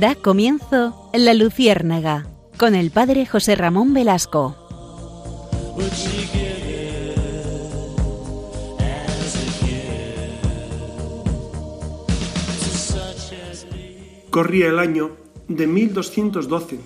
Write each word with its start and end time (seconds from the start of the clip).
Da 0.00 0.14
comienzo 0.14 1.10
La 1.14 1.32
Luciérnaga 1.32 2.26
con 2.58 2.74
el 2.74 2.90
padre 2.90 3.24
José 3.24 3.56
Ramón 3.56 3.94
Velasco. 3.94 4.54
Corría 14.28 14.66
el 14.66 14.78
año 14.78 15.16
de 15.48 15.66
1212 15.66 16.78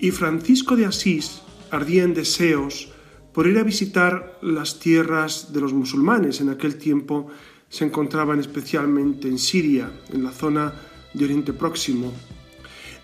y 0.00 0.10
Francisco 0.10 0.74
de 0.74 0.86
Asís 0.86 1.42
ardía 1.70 2.02
en 2.02 2.14
deseos 2.14 2.88
por 3.32 3.46
ir 3.46 3.56
a 3.56 3.62
visitar 3.62 4.36
las 4.42 4.80
tierras 4.80 5.52
de 5.52 5.60
los 5.60 5.72
musulmanes. 5.72 6.40
En 6.40 6.48
aquel 6.48 6.76
tiempo 6.76 7.28
se 7.68 7.84
encontraban 7.84 8.40
especialmente 8.40 9.28
en 9.28 9.38
Siria, 9.38 9.92
en 10.12 10.24
la 10.24 10.32
zona 10.32 10.72
de 11.16 11.24
Oriente 11.24 11.52
Próximo. 11.52 12.12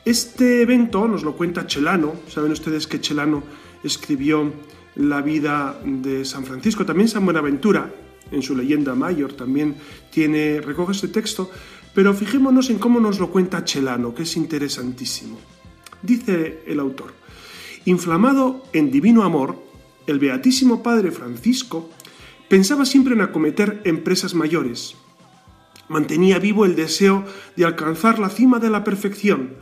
Este 0.05 0.63
evento 0.63 1.09
nos 1.09 1.23
lo 1.23 1.37
cuenta 1.37 1.67
Chelano. 1.67 2.15
Saben 2.29 2.53
ustedes 2.53 2.87
que 2.87 3.01
Chelano 3.01 3.43
escribió 3.83 4.53
la 4.97 5.23
vida 5.23 5.81
de 5.85 6.25
San 6.25 6.45
Francisco, 6.45 6.85
también 6.85 7.09
San 7.09 7.25
Buenaventura, 7.25 7.93
en 8.31 8.43
su 8.43 8.55
leyenda 8.55 8.95
mayor, 8.95 9.35
también 9.35 9.77
tiene, 10.11 10.61
recoge 10.61 10.93
este 10.93 11.09
texto, 11.09 11.51
pero 11.95 12.15
fijémonos 12.15 12.71
en 12.71 12.79
cómo 12.79 13.01
nos 13.01 13.19
lo 13.19 13.31
cuenta 13.31 13.65
Chelano, 13.65 14.15
que 14.15 14.23
es 14.23 14.37
interesantísimo. 14.37 15.39
Dice 16.03 16.63
el 16.67 16.81
autor, 16.81 17.13
inflamado 17.85 18.65
en 18.73 18.91
divino 18.91 19.23
amor, 19.23 19.63
el 20.07 20.19
Beatísimo 20.19 20.83
Padre 20.83 21.11
Francisco 21.11 21.91
pensaba 22.49 22.85
siempre 22.85 23.15
en 23.15 23.21
acometer 23.21 23.81
empresas 23.85 24.35
mayores, 24.35 24.97
Mantenía 25.89 26.39
vivo 26.39 26.65
el 26.65 26.77
deseo 26.77 27.25
de 27.57 27.65
alcanzar 27.65 28.19
la 28.19 28.29
cima 28.29 28.59
de 28.59 28.71
la 28.71 28.85
perfección, 28.85 29.57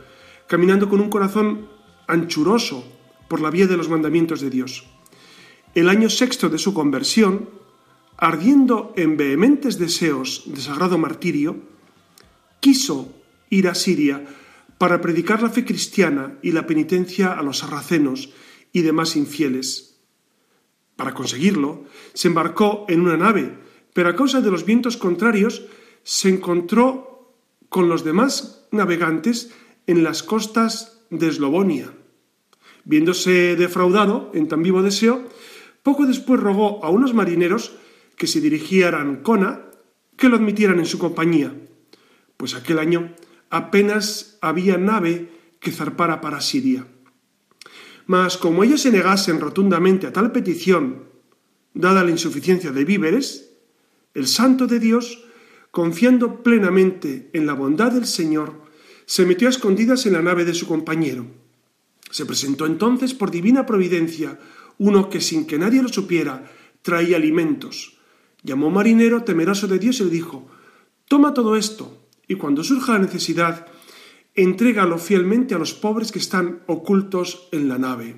caminando 0.47 0.89
con 0.89 1.01
un 1.01 1.09
corazón 1.09 1.67
anchuroso 2.07 2.85
por 3.27 3.41
la 3.41 3.49
vía 3.49 3.67
de 3.67 3.77
los 3.77 3.89
mandamientos 3.89 4.41
de 4.41 4.49
Dios. 4.49 4.85
El 5.73 5.87
año 5.87 6.09
sexto 6.09 6.49
de 6.49 6.57
su 6.57 6.73
conversión, 6.73 7.49
ardiendo 8.17 8.93
en 8.97 9.15
vehementes 9.17 9.79
deseos 9.79 10.43
de 10.45 10.59
sagrado 10.59 10.97
martirio, 10.97 11.57
quiso 12.59 13.13
ir 13.49 13.67
a 13.67 13.75
Siria 13.75 14.25
para 14.77 14.99
predicar 14.99 15.41
la 15.41 15.49
fe 15.49 15.63
cristiana 15.63 16.37
y 16.41 16.51
la 16.51 16.65
penitencia 16.67 17.33
a 17.33 17.43
los 17.43 17.59
sarracenos 17.59 18.33
y 18.73 18.81
demás 18.81 19.15
infieles. 19.15 19.99
Para 20.95 21.13
conseguirlo, 21.13 21.85
se 22.13 22.27
embarcó 22.27 22.85
en 22.89 23.01
una 23.01 23.17
nave, 23.17 23.57
pero 23.93 24.09
a 24.09 24.15
causa 24.15 24.41
de 24.41 24.51
los 24.51 24.65
vientos 24.65 24.97
contrarios 24.97 25.63
se 26.03 26.29
encontró 26.29 27.33
con 27.69 27.89
los 27.89 28.03
demás 28.03 28.67
navegantes 28.71 29.51
en 29.87 30.03
las 30.03 30.23
costas 30.23 31.01
de 31.09 31.27
Eslovonia. 31.27 31.93
Viéndose 32.83 33.55
defraudado 33.55 34.31
en 34.33 34.47
tan 34.47 34.63
vivo 34.63 34.81
deseo, 34.81 35.27
poco 35.83 36.05
después 36.05 36.39
rogó 36.39 36.83
a 36.83 36.89
unos 36.89 37.13
marineros 37.13 37.73
que 38.17 38.27
se 38.27 38.41
dirigieran 38.41 39.07
a 39.07 39.09
Ancona 39.09 39.61
que 40.17 40.29
lo 40.29 40.35
admitieran 40.35 40.79
en 40.79 40.85
su 40.85 40.99
compañía, 40.99 41.53
pues 42.37 42.53
aquel 42.53 42.79
año 42.79 43.15
apenas 43.49 44.37
había 44.41 44.77
nave 44.77 45.29
que 45.59 45.71
zarpara 45.71 46.21
para 46.21 46.41
Siria. 46.41 46.85
Mas 48.05 48.37
como 48.37 48.63
ellos 48.63 48.81
se 48.81 48.91
negasen 48.91 49.39
rotundamente 49.39 50.07
a 50.07 50.13
tal 50.13 50.31
petición, 50.31 51.05
dada 51.73 52.03
la 52.03 52.11
insuficiencia 52.11 52.71
de 52.71 52.85
víveres, 52.85 53.53
el 54.13 54.27
santo 54.27 54.67
de 54.67 54.79
Dios 54.79 55.25
confiando 55.71 56.43
plenamente 56.43 57.29
en 57.33 57.47
la 57.47 57.53
bondad 57.53 57.91
del 57.91 58.05
Señor, 58.05 58.61
se 59.05 59.25
metió 59.25 59.47
a 59.47 59.51
escondidas 59.51 60.05
en 60.05 60.13
la 60.13 60.21
nave 60.21 60.45
de 60.45 60.53
su 60.53 60.67
compañero. 60.67 61.25
Se 62.11 62.25
presentó 62.25 62.65
entonces 62.65 63.13
por 63.13 63.31
divina 63.31 63.65
providencia 63.65 64.39
uno 64.77 65.09
que 65.09 65.21
sin 65.21 65.45
que 65.45 65.57
nadie 65.57 65.81
lo 65.81 65.89
supiera 65.89 66.51
traía 66.81 67.17
alimentos. 67.17 67.97
Llamó 68.43 68.69
marinero 68.69 69.23
temeroso 69.23 69.67
de 69.67 69.79
Dios 69.79 69.99
y 69.99 70.05
le 70.05 70.09
dijo, 70.09 70.47
Toma 71.07 71.33
todo 71.33 71.55
esto, 71.55 72.07
y 72.27 72.35
cuando 72.35 72.63
surja 72.63 72.93
la 72.93 72.99
necesidad, 72.99 73.67
entrégalo 74.33 74.97
fielmente 74.97 75.53
a 75.53 75.59
los 75.59 75.73
pobres 75.73 76.11
que 76.11 76.19
están 76.19 76.63
ocultos 76.67 77.49
en 77.51 77.67
la 77.67 77.77
nave. 77.77 78.15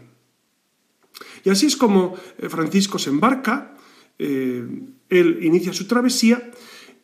Y 1.43 1.49
así 1.49 1.65
es 1.65 1.75
como 1.75 2.15
eh, 2.37 2.49
Francisco 2.49 2.99
se 2.99 3.09
embarca, 3.09 3.75
eh, 4.19 4.63
él 5.09 5.39
inicia 5.41 5.73
su 5.73 5.87
travesía, 5.87 6.51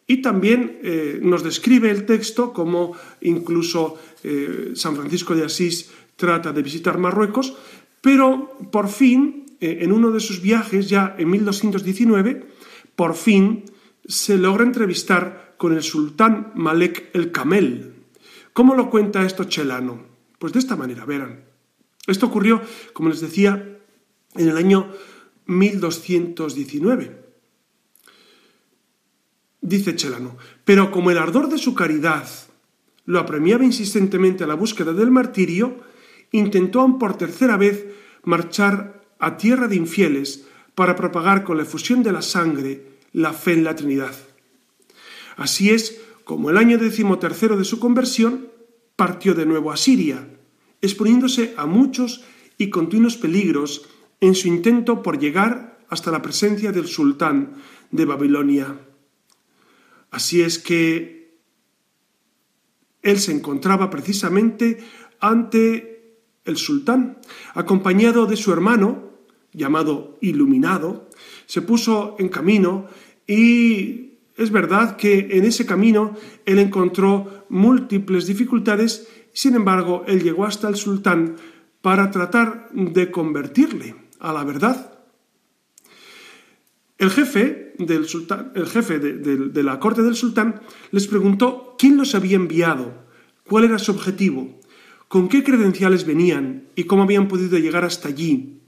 y 0.10 0.24
también 0.24 0.80
eh, 0.82 1.20
nos 1.22 1.44
describe 1.44 1.92
el 1.92 2.08
texto 2.08 2.52
como 2.52 2.98
incluso 3.22 4.00
eh, 4.24 4.72
San 4.74 4.96
Francisco 4.96 5.36
de 5.36 5.46
Asís 5.46 5.92
trata 6.16 6.52
de 6.52 6.64
visitar 6.64 6.98
Marruecos, 6.98 7.54
pero 8.02 8.58
por 8.72 8.90
fin, 8.90 9.46
eh, 9.62 9.78
en 9.82 9.92
uno 9.92 10.10
de 10.10 10.20
sus 10.20 10.42
viajes, 10.42 10.90
ya 10.90 11.16
en 11.20 11.30
1219, 11.30 12.44
por 12.96 13.14
fin 13.14 13.66
se 14.04 14.40
logra 14.40 14.64
entrevistar 14.64 15.54
con 15.60 15.76
el 15.76 15.84
sultán 15.84 16.54
Malek 16.56 17.12
el 17.14 17.32
Camel. 17.32 17.94
¿Cómo 18.52 18.74
lo 18.74 18.90
cuenta 18.90 19.24
esto 19.24 19.44
Chelano? 19.44 20.08
Pues 20.40 20.54
de 20.54 20.60
esta 20.60 20.76
manera, 20.76 21.06
verán. 21.06 21.44
Esto 22.08 22.26
ocurrió, 22.26 22.64
como 22.94 23.10
les 23.10 23.22
decía, 23.22 23.78
en 24.34 24.50
el 24.50 24.58
año 24.58 24.92
1219. 25.46 27.29
Dice 29.62 29.96
Chelano, 29.96 30.38
pero 30.64 30.92
como 30.92 31.12
el 31.12 31.18
ardor 31.18 31.50
de 31.50 31.58
su 31.58 31.74
caridad 31.74 32.28
lo 33.06 33.20
apremiaba 33.20 33.66
insistentemente 33.66 34.44
a 34.44 34.48
la 34.48 34.54
búsqueda 34.54 34.94
del 34.94 35.12
martirio, 35.12 35.78
intentó 36.32 36.98
por 36.98 37.18
tercera 37.18 37.58
vez 37.58 37.86
marchar 38.24 39.02
a 39.20 39.38
tierra 39.38 39.68
de 39.68 39.76
infieles 39.76 40.46
para 40.76 40.96
propagar 40.96 41.44
con 41.44 41.58
la 41.58 41.64
efusión 41.64 42.04
de 42.04 42.12
la 42.12 42.22
sangre 42.22 43.00
la 43.12 43.34
fe 43.34 43.54
en 43.54 43.64
la 43.64 43.76
Trinidad. 43.76 44.16
Así 45.36 45.72
es 45.72 46.00
como 46.24 46.50
el 46.50 46.58
año 46.58 46.78
decimotercero 46.78 47.58
de 47.58 47.66
su 47.66 47.80
conversión 47.80 48.48
partió 48.96 49.34
de 49.34 49.46
nuevo 49.46 49.72
a 49.72 49.78
Siria, 49.78 50.28
exponiéndose 50.82 51.54
a 51.58 51.66
muchos 51.66 52.24
y 52.58 52.70
continuos 52.70 53.18
peligros 53.18 53.90
en 54.22 54.36
su 54.36 54.48
intento 54.48 55.02
por 55.02 55.20
llegar 55.20 55.80
hasta 55.90 56.12
la 56.12 56.22
presencia 56.22 56.72
del 56.72 56.88
sultán 56.88 57.56
de 57.92 58.06
Babilonia. 58.06 58.78
Así 60.12 60.42
es 60.42 60.60
que 60.60 61.38
él 63.02 63.20
se 63.20 63.32
encontraba 63.32 63.90
precisamente 63.90 64.80
ante 65.20 66.18
el 66.46 66.58
sultán, 66.58 67.20
acompañado 67.54 68.26
de 68.26 68.36
su 68.36 68.52
hermano, 68.52 69.10
llamado 69.54 70.18
Iluminado, 70.22 71.10
se 71.46 71.62
puso 71.62 72.16
en 72.20 72.30
camino 72.30 72.88
y 73.28 74.20
es 74.38 74.52
verdad 74.52 74.96
que 74.96 75.30
en 75.32 75.46
ese 75.46 75.66
camino 75.66 76.16
él 76.46 76.60
encontró 76.60 77.46
múltiples 77.50 78.26
dificultades, 78.26 79.08
sin 79.34 79.56
embargo, 79.56 80.04
él 80.08 80.24
llegó 80.24 80.46
hasta 80.46 80.68
el 80.70 80.76
sultán 80.76 81.36
para 81.82 82.12
tratar 82.12 82.70
de 82.72 83.12
convertirle 83.12 83.96
a 84.20 84.34
la 84.34 84.44
verdad. 84.44 85.00
El 86.98 87.10
jefe, 87.10 87.69
del 87.86 88.08
sultán, 88.08 88.52
el 88.56 88.68
jefe 88.68 89.00
de, 89.00 89.64
la 89.64 89.80
corte 89.80 90.04
del 90.04 90.16
sultán 90.16 90.62
les 90.92 91.08
preguntó 91.08 91.76
quién 91.78 91.98
los 91.98 92.14
había 92.14 92.36
enviado, 92.36 93.06
cuál 93.48 93.64
era 93.64 93.80
su 93.80 93.92
objetivo, 93.92 94.60
con 95.08 95.30
qué 95.30 95.44
credenciales 95.44 96.06
venían 96.06 96.68
y 96.76 96.84
cómo 96.84 97.04
habían 97.04 97.28
podido 97.28 97.58
llegar 97.58 97.86
hasta 97.86 98.10
allí. 98.10 98.62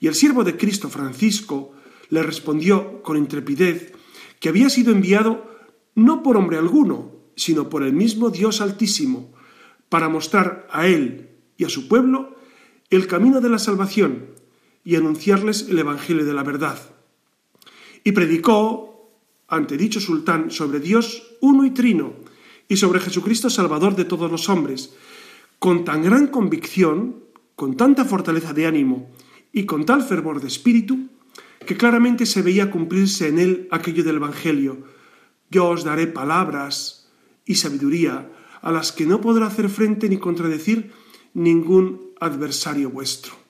Y 0.00 0.06
el 0.06 0.14
siervo 0.14 0.44
de 0.44 0.56
Cristo, 0.56 0.88
Francisco, 0.90 1.72
le 2.10 2.22
respondió 2.22 3.02
con 3.02 3.16
intrepidez 3.16 3.92
que 4.38 4.48
había 4.48 4.70
sido 4.70 4.92
enviado 4.92 5.50
no 5.94 6.22
por 6.22 6.36
hombre 6.36 6.58
alguno, 6.58 7.12
sino 7.34 7.68
por 7.68 7.82
el 7.82 7.92
mismo 7.92 8.30
Dios 8.30 8.60
Altísimo, 8.60 9.32
para 9.88 10.08
mostrar 10.08 10.68
a 10.70 10.86
él 10.86 11.30
y 11.56 11.64
a 11.64 11.68
su 11.68 11.88
pueblo 11.88 12.36
el 12.90 13.06
camino 13.06 13.40
de 13.40 13.48
la 13.48 13.58
salvación 13.58 14.26
y 14.84 14.96
anunciarles 14.96 15.68
el 15.68 15.78
Evangelio 15.78 16.24
de 16.24 16.34
la 16.34 16.42
verdad 16.42 16.97
y 18.08 18.12
predicó 18.12 19.12
ante 19.48 19.76
dicho 19.76 20.00
sultán 20.00 20.50
sobre 20.50 20.80
Dios 20.80 21.36
uno 21.42 21.66
y 21.66 21.72
trino 21.72 22.14
y 22.66 22.78
sobre 22.78 23.00
Jesucristo 23.00 23.50
Salvador 23.50 23.96
de 23.96 24.06
todos 24.06 24.30
los 24.30 24.48
hombres, 24.48 24.94
con 25.58 25.84
tan 25.84 26.02
gran 26.02 26.28
convicción, 26.28 27.16
con 27.54 27.76
tanta 27.76 28.06
fortaleza 28.06 28.54
de 28.54 28.64
ánimo 28.64 29.10
y 29.52 29.66
con 29.66 29.84
tal 29.84 30.02
fervor 30.02 30.40
de 30.40 30.48
espíritu, 30.48 31.10
que 31.66 31.76
claramente 31.76 32.24
se 32.24 32.40
veía 32.40 32.70
cumplirse 32.70 33.28
en 33.28 33.38
él 33.38 33.68
aquello 33.70 34.02
del 34.02 34.16
Evangelio. 34.16 34.84
Yo 35.50 35.68
os 35.68 35.84
daré 35.84 36.06
palabras 36.06 37.10
y 37.44 37.56
sabiduría 37.56 38.32
a 38.62 38.72
las 38.72 38.90
que 38.90 39.04
no 39.04 39.20
podrá 39.20 39.48
hacer 39.48 39.68
frente 39.68 40.08
ni 40.08 40.16
contradecir 40.16 40.92
ningún 41.34 42.14
adversario 42.20 42.88
vuestro. 42.88 43.47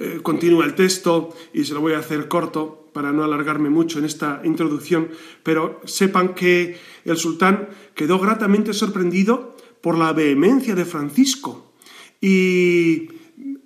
Eh, 0.00 0.20
continúa 0.22 0.64
el 0.64 0.74
texto 0.74 1.34
y 1.52 1.64
se 1.64 1.74
lo 1.74 1.80
voy 1.80 1.94
a 1.94 1.98
hacer 1.98 2.28
corto 2.28 2.88
para 2.92 3.10
no 3.10 3.24
alargarme 3.24 3.68
mucho 3.68 3.98
en 3.98 4.04
esta 4.04 4.40
introducción, 4.44 5.08
pero 5.42 5.80
sepan 5.84 6.34
que 6.34 6.78
el 7.04 7.16
sultán 7.16 7.68
quedó 7.94 8.20
gratamente 8.20 8.72
sorprendido 8.74 9.56
por 9.80 9.98
la 9.98 10.12
vehemencia 10.12 10.76
de 10.76 10.84
Francisco 10.84 11.72
y 12.20 13.08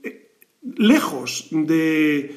eh, 0.02 0.30
lejos 0.76 1.48
de, 1.50 2.36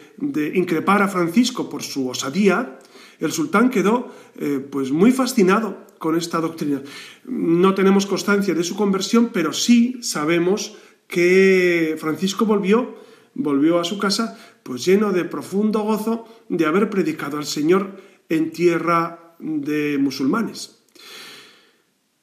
increpar 0.56 1.02
a 1.02 1.08
Francisco 1.08 1.70
por 1.70 1.84
su 1.84 2.10
osadía, 2.10 2.80
el 3.20 3.32
sultán 3.32 3.70
quedó 3.70 4.12
eh, 4.38 4.60
pues 4.60 4.92
muy 4.92 5.12
fascinado 5.12 5.88
con 6.00 6.18
esta 6.18 6.42
doctrina. 6.42 6.82
No 7.24 7.74
tenemos 7.74 8.06
constancia 8.06 8.54
de 8.54 8.64
su 8.64 8.76
conversión, 8.76 9.30
pero 9.32 9.54
sí 9.54 10.00
sabemos 10.02 10.76
que 11.08 11.96
Francisco 11.98 12.46
volvió, 12.46 13.05
volvió 13.36 13.80
a 13.80 13.84
su 13.84 14.00
casa 14.00 14.38
pues 14.64 14.84
lleno 14.84 15.12
de 15.12 15.26
profundo 15.26 15.82
gozo 15.82 16.26
de 16.50 16.66
haber 16.66 16.90
predicado 16.90 17.38
al 17.38 17.46
Señor 17.46 18.02
en 18.30 18.52
tierra 18.52 19.36
de 19.40 19.98
musulmanes. 20.00 20.84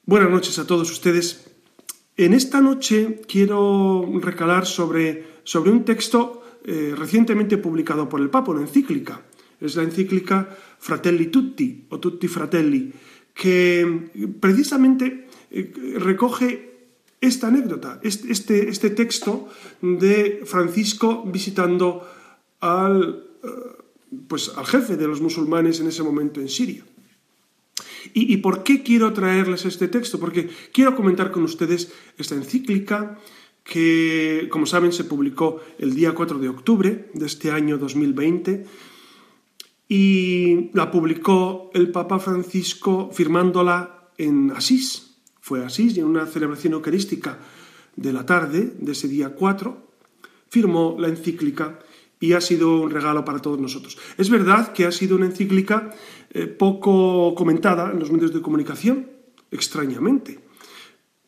Buenas 0.05 0.31
noches 0.31 0.59
a 0.59 0.67
todos 0.67 0.91
ustedes. 0.91 1.47
En 2.17 2.35
esta 2.35 2.61
noche 2.61 3.23
quiero 3.29 4.05
recalar 4.21 4.67
sobre, 4.67 5.25
sobre 5.45 5.71
un 5.71 5.85
texto 5.85 6.43
eh, 6.65 6.95
recientemente 6.97 7.59
publicado 7.59 8.09
por 8.09 8.21
el 8.21 8.31
Papa, 8.31 8.51
una 8.53 8.63
encíclica. 8.63 9.23
Es 9.61 9.77
la 9.77 9.85
encíclica 9.85 10.49
Fratelli 10.79 11.27
Tutti 11.27 11.87
o 11.91 12.01
Tutti 12.01 12.27
Fratelli, 12.27 12.93
que 13.33 14.11
precisamente 14.41 15.29
eh, 15.51 15.73
recoge 15.99 16.72
esta 17.23 17.47
anécdota, 17.47 18.01
este, 18.03 18.69
este 18.69 18.91
texto 18.91 19.49
de 19.81 20.43
Francisco 20.45 21.23
visitando 21.25 22.07
al, 22.61 23.25
eh, 23.45 23.49
pues, 24.27 24.51
al 24.57 24.67
jefe 24.67 24.97
de 24.97 25.07
los 25.07 25.21
musulmanes 25.21 25.79
en 25.79 25.87
ese 25.87 26.03
momento 26.03 26.41
en 26.41 26.49
Siria. 26.49 26.85
¿Y, 28.13 28.37
por 28.39 28.65
qué 28.65 28.83
quiero 28.83 29.13
traerles 29.13 29.65
este 29.65 29.87
texto? 29.87 30.19
Porque 30.19 30.51
quiero 30.73 30.97
comentar 30.97 31.31
con 31.31 31.45
ustedes 31.45 31.93
esta 32.19 32.35
encíclica 32.35 33.17
que, 33.63 34.49
como 34.51 34.67
saben, 34.67 34.93
se 34.93 35.05
publicó 35.05 35.61
el 35.79 35.95
día 35.95 36.13
4 36.13 36.41
de 36.41 36.49
octubre 36.49 37.11
de 37.15 37.27
este 37.27 37.53
año 37.53 37.79
2020 37.79 38.67
y 39.89 40.71
la 40.75 40.91
publicó 40.91 41.71
el 41.75 41.93
Papa 41.93 42.19
Francisco 42.19 43.11
firmándola 43.13 44.11
en 44.19 44.51
Asís. 44.51 45.12
Fue 45.43 45.65
Asís 45.65 45.97
y 45.97 46.01
en 46.01 46.07
una 46.07 46.25
celebración 46.27 46.75
eucarística 46.75 47.37
de 47.97 48.13
la 48.13 48.25
tarde 48.25 48.75
de 48.79 48.93
ese 48.93 49.09
día 49.09 49.35
4 49.35 49.91
firmó 50.49 50.95
la 51.01 51.09
encíclica 51.09 51.81
y 52.21 52.35
ha 52.35 52.41
sido 52.41 52.81
un 52.81 52.91
regalo 52.91 53.25
para 53.25 53.41
todos 53.41 53.59
nosotros. 53.59 53.99
Es 54.17 54.31
verdad 54.31 54.73
que 54.73 54.87
ha 54.87 54.93
sido 54.93 55.17
una 55.17 55.27
encíclica 55.27 55.91
eh, 56.31 56.47
poco 56.47 57.35
comentada 57.35 57.91
en 57.91 57.99
los 57.99 58.13
medios 58.13 58.33
de 58.33 58.41
comunicación, 58.41 59.11
extrañamente. 59.51 60.39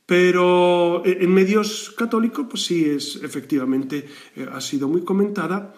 Pero 0.06 1.04
eh, 1.04 1.18
en 1.20 1.34
medios 1.34 1.92
católicos, 1.98 2.46
pues 2.48 2.64
sí, 2.64 2.84
es, 2.84 3.16
efectivamente 3.20 4.06
eh, 4.36 4.46
ha 4.50 4.60
sido 4.60 4.86
muy 4.86 5.02
comentada. 5.02 5.74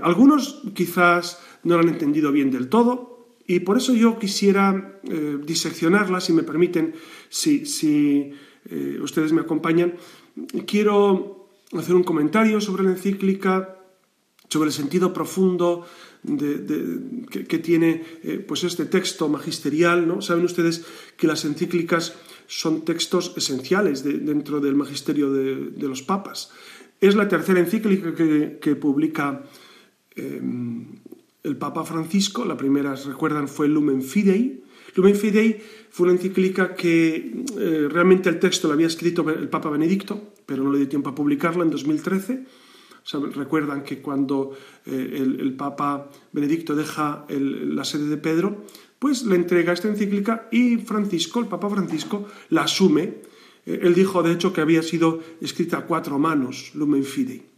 algunos 0.00 0.62
quizás 0.72 1.40
no 1.64 1.74
la 1.74 1.82
han 1.82 1.88
entendido 1.88 2.30
bien 2.30 2.52
del 2.52 2.68
todo 2.68 3.13
y 3.46 3.60
por 3.60 3.76
eso 3.76 3.94
yo 3.94 4.18
quisiera 4.18 5.00
diseccionarla, 5.44 6.20
si 6.20 6.32
me 6.32 6.42
permiten, 6.42 6.94
si, 7.28 7.66
si 7.66 8.32
ustedes 9.00 9.32
me 9.32 9.42
acompañan. 9.42 9.94
Quiero 10.66 11.50
hacer 11.72 11.94
un 11.94 12.04
comentario 12.04 12.60
sobre 12.60 12.84
la 12.84 12.90
encíclica, 12.90 13.76
sobre 14.48 14.68
el 14.68 14.72
sentido 14.72 15.12
profundo 15.12 15.84
que, 16.26 17.58
tiene 17.58 18.02
eh, 18.22 18.44
pues 18.46 18.64
este 18.64 18.86
texto 18.86 19.28
magisterial. 19.28 20.06
¿no? 20.06 20.22
Saben 20.22 20.44
ustedes 20.44 20.84
que 21.16 21.26
las 21.26 21.44
encíclicas 21.44 22.14
son 22.46 22.84
textos 22.84 23.34
esenciales 23.36 24.04
dentro 24.04 24.60
del 24.60 24.74
magisterio 24.74 25.32
de, 25.32 25.88
los 25.88 26.02
papas. 26.02 26.50
Es 27.00 27.14
la 27.14 27.28
tercera 27.28 27.60
encíclica 27.60 28.14
que, 28.14 28.76
publica 28.76 29.42
em, 30.14 31.00
el 31.44 31.56
Papa 31.56 31.84
Francisco. 31.84 32.44
La 32.44 32.56
primera, 32.56 32.96
recuerdan, 32.96 33.46
fue 33.46 33.68
Lumen 33.68 34.02
Fidei. 34.02 34.64
Lumen 34.96 35.14
Fidei 35.14 35.62
fue 35.90 36.06
una 36.06 36.14
encíclica 36.14 36.74
que 36.74 37.44
eh, 37.58 37.88
realmente 37.88 38.28
el 38.28 38.40
texto 38.40 38.66
lo 38.66 38.74
había 38.74 38.88
escrito 38.88 39.28
el 39.30 39.48
Papa 39.48 39.70
Benedicto, 39.70 40.32
pero 40.44 40.64
no 40.64 40.72
le 40.72 40.78
dio 40.78 40.88
tiempo 40.88 41.10
a 41.10 41.14
publicarla 41.14 41.62
en 41.62 41.70
2013 41.70 42.44
recuerdan 43.12 43.84
que 43.84 44.00
cuando 44.00 44.56
eh, 44.86 45.18
el, 45.20 45.54
Papa 45.54 46.10
Benedicto 46.32 46.74
deja 46.74 47.26
la 47.28 47.84
sede 47.84 48.08
de 48.08 48.16
Pedro, 48.16 48.64
pues 48.98 49.24
le 49.24 49.36
entrega 49.36 49.72
esta 49.72 49.88
encíclica 49.88 50.48
y 50.50 50.78
Francisco, 50.78 51.40
el 51.40 51.46
Papa 51.46 51.68
Francisco, 51.68 52.26
la 52.48 52.62
asume. 52.62 53.22
Eh, 53.66 53.80
él 53.82 53.94
dijo, 53.94 54.22
de 54.22 54.32
hecho, 54.32 54.52
que 54.52 54.62
había 54.62 54.82
sido 54.82 55.20
escrita 55.40 55.78
a 55.78 55.86
cuatro 55.86 56.18
manos, 56.18 56.72
Lumen 56.74 57.04
Fidei. 57.04 57.53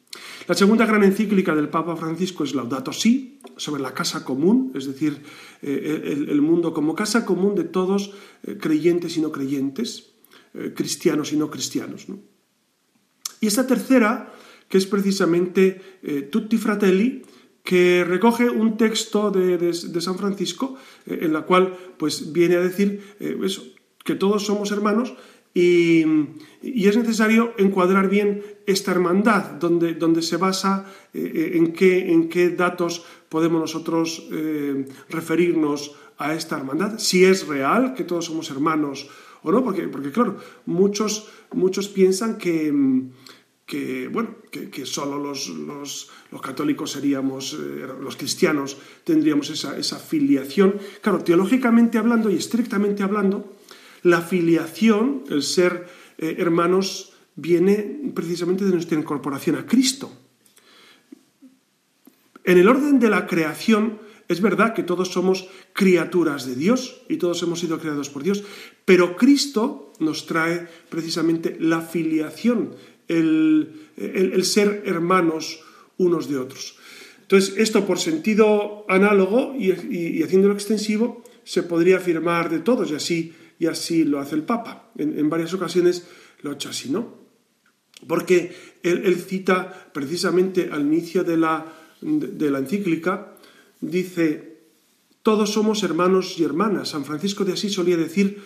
La 0.48 0.54
segunda 0.54 0.86
gran 0.86 1.02
encíclica 1.02 1.54
del 1.54 1.68
Papa 1.68 1.96
Francisco 1.96 2.44
es 2.44 2.54
Laudato 2.54 2.92
Si, 2.92 3.40
sobre 3.56 3.82
la 3.82 3.94
casa 3.94 4.24
común, 4.24 4.72
es 4.74 4.86
decir, 4.86 5.22
eh, 5.62 6.26
el, 6.28 6.40
mundo 6.40 6.72
como 6.72 6.94
casa 6.94 7.26
común 7.26 7.54
de 7.54 7.64
todos, 7.64 8.14
creyentes 8.60 9.16
y 9.16 9.20
no 9.20 9.32
creyentes, 9.32 10.12
cristianos 10.74 11.32
y 11.32 11.36
no 11.36 11.50
cristianos. 11.50 12.06
Y 13.40 13.46
esta 13.46 13.66
tercera 13.66 14.32
que 14.68 14.78
es 14.78 14.86
precisamente 14.86 15.80
eh, 16.02 16.22
Tutti 16.22 16.56
Fratelli, 16.56 17.22
que 17.62 18.04
recoge 18.04 18.48
un 18.48 18.76
texto 18.76 19.30
de, 19.30 19.72
San 19.74 20.18
Francisco 20.18 20.76
eh, 21.06 21.18
en 21.22 21.32
la 21.32 21.42
cual 21.42 21.76
pues, 21.96 22.32
viene 22.32 22.56
a 22.56 22.60
decir 22.60 23.16
eh, 23.20 23.36
eso, 23.42 23.64
que 24.04 24.14
todos 24.14 24.46
somos 24.46 24.70
hermanos 24.70 25.14
y, 25.56 26.04
es 26.62 26.96
necesario 26.96 27.54
encuadrar 27.56 28.10
bien 28.10 28.42
esta 28.66 28.90
hermandad, 28.90 29.52
donde, 29.52 29.94
donde 29.94 30.20
se 30.20 30.36
basa 30.36 30.84
en, 31.14 31.72
qué, 31.72 32.12
en 32.12 32.28
qué 32.28 32.50
datos 32.50 33.06
podemos 33.30 33.60
nosotros 33.60 34.28
referirnos 35.08 35.96
a 36.18 36.34
esta 36.34 36.58
hermandad, 36.58 36.98
si 36.98 37.24
es 37.24 37.46
real 37.46 37.94
que 37.94 38.04
todos 38.04 38.26
somos 38.26 38.50
hermanos 38.50 39.08
o 39.42 39.52
no, 39.52 39.62
porque, 39.64 39.88
porque 39.88 40.10
claro, 40.10 40.36
muchos, 40.66 41.30
muchos 41.52 41.88
piensan 41.88 42.36
que 42.36 42.72
que, 43.66 44.06
bueno, 44.06 44.36
que, 44.50 44.86
solo 44.86 45.18
los, 45.18 45.48
los, 45.48 46.08
católicos 46.40 46.92
seríamos, 46.92 47.54
eh, 47.54 47.86
los 48.00 48.16
cristianos 48.16 48.78
tendríamos 49.02 49.50
esa, 49.50 49.76
esa, 49.76 49.98
filiación. 49.98 50.76
Claro, 51.00 51.18
teológicamente 51.24 51.98
hablando 51.98 52.30
y 52.30 52.36
estrictamente 52.36 53.02
hablando, 53.02 53.55
la 54.06 54.22
filiación, 54.22 55.24
el 55.28 55.42
ser 55.42 55.88
eh, 56.18 56.36
hermanos, 56.38 57.12
viene 57.34 58.12
precisamente 58.14 58.64
de 58.64 58.70
nuestra 58.70 58.98
incorporación 58.98 59.56
a 59.56 59.66
Cristo. 59.66 60.12
En 62.44 62.58
el 62.58 62.68
orden 62.68 63.00
de 63.00 63.10
la 63.10 63.26
creación, 63.26 63.98
es 64.28 64.40
verdad 64.40 64.74
que 64.74 64.84
todos 64.84 65.08
somos 65.08 65.48
criaturas 65.72 66.46
de 66.46 66.54
Dios 66.54 67.02
y 67.08 67.16
todos 67.16 67.42
hemos 67.42 67.58
sido 67.58 67.80
creados 67.80 68.08
por 68.08 68.22
Dios, 68.22 68.44
pero 68.84 69.16
Cristo 69.16 69.92
nos 69.98 70.26
trae 70.26 70.68
precisamente 70.88 71.56
la 71.58 71.80
filiación, 71.80 72.76
el, 73.08 73.74
ser 74.44 74.84
hermanos 74.86 75.60
unos 75.98 76.28
de 76.28 76.38
otros. 76.38 76.78
Entonces, 77.22 77.54
esto 77.58 77.84
por 77.84 77.98
sentido 77.98 78.84
análogo 78.88 79.56
y, 79.58 80.22
haciéndolo 80.22 80.54
extensivo, 80.54 81.24
se 81.42 81.64
podría 81.64 81.96
afirmar 81.96 82.50
de 82.50 82.60
todos, 82.60 82.92
y 82.92 82.94
así, 82.94 83.34
y 83.58 83.66
así 83.66 84.04
lo 84.04 84.20
hace 84.20 84.34
el 84.34 84.42
Papa. 84.42 84.90
En, 84.96 85.28
varias 85.30 85.54
ocasiones 85.54 86.06
lo 86.42 86.50
ha 86.50 86.54
hecho 86.54 86.70
así, 86.70 86.90
¿no? 86.90 87.26
Porque 88.06 88.54
él, 88.82 89.16
cita 89.16 89.90
precisamente 89.92 90.70
al 90.70 90.82
inicio 90.82 91.24
de 91.24 91.36
la, 91.36 91.66
de 92.00 92.50
la 92.50 92.58
encíclica, 92.58 93.34
dice, 93.80 94.58
todos 95.22 95.52
somos 95.52 95.82
hermanos 95.82 96.38
y 96.38 96.44
hermanas. 96.44 96.90
San 96.90 97.04
Francisco 97.04 97.44
de 97.44 97.54
Asís 97.54 97.72
solía 97.72 97.96
decir, 97.96 98.42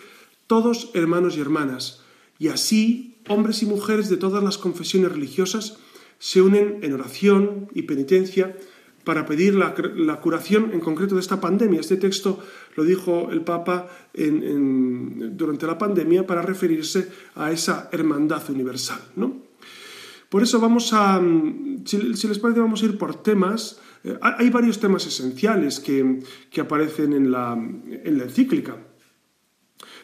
todos 0.47 0.91
hermanos 0.93 1.37
y 1.37 1.41
hermanas. 1.41 2.01
Y 2.39 2.47
así 2.47 3.17
hombres 3.27 3.61
y 3.61 3.65
mujeres 3.65 4.09
de 4.09 4.17
todas 4.17 4.43
las 4.43 4.57
confesiones 4.57 5.11
religiosas 5.11 5.77
se 6.19 6.41
unen 6.41 6.79
en 6.81 6.93
oración 6.93 7.69
y 7.73 7.83
penitencia 7.83 8.55
para 9.03 9.25
pedir 9.25 9.55
la, 9.55 9.73
curación 10.21 10.71
en 10.73 10.79
concreto 10.79 11.15
de 11.15 11.21
esta 11.21 11.39
pandemia. 11.39 11.79
Este 11.79 11.97
texto 11.97 12.39
lo 12.75 12.83
dijo 12.83 13.29
el 13.31 13.41
Papa 13.41 13.87
durante 14.13 15.67
la 15.67 15.77
pandemia 15.77 16.25
para 16.25 16.41
referirse 16.41 17.09
a 17.35 17.51
esa 17.51 17.89
hermandad 17.91 18.49
universal. 18.49 19.01
¿no? 19.15 19.41
Por 20.29 20.43
eso 20.43 20.59
vamos 20.59 20.93
a, 20.93 21.21
si, 21.85 21.97
les 21.97 22.39
parece, 22.39 22.59
vamos 22.59 22.81
a 22.81 22.85
ir 22.85 22.97
por 22.97 23.21
temas. 23.21 23.79
Eh, 24.03 24.17
hay 24.21 24.49
varios 24.49 24.79
temas 24.79 25.05
esenciales 25.05 25.79
que, 25.79 26.21
aparecen 26.59 27.13
en 27.13 27.31
la, 27.31 27.53
en 27.53 28.17
la 28.17 28.23
encíclica. 28.23 28.77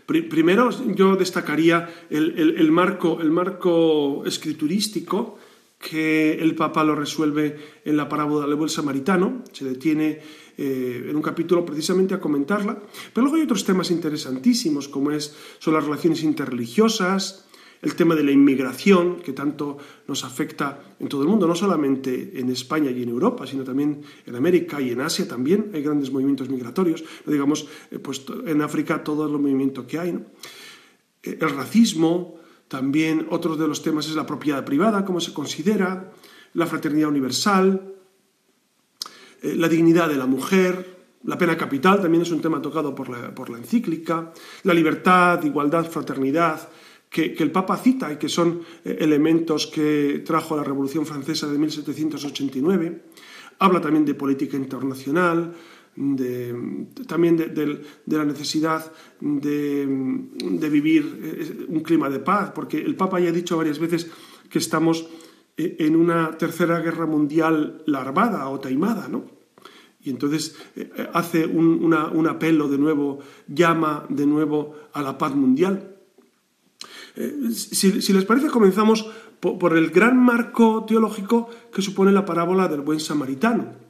Primero 0.07 0.69
yo 0.95 1.17
destacaría 1.17 1.89
el, 2.09 2.71
marco, 2.71 3.19
el 3.19 3.29
marco 3.29 4.23
escriturístico 4.25 5.37
que 5.79 6.33
el 6.33 6.55
Papa 6.55 6.83
lo 6.83 6.95
resuelve 6.95 7.55
en 7.85 7.97
la 7.97 8.09
parábola 8.09 8.47
del 8.47 8.55
buen 8.55 8.69
samaritano, 8.69 9.43
se 9.51 9.65
detiene 9.65 10.19
eh, 10.57 11.05
en 11.09 11.15
un 11.15 11.21
capítulo 11.21 11.63
precisamente 11.63 12.15
a 12.15 12.19
comentarla, 12.19 12.81
pero 13.13 13.23
luego 13.25 13.37
hay 13.37 13.43
otros 13.43 13.63
temas 13.63 13.91
interesantísimos 13.91 14.87
como 14.87 15.11
es, 15.11 15.35
son 15.59 15.75
las 15.75 15.83
relaciones 15.83 16.23
interreligiosas, 16.23 17.47
el 17.81 17.95
tema 17.95 18.15
de 18.15 18.23
la 18.23 18.31
inmigración, 18.31 19.17
que 19.17 19.33
tanto 19.33 19.77
nos 20.07 20.23
afecta 20.23 20.95
en 20.99 21.07
todo 21.07 21.21
el 21.21 21.27
mundo, 21.27 21.47
no 21.47 21.55
solamente 21.55 22.39
en 22.39 22.49
España 22.49 22.89
y 22.91 23.03
en 23.03 23.09
Europa, 23.09 23.45
sino 23.45 23.63
también 23.63 24.01
en 24.25 24.35
América 24.35 24.81
y 24.81 24.91
en 24.91 25.01
Asia 25.01 25.27
también. 25.27 25.69
Hay 25.73 25.83
grandes 25.83 26.11
movimientos 26.11 26.49
migratorios, 26.49 27.03
digamos, 27.25 27.67
eh, 27.91 27.99
pues 27.99 28.25
en 28.45 28.61
África 28.61 29.03
todo 29.03 29.25
el 29.25 29.31
movimiento 29.39 29.85
que 29.85 29.99
hay. 29.99 30.09
Eh, 31.21 31.37
el 31.39 31.49
racismo, 31.51 32.36
también 32.67 33.27
otro 33.29 33.55
de 33.55 33.67
los 33.67 33.81
temas 33.81 34.07
es 34.07 34.15
la 34.15 34.25
propiedad 34.25 34.65
privada, 34.65 35.05
cómo 35.05 35.19
se 35.19 35.33
considera, 35.33 36.11
la 36.53 36.65
fraternidad 36.65 37.09
universal, 37.09 37.95
eh, 39.41 39.55
la 39.55 39.67
dignidad 39.67 40.09
de 40.09 40.17
la 40.17 40.25
mujer, 40.25 40.97
la 41.23 41.37
pena 41.37 41.57
capital 41.57 42.01
también 42.01 42.23
es 42.23 42.31
un 42.31 42.41
tema 42.41 42.61
tocado 42.61 42.93
por 42.93 43.09
la, 43.09 43.33
por 43.33 43.49
la 43.49 43.57
encíclica, 43.57 44.31
la 44.63 44.73
libertad, 44.73 45.43
igualdad, 45.43 45.89
fraternidad, 45.89 46.69
que, 47.09 47.35
el 47.37 47.51
Papa 47.51 47.77
cita 47.77 48.11
y 48.11 48.17
que 48.17 48.29
son 48.29 48.61
eh, 48.83 48.97
elementos 48.99 49.67
que 49.67 50.23
trajo 50.25 50.55
la 50.55 50.63
Revolución 50.63 51.05
Francesa 51.05 51.47
de 51.47 51.57
1789. 51.57 53.03
Habla 53.59 53.81
también 53.81 54.05
de 54.05 54.13
política 54.13 54.57
internacional, 54.57 55.53
también 57.07 57.37
de, 57.37 57.81
la 58.05 58.25
necesidad 58.25 58.91
de, 59.19 59.85
vivir 60.69 61.19
eh, 61.21 61.65
un 61.67 61.81
clima 61.81 62.09
de 62.09 62.19
paz, 62.19 62.51
porque 62.53 62.77
el 62.77 62.95
Papa 62.95 63.19
ya 63.19 63.29
ha 63.29 63.31
dicho 63.33 63.57
varias 63.57 63.79
veces 63.79 64.09
que 64.49 64.59
estamos 64.59 65.07
eh, 65.57 65.77
en 65.79 65.95
una 65.95 66.37
tercera 66.37 66.79
guerra 66.79 67.05
mundial 67.05 67.81
larvada 67.87 68.47
o 68.49 68.59
taimada, 68.59 69.07
¿no? 69.07 69.25
Y 69.99 70.11
entonces 70.11 70.55
hace 71.11 71.45
un, 71.45 71.93
apelo 72.29 72.69
de 72.69 72.77
nuevo, 72.77 73.19
llama 73.47 74.05
de 74.07 74.25
nuevo 74.25 74.75
a 74.93 75.01
la 75.01 75.17
paz 75.17 75.35
mundial. 75.35 75.97
Eh, 77.17 77.51
si, 77.51 78.13
les 78.13 78.25
parece, 78.25 78.47
comenzamos 78.47 79.09
por, 79.39 79.75
el 79.75 79.89
gran 79.89 80.17
marco 80.17 80.85
teológico 80.85 81.49
que 81.73 81.81
supone 81.81 82.11
la 82.11 82.25
parábola 82.25 82.67
del 82.67 82.81
buen 82.81 82.99
samaritano. 82.99 83.86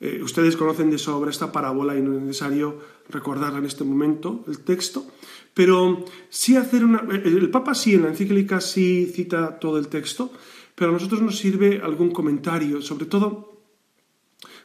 Eh, 0.00 0.20
ustedes 0.22 0.56
conocen 0.56 0.90
de 0.90 0.98
sobra 0.98 1.30
esta 1.30 1.50
parábola 1.50 1.96
y 1.96 2.02
no 2.02 2.16
es 2.16 2.22
necesario 2.22 2.78
recordarla 3.08 3.58
en 3.58 3.66
este 3.66 3.84
momento, 3.84 4.44
el 4.46 4.60
texto, 4.60 5.06
pero 5.54 6.04
sí 6.28 6.56
hacer 6.56 6.84
una... 6.84 7.00
El 7.10 7.50
Papa 7.50 7.74
sí, 7.74 7.94
en 7.94 8.02
la 8.02 8.08
encíclica 8.08 8.60
sí 8.60 9.10
cita 9.12 9.58
todo 9.58 9.78
el 9.78 9.88
texto, 9.88 10.32
pero 10.74 10.90
a 10.90 10.94
nosotros 10.94 11.20
nos 11.20 11.38
sirve 11.38 11.80
algún 11.82 12.10
comentario, 12.10 12.80
sobre 12.80 13.06
todo 13.06 13.58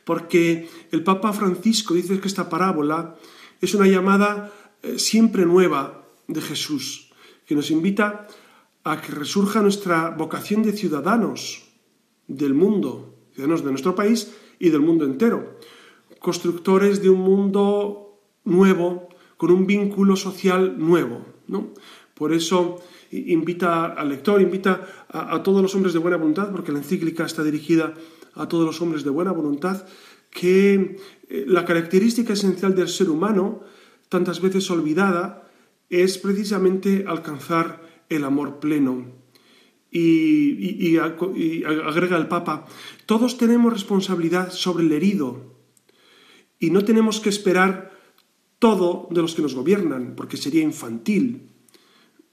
porque 0.03 0.69
el 0.91 1.03
Papa 1.03 1.33
Francisco 1.33 1.93
dice 1.93 2.19
que 2.19 2.27
esta 2.27 2.49
parábola 2.49 3.15
es 3.61 3.73
una 3.73 3.87
llamada 3.87 4.51
eh, 4.81 4.99
siempre 4.99 5.45
nueva 5.45 6.05
de 6.27 6.41
Jesús 6.41 7.11
que 7.45 7.55
nos 7.55 7.71
invita 7.71 8.27
a 8.83 9.01
que 9.01 9.11
resurja 9.11 9.61
nuestra 9.61 10.09
vocación 10.09 10.63
de 10.63 10.73
ciudadanos 10.73 11.63
del 12.27 12.53
mundo, 12.53 13.15
ciudadanos 13.33 13.63
de 13.63 13.71
nuestro 13.71 13.95
país 13.95 14.33
y 14.63 14.69
del 14.69 14.79
mundo 14.79 15.03
entero, 15.03 15.59
constructores 16.19 17.01
de 17.01 17.09
un 17.09 17.19
mundo 17.19 18.21
nuevo, 18.45 19.09
con 19.35 19.51
un 19.51 19.67
vínculo 19.67 20.15
social 20.15 20.79
nuevo. 20.79 21.25
¿no? 21.49 21.73
Por 22.13 22.31
eso 22.31 22.79
invita 23.11 23.87
al 23.87 24.07
lector, 24.07 24.41
invita 24.41 24.87
a, 25.09 25.35
a, 25.35 25.43
todos 25.43 25.61
los 25.61 25.75
hombres 25.75 25.91
de 25.91 25.99
buena 25.99 26.15
voluntad, 26.15 26.49
porque 26.49 26.71
la 26.71 26.77
encíclica 26.77 27.25
está 27.25 27.43
dirigida 27.43 27.93
a 28.35 28.47
todos 28.47 28.65
los 28.65 28.81
hombres 28.81 29.03
de 29.03 29.09
buena 29.09 29.33
voluntad, 29.33 29.85
que 30.31 30.95
eh, 31.27 31.43
la 31.45 31.65
característica 31.65 32.31
esencial 32.31 32.73
del 32.73 32.87
ser 32.87 33.09
humano, 33.09 33.63
tantas 34.07 34.39
veces 34.39 34.71
olvidada, 34.71 35.49
es 35.89 36.17
precisamente 36.17 37.03
alcanzar 37.05 37.81
el 38.07 38.23
amor 38.23 38.61
pleno. 38.61 39.22
Y, 39.95 40.97
agrega 40.97 42.17
el 42.17 42.27
Papa, 42.27 42.65
todos 43.05 43.37
tenemos 43.37 43.71
responsabilidad 43.71 44.51
sobre 44.51 44.85
el 44.85 44.91
herido 44.91 45.53
y 46.59 46.71
no 46.71 46.83
tenemos 46.83 47.19
que 47.19 47.29
esperar 47.29 47.93
todo 48.57 49.07
de 49.11 49.21
los 49.21 49.35
que 49.35 49.43
nos 49.43 49.53
gobiernan, 49.53 50.15
porque 50.15 50.37
sería 50.37 50.63
infantil. 50.63 51.49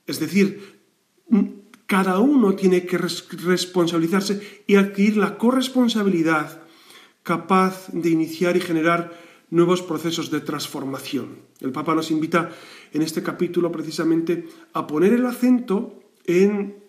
Es 0.07 0.21
decir, 0.21 0.81
cada 1.87 2.19
uno 2.19 2.55
tiene 2.55 2.87
que 2.87 2.97
responsabilizarse 2.97 4.63
y 4.67 4.77
adquirir 4.77 5.19
la 5.19 5.37
corresponsabilidad 5.37 6.63
capaz 7.23 7.89
de 7.93 8.11
iniciar 8.11 8.57
y 8.57 8.61
generar 8.61 9.13
nuevos 9.51 9.83
procesos 9.83 10.31
de 10.31 10.41
transformación. 10.41 11.41
El 11.61 11.73
Papa 11.73 11.95
nos 11.95 12.11
invita 12.11 12.51
en 12.93 13.03
este 13.03 13.23
capítulo 13.23 13.71
precisamente 13.71 14.49
a 14.73 14.87
poner 14.87 15.13
el 15.13 15.27
acento 15.27 16.01
en 16.25 16.80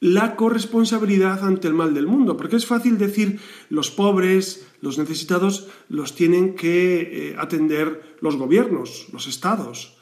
la 0.00 0.36
corresponsabilidad 0.36 1.42
ante 1.44 1.68
el 1.68 1.74
mal 1.74 1.94
del 1.94 2.06
mundo, 2.06 2.36
porque 2.36 2.56
es 2.56 2.66
fácil 2.66 2.98
decir 2.98 3.40
los 3.70 3.90
pobres, 3.90 4.66
los 4.80 4.98
necesitados, 4.98 5.68
los 5.88 6.14
tienen 6.14 6.54
que 6.54 7.30
eh, 7.30 7.36
atender 7.38 8.16
los 8.20 8.36
gobiernos, 8.36 9.08
los 9.12 9.26
estados. 9.26 9.96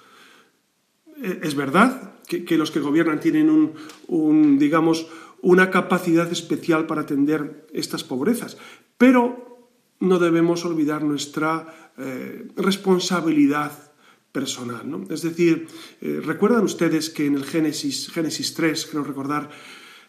Eh, 1.22 1.40
es 1.42 1.54
verdad 1.54 2.14
que, 2.26 2.58
los 2.58 2.70
que 2.70 2.80
gobiernan 2.80 3.20
tienen 3.20 3.74
un, 4.08 4.58
digamos, 4.58 5.06
una 5.42 5.70
capacidad 5.70 6.30
especial 6.32 6.86
para 6.86 7.02
atender 7.02 7.66
estas 7.72 8.02
pobrezas, 8.02 8.56
pero 8.98 9.70
no 10.00 10.18
debemos 10.18 10.64
olvidar 10.64 11.04
nuestra 11.04 11.92
eh, 11.98 12.48
responsabilidad 12.56 13.92
personal. 14.32 14.90
¿no? 14.90 15.04
Es 15.10 15.22
decir, 15.22 15.68
recuerdan 16.00 16.64
ustedes 16.64 17.08
que 17.08 17.26
en 17.26 17.36
el 17.36 17.44
Génesis, 17.44 18.10
Génesis 18.10 18.52
3, 18.54 18.86
creo 18.90 19.04
recordar, 19.04 19.50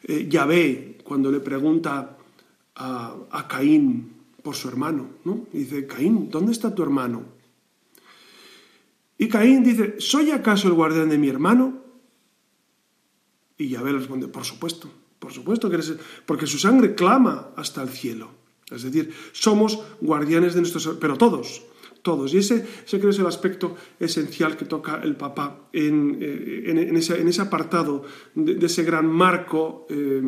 eh, 0.07 0.27
Yahvé, 0.29 1.00
cuando 1.03 1.31
le 1.31 1.39
pregunta 1.39 2.17
a, 2.75 3.47
Caín 3.47 4.13
por 4.43 4.55
su 4.55 4.67
hermano, 4.67 5.09
¿no? 5.24 5.47
dice, 5.51 5.88
Caín, 5.88 6.29
¿dónde 6.29 6.51
está 6.51 6.74
tu 6.75 6.83
hermano? 6.83 7.24
Y 9.17 9.27
Caín 9.27 9.63
dice, 9.63 9.95
¿soy 9.97 10.29
acaso 10.29 10.67
el 10.67 10.75
guardián 10.75 11.09
de 11.09 11.17
mi 11.17 11.29
hermano? 11.29 11.81
Y 13.57 13.69
Yahvé 13.69 13.93
le 13.93 14.00
responde, 14.00 14.27
por 14.27 14.45
supuesto, 14.45 14.91
por 15.17 15.33
supuesto 15.33 15.69
que 15.69 15.75
eres, 15.75 15.95
porque 16.25 16.45
su 16.45 16.59
sangre 16.59 16.93
clama 16.93 17.51
hasta 17.55 17.81
el 17.81 17.89
cielo. 17.89 18.29
Es 18.69 18.83
decir, 18.83 19.13
somos 19.31 19.79
guardianes 20.01 20.53
de 20.53 20.62
nuestros... 20.62 20.97
pero 21.00 21.17
todos, 21.17 21.63
todos. 22.05 22.31
Y 22.35 22.38
ese, 22.38 22.63
creo 22.88 23.09
es 23.09 23.19
el 23.19 23.25
aspecto 23.25 23.75
esencial 24.00 24.55
que 24.55 24.65
toca 24.65 25.01
el 25.03 25.15
Papa 25.15 25.67
en, 25.74 26.19
eh, 26.21 26.91
ese, 26.95 27.41
apartado 27.41 28.03
de, 28.35 28.63
ese 28.63 28.83
gran 28.83 29.07
marco 29.07 29.88
eh, 29.89 30.21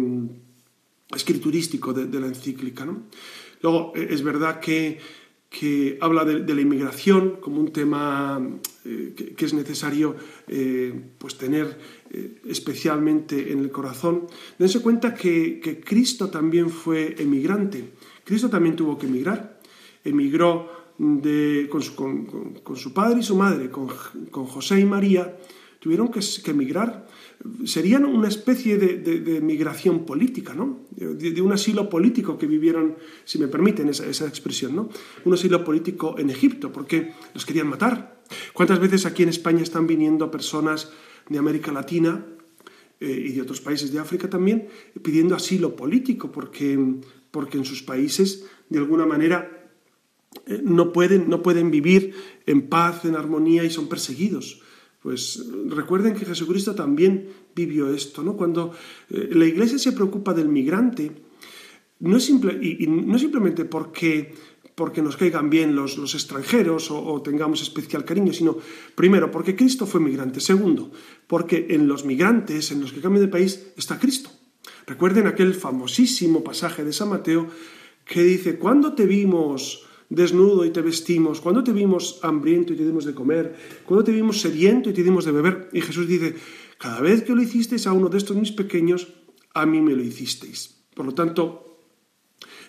escriturístico 1.16 1.94
de, 1.94 2.20
la 2.20 2.26
encíclica. 2.26 2.84
Luego, 3.62 3.94
eh, 3.96 4.08
es 4.10 4.24
verdad 4.24 4.60
que, 4.60 4.98
habla 6.02 6.26
de, 6.26 6.54
la 6.54 6.62
inmigración 6.62 7.38
como 7.40 7.62
un 7.62 7.72
tema 7.72 8.42
que, 8.84 9.46
es 9.46 9.54
necesario 9.54 10.16
pues 11.18 11.38
tener 11.38 11.78
especialmente 12.46 13.52
en 13.52 13.60
el 13.60 13.72
corazón. 13.72 14.28
Dense 14.58 14.82
cuenta 14.82 15.14
que, 15.14 15.60
que 15.60 15.80
Cristo 15.80 16.30
también 16.30 16.70
fue 16.70 17.16
emigrante. 17.20 17.94
Cristo 18.24 18.50
también 18.50 18.76
tuvo 18.76 18.98
que 18.98 19.08
emigrar. 19.08 19.62
Emigró 20.04 20.77
con, 20.98 22.76
su, 22.76 22.94
padre 22.94 23.20
y 23.20 23.24
su 23.24 23.36
madre, 23.36 23.70
con, 23.70 23.88
José 24.46 24.80
y 24.80 24.86
María, 24.86 25.38
tuvieron 25.80 26.10
que, 26.10 26.22
emigrar. 26.50 27.08
Serían 27.66 28.06
una 28.06 28.28
especie 28.28 28.78
de, 28.78 29.42
migración 29.42 30.06
política, 30.06 30.54
¿no? 30.54 30.80
De, 30.92 31.42
un 31.42 31.54
asilo 31.54 31.90
político 31.90 32.38
que 32.38 32.48
vivieron, 32.48 32.96
si 33.26 33.38
me 33.38 33.48
permiten 33.48 33.90
esa, 33.90 34.28
expresión, 34.28 34.76
¿no? 34.76 34.90
Un 35.26 35.34
asilo 35.34 35.64
político 35.64 36.16
en 36.18 36.30
Egipto, 36.30 36.72
porque 36.72 37.14
los 37.34 37.46
querían 37.46 37.68
matar. 37.68 38.24
¿Cuántas 38.54 38.80
veces 38.80 39.06
aquí 39.06 39.24
en 39.24 39.30
España 39.30 39.62
están 39.62 39.88
viniendo 39.88 40.32
personas 40.32 40.92
de 41.30 41.38
América 41.38 41.72
Latina 41.72 42.26
eh, 43.00 43.26
y 43.28 43.32
de 43.34 43.42
otros 43.42 43.62
países 43.62 43.94
de 43.94 44.00
África 44.00 44.30
también 44.30 44.68
pidiendo 45.02 45.36
asilo 45.36 45.76
político 45.76 46.32
porque 46.32 46.78
porque 47.32 47.58
en 47.58 47.66
sus 47.66 47.84
países, 47.84 48.46
de 48.70 48.80
alguna 48.80 49.06
manera, 49.06 49.57
no 50.64 50.94
pueden, 50.94 51.30
no 51.30 51.42
pueden 51.42 51.72
vivir 51.72 52.14
en 52.46 52.70
paz, 52.70 53.06
en 53.06 53.16
armonía 53.16 53.64
y 53.64 53.70
son 53.70 53.88
perseguidos. 53.88 54.62
Pues 55.02 55.46
recuerden 55.68 56.16
que 56.16 56.26
Jesucristo 56.26 56.76
también 56.76 57.30
vivió 57.56 57.94
esto, 57.94 58.24
¿no? 58.24 58.36
Cuando 58.36 58.74
eh, 59.10 59.30
la 59.32 59.46
Iglesia 59.46 59.80
se 59.80 59.92
preocupa 59.92 60.34
del 60.34 60.50
migrante, 60.50 61.12
no 62.00 62.18
es, 62.18 62.26
simple, 62.26 62.60
y, 62.62 62.86
no 62.88 63.18
simplemente 63.18 63.66
porque, 63.66 64.34
porque 64.76 65.02
nos 65.02 65.18
caigan 65.18 65.50
bien 65.50 65.76
los, 65.76 65.98
los 65.98 66.14
extranjeros 66.14 66.92
o, 66.92 67.04
o, 67.04 67.22
tengamos 67.22 67.62
especial 67.62 68.06
cariño, 68.06 68.34
sino 68.34 68.58
primero 68.96 69.32
porque 69.32 69.56
Cristo 69.56 69.86
fue 69.86 70.00
migrante, 70.00 70.40
segundo 70.40 70.92
porque 71.26 71.68
en 71.70 71.88
los 71.88 72.06
migrantes, 72.06 72.72
en 72.72 72.82
los 72.82 72.92
que 72.92 73.02
cambian 73.02 73.26
de 73.26 73.32
país, 73.32 73.68
está 73.78 73.98
Cristo. 74.00 74.30
Recuerden 74.86 75.28
aquel 75.28 75.54
famosísimo 75.54 76.44
pasaje 76.44 76.84
de 76.84 76.94
San 76.94 77.10
Mateo 77.10 77.48
que 78.06 78.24
dice, 78.24 78.58
¿cuándo 78.58 78.94
te 78.94 79.06
vimos 79.06 79.87
desnudo 80.10 80.66
y 80.66 80.72
te 80.72 80.82
vestimos? 80.82 81.42
¿Cuándo 81.42 81.64
te 81.64 81.74
vimos 81.74 82.20
hambriento 82.24 82.74
y 82.74 82.76
te 82.76 82.86
dimos 82.86 83.06
de 83.06 83.14
comer? 83.14 83.56
¿Cuándo 83.86 84.04
te 84.04 84.12
vimos 84.12 84.42
sediento 84.42 84.90
y 84.90 84.94
te 84.94 85.04
dimos 85.04 85.26
de 85.26 85.32
beber? 85.32 85.70
Y 85.74 85.82
Jesús 85.82 86.08
dice, 86.08 86.36
Cada 86.78 87.02
vez 87.02 87.24
que 87.24 87.34
lo 87.34 87.42
hicisteis 87.42 87.88
a 87.88 87.94
uno 87.94 88.10
de 88.10 88.18
estos 88.18 88.38
mis 88.38 88.52
pequeños, 88.52 89.08
a 89.54 89.66
mí 89.66 89.82
me 89.82 89.96
lo 89.96 90.04
hicisteis. 90.04 90.78
Por 90.94 91.06
lo 91.06 91.14
tanto, 91.14 91.80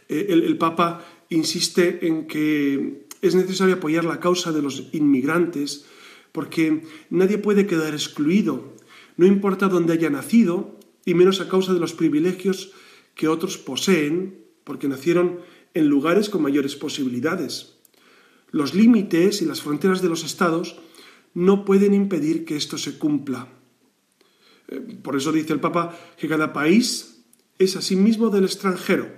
eh, 0.08 0.26
el, 0.30 0.56
Papa 0.58 1.04
insiste 1.28 2.06
en 2.06 2.26
que 2.26 3.06
es 3.20 3.34
necesario 3.34 3.74
apoyar 3.74 4.04
la 4.04 4.20
causa 4.20 4.52
de 4.52 4.62
los 4.62 4.88
inmigrantes 4.92 5.86
porque 6.32 6.82
nadie 7.10 7.38
puede 7.38 7.66
quedar 7.66 7.92
excluido, 7.94 8.74
no 9.16 9.26
importa 9.26 9.68
dónde 9.68 9.94
haya 9.94 10.10
nacido, 10.10 10.78
y 11.04 11.14
menos 11.14 11.40
a 11.40 11.48
causa 11.48 11.72
de 11.72 11.80
los 11.80 11.94
privilegios 11.94 12.72
que 13.14 13.28
otros 13.28 13.58
poseen, 13.58 14.44
porque 14.64 14.88
nacieron 14.88 15.40
en 15.78 15.88
lugares 15.88 16.28
con 16.28 16.42
mayores 16.42 16.76
posibilidades. 16.76 17.78
Los 18.50 18.74
límites 18.74 19.42
y 19.42 19.44
las 19.44 19.62
fronteras 19.62 20.02
de 20.02 20.08
los 20.08 20.24
estados 20.24 20.80
no 21.34 21.64
pueden 21.64 21.94
impedir 21.94 22.44
que 22.44 22.56
esto 22.56 22.78
se 22.78 22.98
cumpla. 22.98 23.48
Eh, 24.68 24.98
por 25.02 25.16
eso 25.16 25.30
dice 25.30 25.52
el 25.52 25.60
Papa 25.60 25.96
que 26.18 26.28
cada 26.28 26.52
país 26.52 27.22
es 27.58 27.76
a 27.76 27.82
sí 27.82 27.96
mismo 27.96 28.30
del 28.30 28.44
extranjero. 28.44 29.08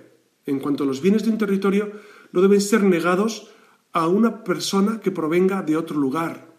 En 0.47 0.59
cuanto 0.59 0.85
a 0.85 0.87
los 0.87 1.01
bienes 1.01 1.25
de 1.25 1.31
un 1.31 1.39
territorio, 1.39 1.93
no 2.33 2.41
deben 2.41 2.61
ser 2.61 2.83
negados 2.83 3.51
a 3.93 4.09
una 4.09 4.45
persona 4.45 5.01
que 5.01 5.11
provenga 5.11 5.63
de 5.63 5.77
otro 5.77 5.99
lugar. 5.99 6.51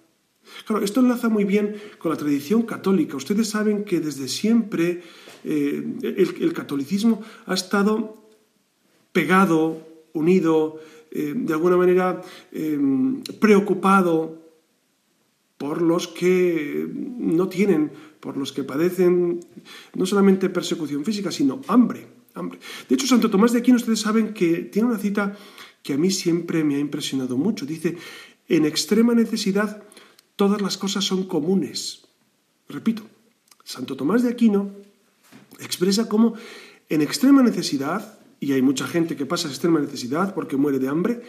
Claro, 0.65 0.83
esto 0.83 0.99
enlaza 0.99 1.29
muy 1.29 1.45
bien 1.45 1.75
con 1.97 2.11
la 2.11 2.17
tradición 2.17 2.63
católica. 2.63 3.15
Ustedes 3.17 3.49
saben 3.49 3.83
que 3.83 3.99
desde 3.99 4.27
siempre 4.27 5.03
eh, 5.43 5.83
el, 6.01 6.53
catolicismo 6.53 7.21
ha 7.45 7.53
estado 7.53 8.29
pegado, 9.11 9.87
unido, 10.13 10.79
eh, 11.11 11.33
de 11.35 11.53
alguna 11.53 11.77
manera 11.77 12.21
preocupado 13.39 14.41
por 15.57 15.81
los 15.81 16.07
que 16.07 16.89
no 16.91 17.47
tienen, 17.47 17.91
por 18.19 18.35
los 18.35 18.51
que 18.51 18.63
padecen 18.63 19.39
no 19.93 20.05
solamente 20.07 20.49
persecución 20.49 21.05
física, 21.05 21.31
sino 21.31 21.61
hambre. 21.67 22.07
hambre. 22.33 22.59
De 22.89 22.95
hecho, 22.95 23.05
Santo 23.05 23.29
Tomás 23.29 23.51
de 23.51 23.59
Aquino, 23.59 23.77
ustedes 23.77 23.99
saben 23.99 24.33
que 24.33 24.63
tiene 24.73 24.87
una 24.87 24.97
cita 24.97 25.37
que 25.83 25.93
a 25.93 25.97
mí 25.97 26.09
siempre 26.09 26.63
me 26.63 26.75
ha 26.75 26.79
impresionado 26.79 27.37
mucho. 27.37 27.67
Dice, 27.67 27.95
en 28.47 28.65
extrema 28.65 29.13
necesidad 29.13 29.83
todas 30.35 30.61
las 30.61 30.77
cosas 30.77 31.03
son 31.03 31.25
comunes. 31.25 32.07
Repito, 32.67 33.03
Santo 33.63 33.95
Tomás 33.95 34.23
de 34.23 34.29
Aquino 34.29 34.71
expresa 35.59 36.09
cómo 36.09 36.33
en 36.89 37.01
extrema 37.01 37.43
necesidad, 37.43 38.17
y 38.41 38.51
hay 38.51 38.61
mucha 38.61 38.87
gente 38.87 39.15
que 39.15 39.25
pasa 39.25 39.47
extrema 39.47 39.79
necesidad 39.79 40.33
porque 40.33 40.57
muere 40.57 40.79
de 40.79 40.89
hambre, 40.89 41.21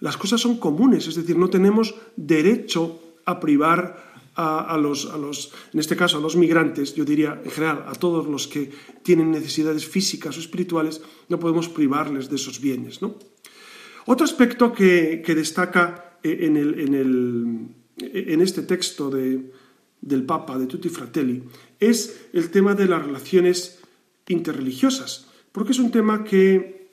las 0.00 0.18
cosas 0.18 0.40
son 0.40 0.58
comunes, 0.58 1.06
es 1.06 1.14
decir, 1.14 1.38
no 1.38 1.48
tenemos 1.48 1.94
derecho 2.16 3.00
a 3.24 3.40
privar 3.40 4.04
a, 4.34 4.76
los, 4.76 5.06
a, 5.06 5.16
los, 5.16 5.54
en 5.72 5.80
este 5.80 5.96
caso 5.96 6.18
a 6.18 6.20
los 6.20 6.36
migrantes, 6.36 6.94
yo 6.94 7.06
diría 7.06 7.40
en 7.42 7.50
general 7.50 7.84
a 7.86 7.94
todos 7.94 8.26
los 8.26 8.46
que 8.46 8.70
tienen 9.02 9.30
necesidades 9.30 9.86
físicas 9.86 10.36
o 10.36 10.40
espirituales, 10.40 11.00
no 11.30 11.40
podemos 11.40 11.70
privarles 11.70 12.28
de 12.28 12.36
esos 12.36 12.60
bienes. 12.60 13.00
¿no? 13.00 13.16
Otro 14.04 14.24
aspecto 14.26 14.74
que, 14.74 15.22
destaca 15.24 16.18
en, 16.22 16.58
el, 16.58 16.80
en, 16.80 16.94
el, 16.94 17.68
en, 17.96 18.42
este 18.42 18.62
texto 18.62 19.08
de, 19.08 19.52
del 20.02 20.24
Papa, 20.24 20.58
de 20.58 20.66
Tutti 20.66 20.90
Fratelli, 20.90 21.42
es 21.80 22.28
el 22.34 22.50
tema 22.50 22.74
de 22.74 22.86
las 22.86 23.06
relaciones 23.06 23.78
interreligiosas, 24.28 25.28
porque 25.56 25.72
es 25.72 25.78
un 25.78 25.90
tema 25.90 26.22
que, 26.22 26.90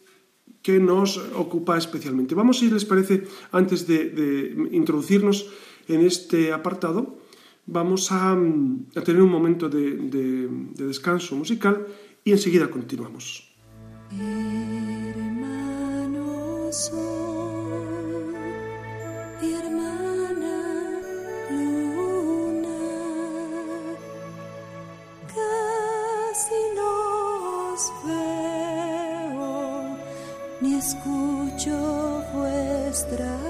que 0.62 0.80
nos 0.80 1.17
ocupa 1.36 1.78
especialmente. 1.78 2.34
Vamos, 2.34 2.60
si 2.60 2.69
les 2.69 2.86
parece, 2.86 3.28
antes 3.52 3.86
de, 3.86 4.08
de 4.08 4.69
introducirnos 4.71 5.52
en 5.89 5.99
este 5.99 6.54
apartado, 6.54 7.19
vamos 7.65 8.08
a, 8.10 8.38
tener 9.04 9.21
un 9.21 9.30
momento 9.30 9.67
de, 9.67 10.47
descanso 10.76 11.36
musical 11.36 11.86
y 12.23 12.32
enseguida 12.32 12.71
continuamos. 12.71 13.52
atrás. 33.13 33.42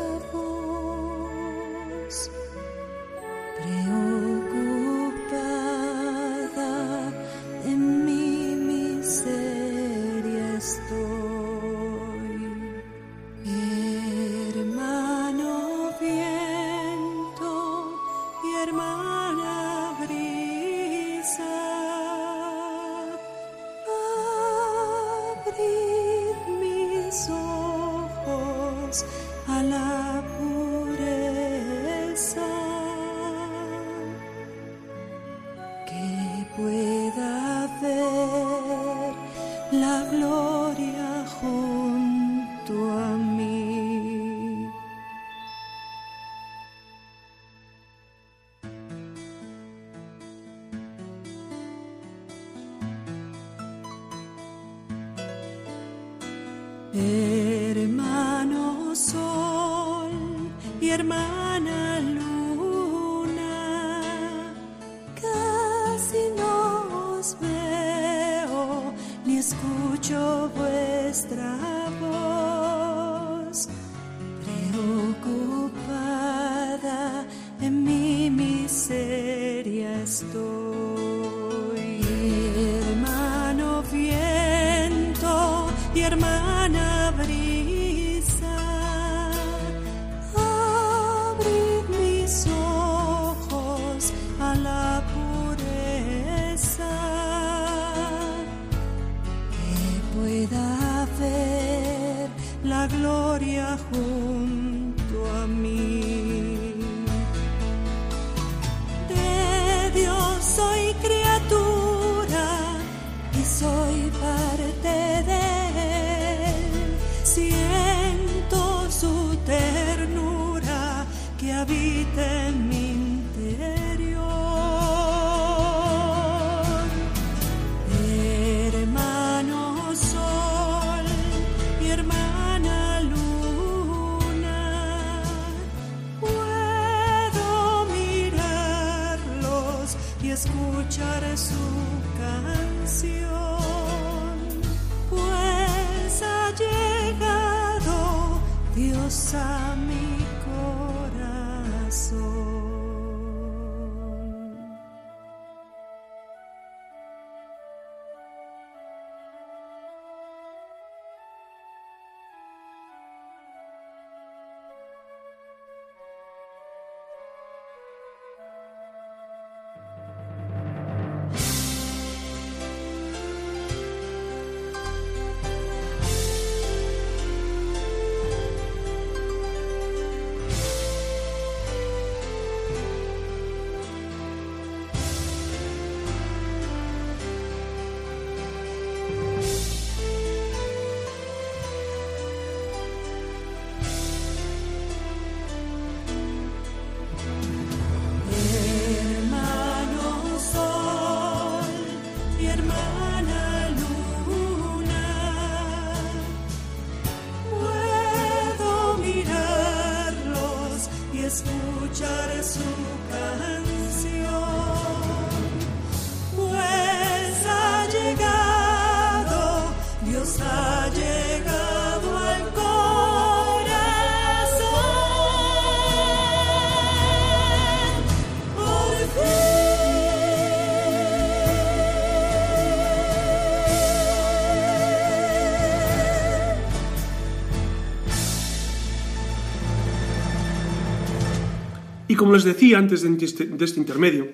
Y 242.14 242.16
como 242.16 242.34
les 242.34 242.44
decía 242.44 242.78
antes 242.78 243.02
de 243.02 243.26
este, 243.26 243.50
este 243.60 243.80
intermedio, 243.80 244.26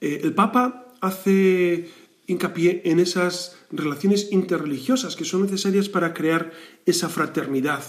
eh, 0.00 0.20
el 0.22 0.32
Papa 0.32 0.94
hace 1.00 1.90
hincapié 2.28 2.82
en 2.84 3.00
esas 3.00 3.56
relaciones 3.72 4.28
interreligiosas 4.30 5.16
que 5.16 5.24
son 5.24 5.42
necesarias 5.42 5.88
para 5.88 6.14
crear 6.14 6.52
esa 6.84 7.08
fraternidad. 7.08 7.82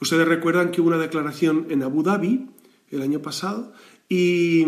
Ustedes 0.00 0.26
recuerdan 0.26 0.72
que 0.72 0.80
hubo 0.80 0.88
una 0.88 0.98
declaración 0.98 1.68
en 1.70 1.84
Abu 1.84 2.02
Dhabi 2.02 2.50
el 2.90 3.00
año 3.00 3.22
pasado 3.22 3.74
y, 4.08 4.66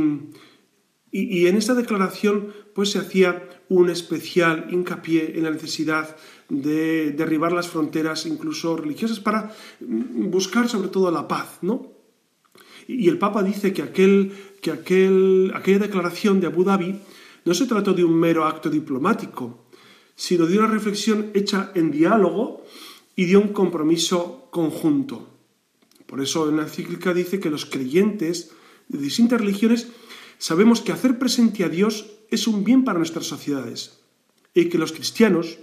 y, 1.10 1.48
en 1.48 1.56
esta 1.56 1.74
declaración 1.74 2.52
pues 2.76 2.92
se 2.92 3.00
hacía 3.00 3.42
un 3.70 3.90
especial 3.90 4.68
hincapié 4.70 5.36
en 5.36 5.42
la 5.42 5.50
necesidad 5.50 6.16
de 6.48 7.10
derribar 7.10 7.50
las 7.50 7.66
fronteras 7.66 8.24
incluso 8.24 8.76
religiosas 8.76 9.18
para 9.18 9.52
buscar 9.80 10.68
sobre 10.68 10.90
todo 10.90 11.10
la 11.10 11.26
paz, 11.26 11.58
¿no? 11.62 12.01
Y 12.86 13.08
el 13.08 13.18
Papa 13.18 13.42
dice 13.42 13.72
que, 13.72 13.82
aquel, 13.82 14.32
que 14.60 14.70
aquel, 14.70 15.52
aquella 15.54 15.78
declaración 15.78 16.40
de 16.40 16.46
Abu 16.46 16.64
Dhabi 16.64 16.98
no 17.44 17.54
se 17.54 17.66
trató 17.66 17.92
de 17.92 18.04
un 18.04 18.14
mero 18.14 18.44
acto 18.44 18.70
diplomático, 18.70 19.66
sino 20.14 20.46
de 20.46 20.58
una 20.58 20.68
reflexión 20.68 21.30
hecha 21.34 21.72
en 21.74 21.90
diálogo 21.90 22.64
y 23.16 23.26
de 23.26 23.36
un 23.36 23.48
compromiso 23.48 24.48
conjunto. 24.50 25.28
Por 26.06 26.20
eso 26.20 26.48
en 26.48 26.56
la 26.56 26.64
encíclica 26.64 27.14
dice 27.14 27.40
que 27.40 27.50
los 27.50 27.64
creyentes 27.64 28.52
de 28.88 28.98
distintas 28.98 29.40
religiones 29.40 29.88
sabemos 30.38 30.80
que 30.80 30.92
hacer 30.92 31.18
presente 31.18 31.64
a 31.64 31.68
Dios 31.68 32.10
es 32.30 32.46
un 32.46 32.64
bien 32.64 32.84
para 32.84 32.98
nuestras 32.98 33.26
sociedades 33.26 33.98
y 34.54 34.66
que 34.66 34.78
los 34.78 34.92
cristianos 34.92 35.58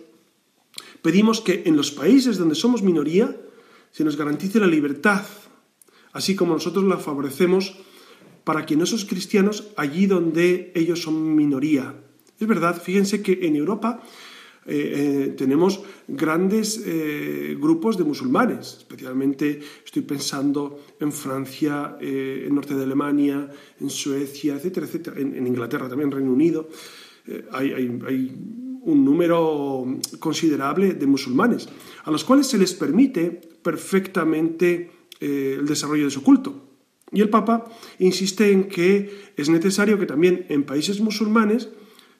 pedimos 1.01 1.41
que 1.41 1.63
en 1.65 1.77
los 1.77 1.91
países 1.91 2.37
donde 2.37 2.55
somos 2.55 2.81
minoría 2.81 3.35
se 3.91 4.03
nos 4.03 4.17
garantice 4.17 4.59
la 4.59 4.67
libertad, 4.67 5.23
así 6.19 6.35
como 6.35 6.53
nosotros 6.53 6.83
la 6.83 6.97
favorecemos 6.97 7.79
para 8.43 8.65
que 8.65 8.75
esos 8.75 9.05
cristianos 9.05 9.71
allí 9.77 10.05
donde 10.05 10.73
ellos 10.75 11.01
son 11.01 11.33
minoría. 11.33 11.95
Es 12.37 12.45
verdad, 12.45 12.75
fíjense 12.81 13.21
que 13.21 13.39
en 13.47 13.55
Europa 13.55 14.01
eh, 14.65 14.75
eh, 14.75 15.35
tenemos 15.37 15.81
grandes 16.09 16.83
eh, 16.85 17.55
grupos 17.57 17.97
de 17.97 18.03
musulmanes, 18.03 18.83
especialmente 18.83 19.61
estoy 19.85 20.01
pensando 20.01 20.83
en 20.99 21.13
Francia, 21.13 21.95
en 22.01 22.53
norte 22.53 22.75
de 22.75 22.83
Alemania, 22.83 23.49
en 23.79 23.89
Suecia, 23.89 24.55
etcétera, 24.55 24.87
etcétera, 24.87 25.19
en, 25.19 25.47
Inglaterra 25.47 25.87
también, 25.87 26.11
Reino 26.11 26.33
Unido. 26.33 26.67
Hay, 27.51 27.71
hay, 27.71 28.35
un 28.81 29.03
número 29.03 29.85
considerable 30.19 30.93
de 30.93 31.05
musulmanes, 31.05 31.67
a 32.05 32.11
los 32.11 32.23
cuales 32.23 32.47
se 32.47 32.57
les 32.57 32.73
permite 32.73 33.39
perfectamente 33.61 34.98
el 35.19 35.65
desarrollo 35.65 36.05
de 36.05 36.11
su 36.11 36.23
culto. 36.23 36.69
Y 37.11 37.21
el 37.21 37.29
Papa 37.29 37.65
insiste 37.97 38.51
en 38.51 38.69
que 38.69 39.31
es 39.35 39.49
necesario 39.49 39.97
que 39.97 40.05
también 40.05 40.45
en 40.49 40.63
países 40.63 41.01
musulmanes 41.01 41.69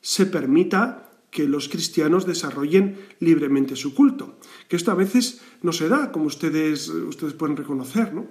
se 0.02 0.26
permita 0.26 1.10
que 1.32 1.48
los 1.48 1.70
cristianos 1.70 2.26
desarrollen 2.26 2.98
libremente 3.20 3.76
su 3.76 3.94
culto, 3.94 4.40
que 4.68 4.76
esto 4.76 4.92
a 4.92 4.96
veces 4.96 5.42
no 5.62 5.72
se 5.72 5.88
da, 5.88 6.12
como 6.12 6.26
ustedes, 6.26 6.90
ustedes 6.90 7.34
pueden 7.34 7.56
reconocer. 7.56 8.14
¿no? 8.14 8.28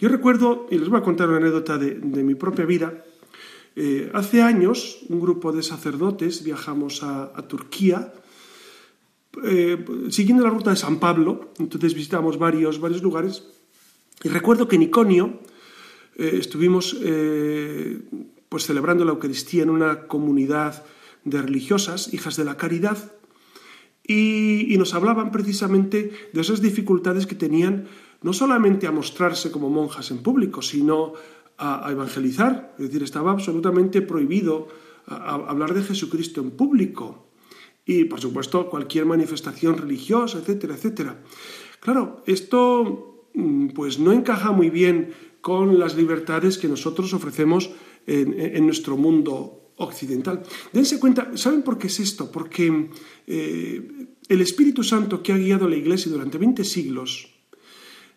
Yo 0.00 0.08
recuerdo, 0.08 0.66
y 0.70 0.78
les 0.78 0.88
voy 0.88 0.98
a 0.98 1.02
contar 1.02 1.28
una 1.28 1.38
anécdota 1.38 1.76
de, 1.76 1.94
mi 1.96 2.34
propia 2.34 2.64
vida, 2.64 3.04
eh, 3.76 4.10
hace 4.14 4.40
años 4.42 5.04
un 5.08 5.20
grupo 5.20 5.52
de 5.52 5.62
sacerdotes 5.62 6.42
viajamos 6.42 7.02
a, 7.02 7.46
Turquía, 7.46 8.14
eh, 9.44 9.84
siguiendo 10.08 10.42
la 10.42 10.50
ruta 10.50 10.70
de 10.70 10.76
San 10.76 10.98
Pablo, 10.98 11.52
entonces 11.58 11.94
visitamos 11.94 12.38
varios, 12.38 12.80
varios 12.80 13.02
lugares, 13.02 13.44
y 14.22 14.28
recuerdo 14.28 14.68
que 14.68 14.76
en 14.76 14.82
Iconio, 14.82 15.40
eh, 16.16 16.38
estuvimos 16.40 16.96
eh, 17.00 18.00
pues 18.48 18.66
celebrando 18.66 19.04
la 19.04 19.12
Eucaristía 19.12 19.62
en 19.62 19.70
una 19.70 20.06
comunidad 20.06 20.84
de 21.24 21.40
religiosas, 21.42 22.12
hijas 22.12 22.36
de 22.36 22.44
la 22.44 22.56
caridad, 22.56 23.12
y, 24.06 24.74
nos 24.78 24.94
hablaban 24.94 25.30
precisamente 25.30 26.12
de 26.32 26.40
esas 26.40 26.62
dificultades 26.62 27.26
que 27.26 27.34
tenían 27.34 27.88
no 28.22 28.32
solamente 28.32 28.86
a 28.86 28.90
mostrarse 28.90 29.50
como 29.50 29.68
monjas 29.68 30.10
en 30.10 30.22
público, 30.22 30.62
sino 30.62 31.12
a, 31.58 31.86
evangelizar. 31.90 32.74
Es 32.78 32.86
decir, 32.86 33.02
estaba 33.02 33.32
absolutamente 33.32 34.00
prohibido 34.00 34.68
hablar 35.06 35.74
de 35.74 35.82
Jesucristo 35.82 36.40
en 36.40 36.52
público. 36.52 37.26
Y, 37.84 38.04
por 38.04 38.20
supuesto, 38.20 38.70
cualquier 38.70 39.04
manifestación 39.04 39.76
religiosa, 39.76 40.38
etcétera, 40.38 40.74
etcétera. 40.74 41.18
Claro, 41.80 42.22
esto 42.26 43.17
pues 43.74 43.98
no 43.98 44.12
encaja 44.12 44.52
muy 44.52 44.70
bien 44.70 45.12
con 45.40 45.78
las 45.78 45.96
libertades 45.96 46.58
que 46.58 46.68
nosotros 46.68 47.14
ofrecemos 47.14 47.70
en, 48.06 48.64
nuestro 48.64 48.96
mundo 48.96 49.72
occidental. 49.76 50.42
Dense 50.72 50.98
cuenta, 50.98 51.36
¿saben 51.36 51.62
por 51.62 51.78
qué 51.78 51.86
es 51.86 52.00
esto? 52.00 52.32
Porque 52.32 52.90
eh, 53.26 54.06
el 54.28 54.40
Espíritu 54.40 54.82
Santo 54.82 55.22
que 55.22 55.32
ha 55.32 55.38
guiado 55.38 55.66
a 55.66 55.70
la 55.70 55.76
Iglesia 55.76 56.10
durante 56.10 56.38
20 56.38 56.64
siglos 56.64 57.34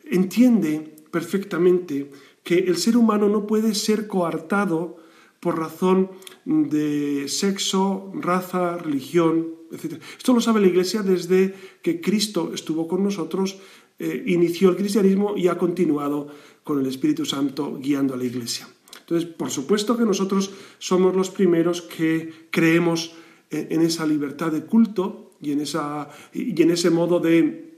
entiende 0.03 0.95
perfectamente 1.11 2.09
que 2.43 2.59
el 2.59 2.77
ser 2.77 2.97
humano 2.97 3.29
no 3.29 3.45
puede 3.45 3.75
ser 3.75 4.07
coartado 4.07 4.97
por 5.39 5.59
razón 5.59 6.11
de 6.45 7.27
sexo, 7.27 8.11
raza, 8.15 8.77
religión, 8.77 9.55
etc. 9.71 10.01
Esto 10.17 10.33
lo 10.33 10.41
sabe 10.41 10.61
la 10.61 10.67
Iglesia 10.67 11.01
desde 11.01 11.53
que 11.81 11.99
Cristo 11.99 12.51
estuvo 12.53 12.87
con 12.87 13.03
nosotros, 13.03 13.57
eh, 14.03 14.23
inició 14.25 14.71
el 14.71 14.77
cristianismo 14.77 15.37
y 15.37 15.47
ha 15.47 15.59
continuado 15.59 16.27
con 16.63 16.79
el 16.79 16.87
Espíritu 16.87 17.23
Santo 17.23 17.77
guiando 17.79 18.15
a 18.15 18.17
la 18.17 18.23
Iglesia. 18.23 18.67
Entonces, 19.01 19.29
por 19.29 19.51
supuesto 19.51 19.95
que 19.95 20.05
nosotros 20.05 20.49
somos 20.79 21.15
los 21.15 21.29
primeros 21.29 21.83
que 21.83 22.47
creemos 22.49 23.13
en, 23.51 23.79
esa 23.81 24.07
libertad 24.07 24.51
de 24.51 24.63
culto 24.63 25.33
y 25.39 25.51
en, 25.51 25.61
esa, 25.61 26.09
y 26.33 26.59
en 26.59 26.71
ese 26.71 26.89
modo 26.89 27.19
de, 27.19 27.75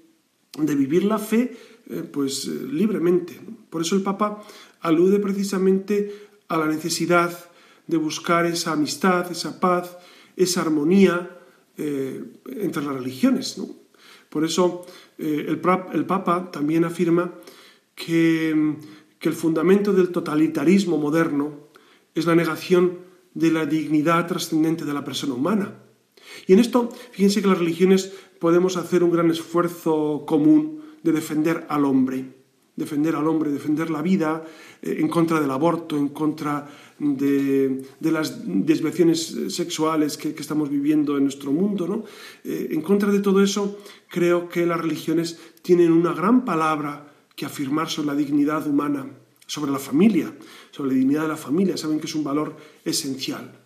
vivir 0.58 1.04
la 1.04 1.20
fe 1.20 1.58
eh, 1.90 2.04
pues 2.10 2.48
eh, 2.48 2.70
libremente. 2.72 3.38
Por 3.70 3.82
eso 3.82 3.98
el 3.98 4.02
Papa 4.02 4.42
alude 4.80 5.20
precisamente 5.20 6.30
a 6.48 6.58
la 6.58 6.68
necesidad 6.68 7.38
de 7.86 7.98
buscar 7.98 8.46
esa 8.46 8.72
amistad, 8.72 9.30
esa 9.30 9.60
paz, 9.60 9.98
esa 10.38 10.62
armonía 10.62 11.38
entre 11.76 12.84
las 12.84 12.94
religiones. 12.94 13.60
Por 14.34 14.46
eso 14.46 14.86
el, 15.18 15.62
el 15.94 16.06
Papa 16.06 16.52
también 16.52 16.86
afirma 16.86 17.34
que, 17.96 18.76
el 19.22 19.34
fundamento 19.34 19.94
del 19.94 20.10
totalitarismo 20.10 20.98
moderno 20.98 21.70
es 22.14 22.26
la 22.26 22.36
negación 22.36 23.00
de 23.34 23.52
la 23.52 23.66
dignidad 23.66 24.28
trascendente 24.28 24.84
de 24.84 24.94
la 24.94 25.06
persona 25.06 25.34
humana. 25.34 25.80
Y 26.46 26.52
en 26.52 26.60
esto, 26.60 26.90
fíjense 27.12 27.42
que 27.42 27.48
las 27.48 27.58
religiones 27.58 28.12
podemos 28.40 28.76
hacer 28.76 29.02
un 29.02 29.12
gran 29.12 29.32
esfuerzo 29.32 30.26
común 30.28 30.82
de 31.04 31.14
defender 31.14 31.66
al 31.70 31.86
hombre, 31.86 32.36
defender 32.76 33.16
al 33.16 33.28
hombre, 33.28 33.52
defender 33.52 33.90
la 33.90 34.02
vida 34.02 34.44
eh, 34.82 34.98
en 35.00 35.08
contra 35.08 35.40
del 35.40 35.52
aborto, 35.52 35.98
en 35.98 36.10
contra 36.10 36.68
de, 37.04 37.86
las 38.00 38.42
desviaciones 38.46 39.36
sexuales 39.50 40.18
que, 40.18 40.30
estamos 40.30 40.70
viviendo 40.70 41.18
en 41.18 41.24
nuestro 41.24 41.52
mundo. 41.52 41.88
¿no? 41.88 42.04
Eh, 42.44 42.70
en 42.72 42.82
contra 42.82 43.12
de 43.12 43.20
todo 43.20 43.44
eso, 43.44 43.78
creo 44.10 44.50
que 44.50 44.66
las 44.66 44.80
religiones 44.80 45.40
tienen 45.62 45.92
una 45.92 46.14
gran 46.14 46.46
palabra 46.46 47.14
que 47.36 47.46
afirmar 47.46 47.90
sobre 47.90 48.08
la 48.08 48.16
dignidad 48.16 48.68
humana, 48.68 49.08
sobre 49.46 49.72
la 49.72 49.80
familia, 49.80 50.34
sobre 50.72 50.92
la 50.92 50.98
dignidad 50.98 51.24
de 51.24 51.28
la 51.30 51.38
familia. 51.38 51.78
Saben 51.78 52.00
que 52.00 52.08
es 52.08 52.16
un 52.16 52.24
valor 52.24 52.56
esencial. 52.86 53.60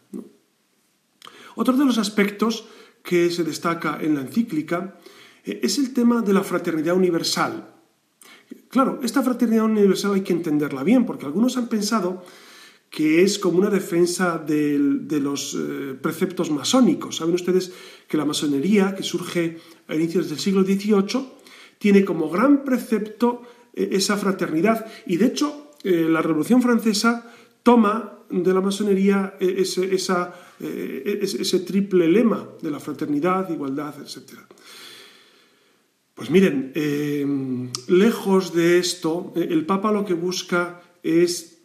Otro 1.55 1.75
de 1.75 1.85
los 1.85 1.97
aspectos 1.97 2.67
que 3.03 3.31
se 3.31 3.43
destaca 3.43 3.97
en 4.01 4.15
la 4.15 4.21
encíclica 4.21 4.99
eh, 5.43 5.59
es 5.63 5.77
el 5.77 5.93
tema 5.93 6.21
de 6.21 6.33
la 6.33 6.43
fraternidad 6.43 6.95
universal. 6.95 7.73
Claro, 8.69 8.99
esta 9.01 9.23
fraternidad 9.23 9.65
universal 9.65 10.13
hay 10.13 10.21
que 10.21 10.33
entenderla 10.33 10.83
bien, 10.83 11.05
porque 11.05 11.25
algunos 11.25 11.57
han 11.57 11.67
pensado 11.67 12.23
que 12.89 13.21
es 13.21 13.37
como 13.37 13.59
una 13.59 13.69
defensa 13.69 14.37
de, 14.37 14.79
los 15.21 15.55
eh, 15.55 15.93
preceptos 16.01 16.49
masónicos. 16.51 17.17
Saben 17.17 17.35
ustedes 17.35 17.71
que 18.07 18.17
la 18.17 18.25
masonería, 18.25 18.95
que 18.95 19.03
surge 19.03 19.57
a 19.87 19.95
inicios 19.95 20.29
del 20.29 20.39
siglo 20.39 20.63
XVIII, 20.63 21.27
tiene 21.77 22.05
como 22.05 22.29
gran 22.29 22.63
precepto 22.63 23.43
e, 23.73 23.89
esa 23.91 24.17
fraternidad. 24.17 24.85
Y 25.05 25.17
de 25.17 25.25
hecho, 25.25 25.71
eh, 25.83 26.07
la 26.09 26.21
Revolución 26.21 26.61
Francesa 26.61 27.31
toma 27.61 28.13
de 28.29 28.53
la 28.53 28.61
masonería 28.61 29.35
ese, 29.39 29.93
ese, 29.93 31.59
triple 31.59 32.07
lema 32.09 32.49
de 32.61 32.71
la 32.71 32.79
fraternidad, 32.79 33.49
igualdad, 33.49 33.95
etc. 34.01 34.39
Pues 36.13 36.29
miren, 36.29 36.73
lejos 37.87 38.53
de 38.53 38.79
esto, 38.79 39.31
el 39.35 39.65
Papa 39.65 39.93
lo 39.93 40.03
que 40.03 40.13
busca 40.13 40.81
es 41.03 41.56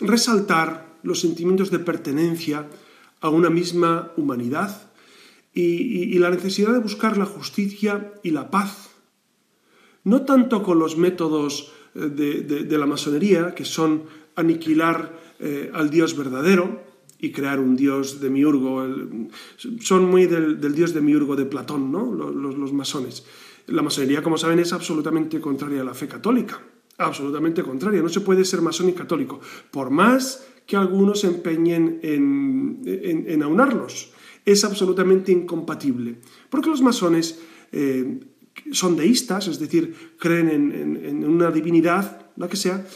resaltar 0.00 0.98
los 1.02 1.20
sentimientos 1.20 1.70
de 1.70 1.78
pertenencia 1.78 2.68
a 3.20 3.28
una 3.28 3.50
misma 3.50 4.12
humanidad 4.16 4.90
y 5.52 6.18
la 6.18 6.30
necesidad 6.30 6.72
de 6.72 6.80
buscar 6.80 7.16
la 7.16 7.26
justicia 7.26 8.12
y 8.22 8.30
la 8.30 8.50
paz 8.50 8.94
no 10.04 10.22
tanto 10.22 10.62
con 10.62 10.78
los 10.78 10.96
métodos 10.96 11.72
de, 11.94 12.78
la 12.78 12.86
masonería, 12.86 13.54
que 13.54 13.64
son 13.64 14.04
aniquilar 14.36 15.18
eh, 15.40 15.70
al 15.72 15.90
Dios 15.90 16.16
verdadero 16.16 16.82
y 17.18 17.32
crear 17.32 17.58
un 17.58 17.76
Dios 17.76 18.20
de 18.20 18.30
miurgo. 18.30 18.86
son 19.80 20.10
muy 20.10 20.26
del, 20.26 20.60
Dios 20.74 20.92
de 20.92 21.00
miurgo 21.00 21.36
de 21.36 21.46
Platón, 21.46 21.90
¿no? 21.90 22.12
Los, 22.12 22.72
masones. 22.72 23.24
La 23.66 23.82
masonería, 23.82 24.22
como 24.22 24.36
saben, 24.36 24.58
es 24.58 24.72
absolutamente 24.72 25.40
contraria 25.40 25.80
a 25.80 25.84
la 25.84 25.94
fe 25.94 26.06
católica. 26.06 26.60
Absolutamente 26.98 27.62
contraria. 27.62 28.02
No 28.02 28.08
se 28.08 28.20
puede 28.20 28.44
ser 28.44 28.60
masón 28.62 28.88
y 28.88 28.92
católico. 28.92 29.40
Por 29.70 29.90
más 29.90 30.46
que 30.66 30.76
algunos 30.76 31.20
se 31.20 31.26
empeñen 31.26 32.00
en, 32.02 32.82
en, 32.84 33.42
aunarlos. 33.42 34.12
Es 34.44 34.64
absolutamente 34.64 35.32
incompatible. 35.32 36.20
Porque 36.48 36.70
los 36.70 36.82
masones 36.82 37.40
eh, 37.72 38.20
son 38.72 38.96
deístas, 38.96 39.48
es 39.48 39.58
decir, 39.58 40.14
creen 40.18 40.48
en, 40.50 41.24
una 41.24 41.50
divinidad, 41.50 42.30
la 42.36 42.48
que 42.48 42.56
sea, 42.56 42.86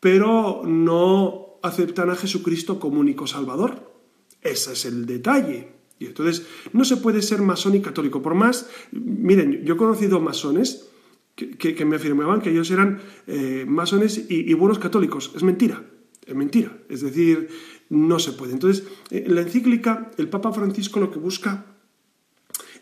pero 0.00 0.62
no 0.64 1.58
aceptan 1.62 2.10
a 2.10 2.16
Jesucristo 2.16 2.80
como 2.80 3.00
único 3.00 3.26
Salvador. 3.26 3.92
Ese 4.40 4.72
es 4.72 4.84
el 4.84 5.06
detalle. 5.06 5.68
Y 5.98 6.06
entonces 6.06 6.46
no 6.72 6.84
se 6.84 6.96
puede 6.96 7.22
ser 7.22 7.42
masón 7.42 7.76
y 7.76 7.80
católico. 7.80 8.22
Por 8.22 8.34
más, 8.34 8.68
miren, 8.90 9.64
yo 9.64 9.74
he 9.74 9.76
conocido 9.76 10.18
masones 10.18 10.88
que, 11.50 11.84
me 11.84 11.96
afirmaban 11.96 12.40
que 12.40 12.50
ellos 12.50 12.70
eran 12.70 13.00
eh, 13.26 13.64
masones 13.66 14.26
y, 14.28 14.52
buenos 14.54 14.78
católicos. 14.78 15.32
Es 15.34 15.42
mentira, 15.42 15.84
es 16.26 16.34
mentira. 16.34 16.76
Es 16.88 17.00
decir, 17.00 17.48
no 17.88 18.18
se 18.18 18.32
puede. 18.32 18.52
Entonces, 18.52 18.84
en 19.10 19.34
la 19.34 19.42
encíclica, 19.42 20.10
el 20.18 20.28
Papa 20.28 20.52
Francisco 20.52 21.00
lo 21.00 21.10
que 21.10 21.18
busca 21.18 21.66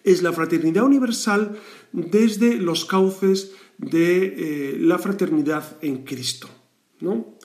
es 0.05 0.23
la 0.23 0.33
fraternidad 0.33 0.85
universal 0.85 1.59
desde 1.92 2.57
los 2.57 2.85
cauces 2.85 3.53
de 3.79 4.25
eh, 4.25 4.79
la 4.79 4.99
fraternidad 4.99 5.77
en 5.83 6.05
Cristo. 6.05 6.49
¿no? 7.01 7.37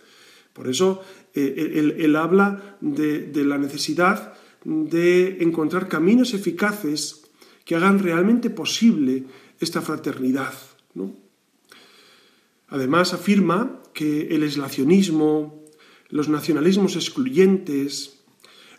Por 0.54 0.70
eso 0.70 1.02
eh, 1.34 1.94
él, 1.98 2.16
habla 2.16 2.78
de, 2.82 3.32
la 3.46 3.58
necesidad 3.58 4.34
de 4.64 5.44
encontrar 5.44 5.88
caminos 5.88 6.34
eficaces 6.34 7.30
que 7.66 7.76
hagan 7.76 8.00
realmente 8.00 8.50
posible 8.50 9.26
esta 9.60 9.82
fraternidad. 9.82 10.54
Además 12.68 13.14
afirma 13.14 13.82
que 13.94 14.28
el 14.36 14.44
aislacionismo, 14.44 15.64
los 16.10 16.30
nacionalismos 16.30 16.96
excluyentes, 16.96 18.24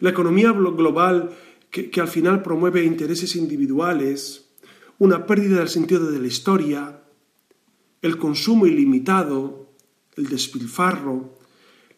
la 0.01 0.11
economía 0.11 0.53
global 0.53 1.31
que, 1.71 2.01
al 2.01 2.09
final 2.09 2.43
promueve 2.43 2.85
intereses 2.85 3.37
individuales, 3.37 4.51
una 4.99 5.27
pérdida 5.27 5.59
del 5.59 5.69
sentido 5.69 6.11
de 6.11 6.19
la 6.19 6.27
historia, 6.27 7.03
el 8.03 8.19
consumo 8.19 8.67
ilimitado, 8.67 9.73
el 10.17 10.27
despilfarro, 10.29 11.39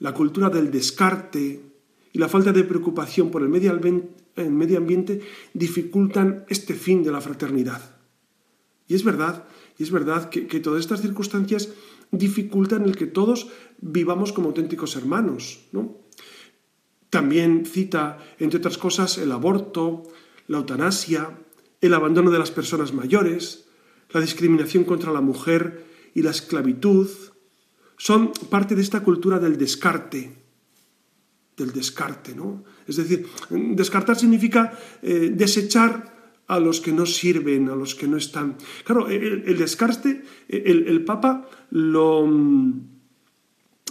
la 0.01 0.15
cultura 0.15 0.49
del 0.49 0.71
descarte 0.71 1.61
y 2.13 2.19
la 2.19 2.29
falta 2.29 2.53
de 2.53 2.65
preocupación 2.65 3.31
por 3.31 3.43
el 3.43 3.49
medio 3.49 4.79
ambiente 4.79 5.21
dificultan 5.53 6.45
este 6.49 6.75
fin 6.75 7.03
de 7.03 7.13
la 7.13 7.21
fraternidad. 7.21 7.97
Y 8.89 8.95
es 8.95 9.05
verdad, 9.05 9.47
y 9.79 9.85
es 9.85 9.91
verdad 9.91 10.29
que, 10.29 10.47
que, 10.47 10.61
todas 10.61 10.81
estas 10.81 11.01
circunstancias 11.01 11.71
dificultan 12.11 12.85
el 12.85 12.97
que 12.97 13.07
todos 13.07 13.49
vivamos 13.81 14.33
como 14.33 14.49
auténticos 14.49 14.97
hermanos. 14.97 15.61
¿no? 15.73 15.99
También 17.11 17.65
cita, 17.65 18.19
entre 18.39 18.59
otras 18.59 18.77
cosas, 18.77 19.19
el 19.19 19.31
aborto, 19.31 20.03
la 20.49 20.59
eutanasia, 20.59 21.39
el 21.81 21.95
abandono 21.95 22.31
de 22.31 22.39
las 22.41 22.51
personas 22.51 22.93
mayores, 22.93 23.67
la 24.11 24.21
discriminación 24.21 24.85
contra 24.85 25.13
la 25.13 25.21
mujer 25.21 25.87
y 26.13 26.23
la 26.23 26.31
esclavitud. 26.31 27.09
Son 27.97 28.33
parte 28.51 28.75
de 28.75 28.83
esta 28.83 29.01
cultura 29.05 29.39
del 29.39 29.57
descarte, 29.57 30.37
del 31.57 31.73
descarte, 31.73 32.35
¿no? 32.35 32.65
Es 32.87 32.97
decir, 32.97 33.27
descartar 33.51 34.17
significa 34.17 34.79
eh, 35.03 35.31
desechar 35.33 36.18
a 36.49 36.59
los 36.59 36.81
que 36.81 36.93
no 36.93 37.07
sirven, 37.07 37.69
a 37.69 37.77
los 37.77 37.95
que 37.95 38.09
no 38.09 38.17
están. 38.17 38.57
Claro, 38.85 39.09
el, 39.09 39.57
descarte, 39.57 40.23
el, 40.49 41.05
Papa 41.05 41.49
lo, 41.71 42.27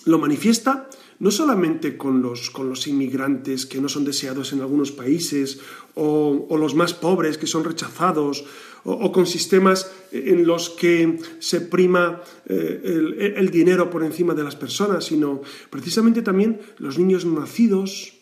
lo 0.05 0.19
manifiesta 0.19 0.89
no 1.19 1.31
solamente 1.31 1.97
con 1.97 2.21
los, 2.21 2.49
con 2.49 2.69
los 2.69 2.87
inmigrantes 2.87 3.65
que 3.65 3.81
no 3.81 3.89
son 3.89 4.05
deseados 4.05 4.53
en 4.53 4.61
algunos 4.61 4.91
países, 4.91 5.59
o, 5.95 6.47
los 6.57 6.75
más 6.75 6.93
pobres 6.93 7.37
que 7.37 7.47
son 7.47 7.63
rechazados, 7.63 8.45
o, 8.83 9.11
con 9.11 9.25
sistemas 9.25 9.91
en 10.11 10.45
los 10.45 10.69
que 10.69 11.19
se 11.39 11.61
prima 11.61 12.21
eh, 12.45 13.33
el, 13.35 13.49
dinero 13.49 13.89
por 13.89 14.03
encima 14.03 14.33
de 14.33 14.43
las 14.43 14.55
personas, 14.55 15.05
sino 15.05 15.41
precisamente 15.69 16.21
también 16.21 16.61
los 16.77 16.97
niños 16.97 17.25
nacidos, 17.25 18.13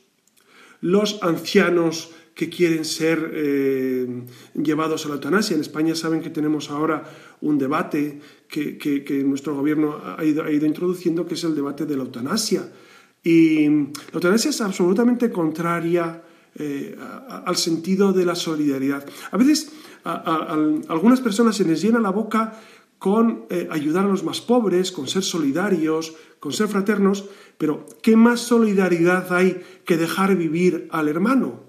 los 0.81 1.21
ancianos 1.21 2.11
que 2.35 2.49
quieren 2.49 2.83
ser 2.83 3.31
eh, 3.33 4.05
llevados 4.53 5.05
a 5.05 5.09
la 5.09 5.15
eutanasia. 5.15 5.55
En 5.55 5.61
España 5.61 5.95
saben 5.95 6.21
que 6.21 6.29
tenemos 6.29 6.69
ahora 6.69 7.03
un 7.41 7.57
debate 7.57 8.19
que, 8.49 9.23
nuestro 9.25 9.55
gobierno 9.55 10.01
ha 10.03 10.23
ido, 10.23 10.47
introduciendo, 10.49 11.25
que 11.25 11.35
es 11.35 11.43
el 11.45 11.55
debate 11.55 11.85
de 11.85 11.95
la 11.95 12.03
eutanasia. 12.03 12.69
Y 13.23 13.67
la 13.69 14.13
eutanasia 14.13 14.49
es 14.49 14.59
absolutamente 14.59 15.31
contraria 15.31 16.21
eh, 16.55 16.95
al 17.45 17.55
sentido 17.55 18.11
de 18.11 18.25
la 18.25 18.35
solidaridad. 18.35 19.05
A 19.31 19.37
veces 19.37 19.71
a, 20.03 20.57
algunas 20.89 21.21
personas 21.21 21.55
se 21.55 21.63
les 21.63 21.81
llena 21.81 21.99
la 22.01 22.11
boca 22.11 22.59
con 22.99 23.45
eh, 23.49 23.67
ayudar 23.71 24.05
a 24.05 24.09
los 24.09 24.23
más 24.23 24.41
pobres, 24.41 24.91
con 24.91 25.07
ser 25.07 25.23
solidarios, 25.23 26.15
con 26.39 26.51
ser 26.51 26.67
fraternos, 26.67 27.25
pero 27.57 27.85
¿qué 28.01 28.17
más 28.17 28.41
solidaridad 28.41 29.31
hay 29.31 29.61
que 29.85 29.95
dejar 29.95 30.35
vivir 30.35 30.87
al 30.91 31.07
hermano? 31.07 31.64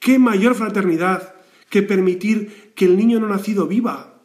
¿Qué 0.00 0.18
mayor 0.18 0.54
fraternidad 0.54 1.34
que 1.68 1.82
permitir 1.82 2.72
que 2.74 2.86
el 2.86 2.96
niño 2.96 3.20
no 3.20 3.28
nacido 3.28 3.68
viva 3.68 4.20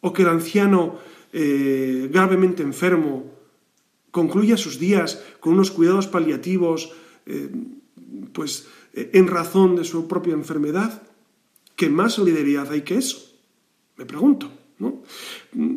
o 0.00 0.12
que 0.12 0.22
el 0.22 0.28
anciano 0.28 0.98
eh, 1.32 2.10
gravemente 2.12 2.62
enfermo 2.62 3.32
concluya 4.10 4.56
sus 4.56 4.78
días 4.78 5.22
con 5.40 5.54
unos 5.54 5.70
cuidados 5.70 6.06
paliativos, 6.06 6.92
eh, 7.26 7.50
pues 8.32 8.68
eh, 8.92 9.10
en 9.14 9.26
razón 9.26 9.76
de 9.76 9.84
su 9.84 10.06
propia 10.06 10.34
enfermedad. 10.34 11.02
¿Qué 11.74 11.88
más 11.88 12.12
solidaridad 12.12 12.70
hay 12.70 12.82
que 12.82 12.96
eso? 12.96 13.34
Me 13.96 14.06
pregunto. 14.06 14.50
¿no? 14.78 15.02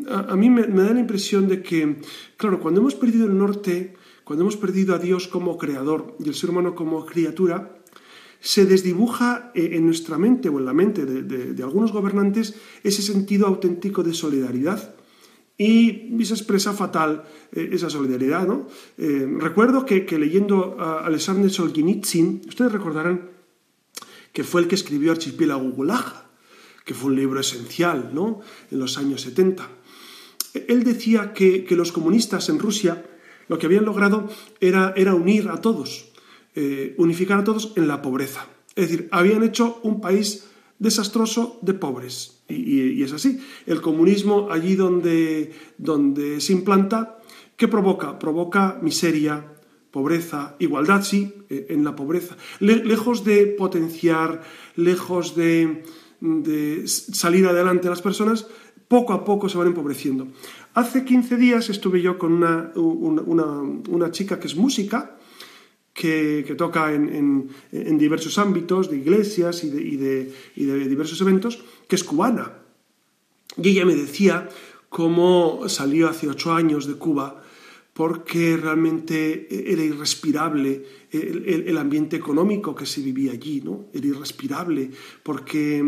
A, 0.10 0.36
mí 0.36 0.50
me, 0.50 0.67
da 0.67 0.93
la 0.93 1.00
impresión 1.00 1.47
de 1.47 1.62
que, 1.62 1.97
claro, 2.36 2.60
cuando 2.60 2.82
hemos 2.82 2.95
perdido 2.95 3.26
el 3.26 3.38
norte, 3.38 3.95
cuando 4.23 4.43
hemos 4.43 4.58
perdido 4.58 4.93
a 4.95 5.00
Dios 5.00 5.28
como 5.28 5.58
creador 5.58 6.15
y 6.19 6.28
el 6.28 6.36
ser 6.36 6.50
humano 6.50 6.76
como 6.76 7.06
criatura, 7.06 7.76
se 8.39 8.65
desdibuja 8.65 9.52
eh, 9.56 9.71
en 9.73 9.86
nuestra 9.86 10.17
mente 10.17 10.50
o 10.50 10.60
en 10.60 10.65
la 10.65 10.73
mente 10.73 11.06
de 11.06 11.63
algunos 11.63 11.91
gobernantes 11.91 12.56
ese 12.84 13.02
sentido 13.02 13.47
auténtico 13.47 14.04
de 14.04 14.13
solidaridad 14.13 14.95
y 15.58 16.23
se 16.23 16.36
expresa 16.36 16.73
fatal 16.73 17.23
eh, 17.52 17.69
esa 17.71 17.89
solidaridad. 17.89 18.47
¿no? 18.47 18.67
Eh, 18.97 19.28
recuerdo 19.39 19.86
que, 19.86 20.06
leyendo 20.17 20.78
a 20.80 21.06
Alexander 21.06 21.50
Solzhenitsyn, 21.50 22.43
ustedes 22.47 22.71
recordarán 22.71 23.30
que 24.32 24.43
fue 24.43 24.62
el 24.62 24.67
que 24.67 24.76
escribió 24.76 25.12
Archipiélago 25.12 25.71
Gulag, 25.71 26.28
que 26.86 26.93
fue 26.93 27.10
un 27.10 27.15
libro 27.15 27.39
esencial 27.39 28.12
¿no? 28.13 28.41
en 28.69 28.80
los 28.80 28.97
años 28.97 29.21
70. 29.21 29.67
Él 30.67 30.84
decía 30.84 31.34
que, 31.34 31.65
los 31.71 31.91
comunistas 31.91 32.50
en 32.50 32.60
Rusia 32.60 33.04
lo 33.47 33.58
que 33.58 33.65
habían 33.65 33.86
logrado 33.86 34.30
era, 34.60 34.93
era 34.95 35.15
unir 35.15 35.50
a 35.50 35.62
todos, 35.62 36.07
eh, 36.60 36.96
unificar 36.98 37.38
a 37.38 37.43
todos 37.43 37.74
en 37.76 37.88
la 37.88 38.02
pobreza. 38.02 38.48
Es 38.74 38.89
decir, 38.89 39.08
habían 39.12 39.43
hecho 39.43 39.80
un 39.84 40.02
país 40.02 40.48
desastroso 40.80 41.60
de 41.62 41.76
pobres. 41.76 42.41
Y, 42.50 43.04
es 43.04 43.13
así. 43.13 43.39
El 43.67 43.80
comunismo 43.80 44.48
allí 44.50 44.74
donde, 44.74 45.52
donde 45.78 46.41
se 46.41 46.54
implanta, 46.54 47.20
¿qué 47.58 47.67
provoca? 47.67 48.17
Provoca 48.17 48.80
miseria, 48.82 49.54
pobreza, 49.91 50.56
igualdad, 50.58 51.04
sí, 51.04 51.32
eh, 51.52 51.67
en 51.70 51.84
la 51.84 51.96
pobreza. 51.96 52.36
lejos 52.60 53.24
de 53.24 53.46
potenciar, 53.46 54.41
lejos 54.76 55.36
de, 55.36 55.84
salir 56.88 57.46
adelante 57.46 57.88
las 57.88 58.02
personas, 58.02 58.48
poco 58.88 59.13
a 59.13 59.24
poco 59.24 59.48
se 59.48 59.60
van 59.60 59.67
empobreciendo. 59.67 60.28
Hace 60.74 61.06
15 61.06 61.38
días 61.38 61.70
estuve 61.70 62.02
yo 62.02 62.17
con 62.17 62.34
una, 62.34 62.72
una 62.74 64.10
chica 64.10 64.39
que 64.39 64.48
es 64.48 64.56
música, 64.56 65.17
que, 65.97 66.55
toca 66.55 66.93
en, 66.93 67.49
diversos 67.97 68.38
ámbitos, 68.38 68.89
de 68.91 68.97
iglesias 68.97 69.63
y 69.63 69.69
de, 69.97 70.31
diversos 70.55 71.19
eventos, 71.21 71.63
que 71.88 71.95
es 71.95 72.03
cubana. 72.03 72.53
Y 73.57 73.69
ella 73.69 73.86
me 73.86 73.95
decía 73.95 74.47
cómo 74.89 75.67
salió 75.67 76.07
hace 76.07 76.29
ocho 76.29 76.53
años 76.53 76.86
de 76.86 76.93
Cuba 76.93 77.43
porque 77.93 78.57
realmente 78.57 79.47
era 79.73 79.81
irrespirable 79.81 80.86
el, 81.10 81.75
ambiente 81.79 82.15
económico 82.15 82.75
que 82.75 82.86
se 82.86 83.01
vivía 83.01 83.31
allí, 83.31 83.62
¿no? 83.62 83.86
Era 83.91 84.05
irrespirable, 84.05 84.91
porque, 85.23 85.83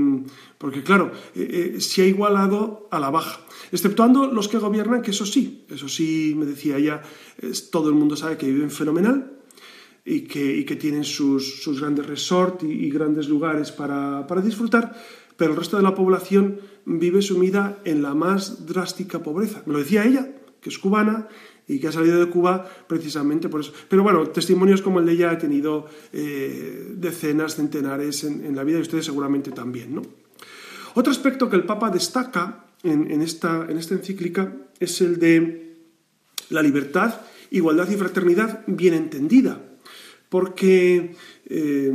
porque 0.58 0.82
claro, 0.82 1.12
eh, 1.36 1.76
eh, 1.76 1.82
se 1.82 2.02
ha 2.02 2.06
igualado 2.08 2.88
a 2.90 3.00
la 3.00 3.12
baja, 3.12 3.42
exceptuando 3.72 4.26
los 4.26 4.48
que 4.48 4.58
gobiernan, 4.58 5.04
que 5.04 5.12
eso 5.12 5.28
sí, 5.28 5.66
eso 5.70 5.88
sí, 5.88 6.34
me 6.36 6.48
decía 6.48 6.78
ella, 6.78 7.04
todo 7.70 7.90
el 7.90 7.96
mundo 7.96 8.16
sabe 8.16 8.38
que 8.38 8.48
viven 8.48 8.72
fenomenal, 8.72 9.39
y 10.10 10.22
que, 10.22 10.66
que, 10.66 10.76
tienen 10.76 11.04
sus, 11.04 11.80
grandes 11.80 12.08
resorts 12.08 12.64
y, 12.64 12.90
grandes 12.90 13.30
lugares 13.30 13.72
para, 13.72 14.26
para, 14.26 14.42
disfrutar, 14.42 14.96
pero 15.38 15.52
el 15.52 15.58
resto 15.58 15.78
de 15.78 15.84
la 15.84 15.94
población 15.94 16.60
vive 16.86 17.22
sumida 17.22 17.78
en 17.86 18.02
la 18.02 18.16
más 18.16 18.66
drástica 18.66 19.20
pobreza. 19.20 19.62
Me 19.68 19.74
lo 19.74 19.80
decía 19.80 20.06
ella, 20.06 20.28
que 20.60 20.70
es 20.70 20.80
cubana 20.80 21.28
y 21.68 21.80
que 21.80 21.88
ha 21.88 21.92
salido 21.92 22.20
de 22.20 22.32
Cuba 22.32 22.68
precisamente 22.88 23.50
por 23.50 23.62
eso. 23.62 23.72
Pero 23.88 24.02
bueno, 24.02 24.28
testimonios 24.30 24.82
como 24.82 25.00
el 25.00 25.06
de 25.06 25.12
ella 25.12 25.30
ha 25.30 25.38
tenido 25.38 25.86
eh, 26.12 26.96
decenas, 26.96 27.56
centenares 27.56 28.24
en, 28.24 28.56
la 28.56 28.64
vida 28.64 28.80
y 28.80 28.82
ustedes 28.82 29.06
seguramente 29.06 29.52
también. 29.52 29.94
¿no? 29.94 30.02
Otro 30.96 31.12
aspecto 31.12 31.48
que 31.48 31.56
el 31.56 31.66
Papa 31.66 31.92
destaca 31.92 32.66
en, 32.82 33.22
esta, 33.22 33.68
en 33.70 33.78
esta 33.78 33.94
encíclica 33.94 34.58
es 34.80 35.02
el 35.02 35.20
de 35.20 35.78
la 36.50 36.64
libertad, 36.64 37.22
igualdad 37.52 37.88
y 37.92 37.96
fraternidad 37.96 38.64
bien 38.66 38.96
entendida, 38.96 39.69
porque 40.30 41.16
eh, 41.46 41.92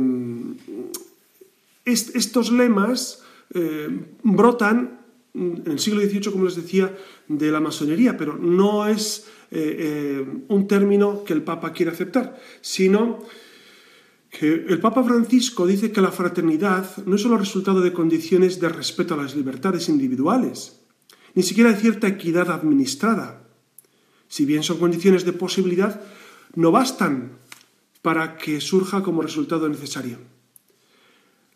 estos 1.85 2.51
lemas 2.51 3.23
eh, 3.53 3.87
brotan 4.23 4.99
en 5.33 5.63
el 5.65 5.79
siglo 5.79 6.01
XVIII, 6.01 6.31
como 6.31 6.45
les 6.45 6.55
decía, 6.55 6.95
de 7.27 7.51
la 7.51 7.59
masonería, 7.59 8.15
pero 8.15 8.37
no 8.37 8.87
es 8.87 9.27
eh, 9.51 10.25
un 10.47 10.67
término 10.67 11.23
que 11.23 11.33
el 11.33 11.43
Papa 11.43 11.73
quiere 11.73 11.91
aceptar, 11.91 12.39
sino 12.61 13.19
que 14.29 14.65
el 14.67 14.79
Papa 14.79 15.03
Francisco 15.03 15.65
dice 15.67 15.91
que 15.91 16.01
la 16.01 16.11
fraternidad 16.11 16.97
no 17.05 17.15
es 17.15 17.21
solo 17.21 17.37
resultado 17.37 17.81
de 17.81 17.93
condiciones 17.93 18.59
de 18.59 18.69
respeto 18.69 19.13
a 19.13 19.17
las 19.17 19.35
libertades 19.35 19.87
individuales, 19.89 20.81
ni 21.35 21.43
siquiera 21.43 21.71
de 21.71 21.79
cierta 21.79 22.07
equidad 22.07 22.49
administrada. 22.51 23.43
Si 24.27 24.45
bien 24.45 24.63
son 24.63 24.77
condiciones 24.77 25.25
de 25.25 25.33
posibilidad, 25.33 26.01
no 26.55 26.71
bastan 26.71 27.37
para 28.05 28.37
que 28.37 28.61
surja 28.61 29.01
como 29.01 29.23
resultado 29.23 29.67
necesario. 29.67 30.19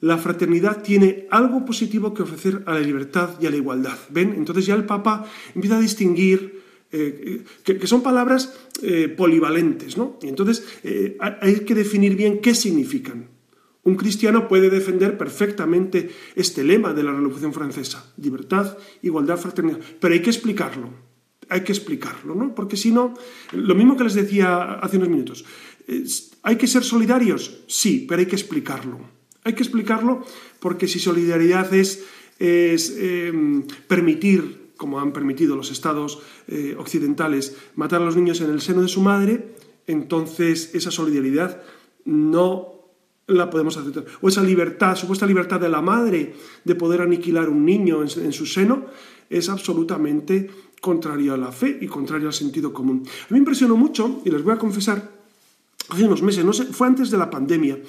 La 0.02 0.18
fraternidad 0.18 0.82
tiene 0.82 1.28
algo 1.30 1.64
positivo 1.64 2.12
que 2.12 2.24
ofrecer 2.24 2.64
a 2.66 2.74
la 2.74 2.80
libertad 2.80 3.38
y 3.40 3.46
a 3.46 3.52
la 3.52 3.58
igualdad. 3.58 4.00
¿Ven? 4.10 4.34
Entonces 4.36 4.66
ya 4.66 4.74
el 4.74 4.86
Papa 4.86 5.30
empieza 5.54 5.78
a 5.78 5.80
distinguir 5.80 6.64
eh, 6.92 7.44
que, 7.64 7.86
son 7.86 8.02
palabras 8.02 8.58
eh, 8.82 9.10
polivalentes, 9.10 9.96
¿no? 9.96 10.18
Y 10.24 10.28
entonces 10.28 10.66
eh, 10.84 11.20
hay 11.20 11.60
que 11.60 11.76
definir 11.76 12.16
bien 12.16 12.42
qué 12.42 12.56
significan. 12.56 13.28
Un 13.84 13.94
cristiano 13.94 14.48
puede 14.48 14.72
defender 14.72 15.20
perfectamente 15.20 16.10
este 16.36 16.64
lema 16.64 16.94
de 16.94 17.04
la 17.04 17.12
Revolución 17.12 17.54
Francesa, 17.54 18.12
libertad, 18.18 18.76
igualdad, 19.04 19.38
fraternidad, 19.38 19.82
pero 20.00 20.16
hay 20.16 20.22
que 20.24 20.32
explicarlo, 20.32 20.90
hay 21.48 21.62
que 21.62 21.74
explicarlo, 21.74 22.34
¿no? 22.34 22.56
Porque 22.56 22.76
si 22.76 22.92
no, 22.92 23.14
lo 23.52 23.76
mismo 23.76 23.96
que 23.96 24.06
les 24.06 24.16
decía 24.16 24.80
hace 24.80 24.98
unos 24.98 25.10
minutos, 25.10 25.46
¿hay 26.44 26.58
que 26.58 26.68
ser 26.68 26.84
solidarios? 26.84 27.64
Sí, 27.68 28.06
pero 28.08 28.20
hay 28.20 28.28
que 28.28 28.36
explicarlo. 28.36 29.00
Hay 29.44 29.54
que 29.54 29.64
explicarlo 29.64 30.26
porque 30.60 30.88
si 30.88 31.00
solidaridad 31.00 31.74
es, 31.74 32.04
es 32.40 32.94
permitir 33.88 34.60
como 34.80 35.02
han 35.02 35.12
permitido 35.12 35.58
los 35.58 35.72
estados 35.72 36.22
eh, 36.48 36.74
occidentales, 36.80 37.56
matar 37.76 38.02
a 38.02 38.06
los 38.06 38.16
niños 38.16 38.40
en 38.40 38.50
el 38.50 38.62
seno 38.62 38.82
de 38.82 38.88
su 38.88 39.02
madre, 39.02 39.54
entonces 39.88 40.74
esa 40.74 40.90
solidaridad 40.90 41.62
no 42.06 42.80
la 43.28 43.50
podemos 43.50 43.76
aceptar. 43.76 44.06
O 44.22 44.30
esa 44.30 44.42
libertad, 44.42 44.96
supuesta 44.96 45.26
libertad 45.28 45.60
de 45.60 45.68
la 45.68 45.82
madre 45.82 46.34
de 46.64 46.76
poder 46.76 47.02
aniquilar 47.02 47.50
un 47.50 47.66
niño 47.66 48.02
en, 48.02 48.32
su 48.32 48.46
seno, 48.46 48.86
es 49.30 49.50
absolutamente 49.50 50.50
contrario 50.80 51.34
a 51.34 51.38
la 51.38 51.52
fe 51.52 51.78
y 51.82 51.88
contrario 51.88 52.28
al 52.28 52.34
sentido 52.34 52.72
común. 52.72 53.04
A 53.04 53.28
mí 53.30 53.32
me 53.32 53.40
impresionó 53.40 53.76
mucho, 53.76 54.22
y 54.24 54.32
les 54.32 54.42
voy 54.42 54.54
a 54.54 54.58
confesar, 54.58 55.19
hace 55.90 56.06
unos 56.06 56.22
meses, 56.22 56.46
no 56.46 56.54
sé, 56.54 56.66
fue 56.66 56.88
antes 56.88 57.10
de 57.10 57.18
la 57.18 57.30
pandemia, 57.30 57.80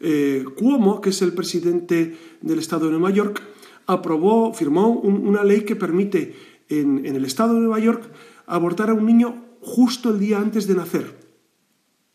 eh, 0.00 0.44
Cuomo, 0.56 1.00
que 1.00 1.10
es 1.10 1.22
el 1.22 1.32
presidente 1.32 2.16
del 2.40 2.58
estado 2.58 2.86
de 2.86 2.92
Nueva 2.92 3.10
York, 3.10 3.42
aprobó, 3.86 4.52
firmó 4.52 4.90
una 4.90 5.44
ley 5.44 5.62
que 5.62 5.76
permite 5.76 6.34
en, 6.68 7.04
el 7.04 7.24
estado 7.24 7.54
de 7.54 7.60
Nueva 7.60 7.78
York 7.78 8.10
abortar 8.46 8.90
a 8.90 8.94
un 8.94 9.06
niño 9.06 9.56
justo 9.60 10.10
el 10.10 10.18
día 10.18 10.38
antes 10.38 10.66
de 10.66 10.74
nacer. 10.74 11.18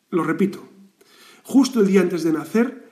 Lo 0.09 0.23
repito, 0.23 0.63
justo 1.43 1.79
el 1.81 1.87
día 1.87 2.01
antes 2.01 2.23
de 2.23 2.33
nacer 2.33 2.89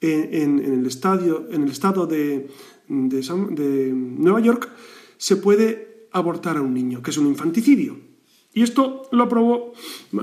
en, 0.00 0.58
el, 0.60 0.86
estadio, 0.86 1.48
en 1.50 1.62
el 1.62 1.70
estado 1.70 2.06
de, 2.06 2.48
Nueva 2.88 4.40
York 4.40 4.68
se 5.16 5.36
puede 5.36 6.08
abortar 6.12 6.56
a 6.56 6.62
un 6.62 6.74
niño, 6.74 7.02
que 7.02 7.10
es 7.10 7.18
un 7.18 7.26
infanticidio. 7.26 7.98
Y 8.52 8.62
esto 8.62 9.02
lo 9.12 9.24
aprobó 9.24 9.74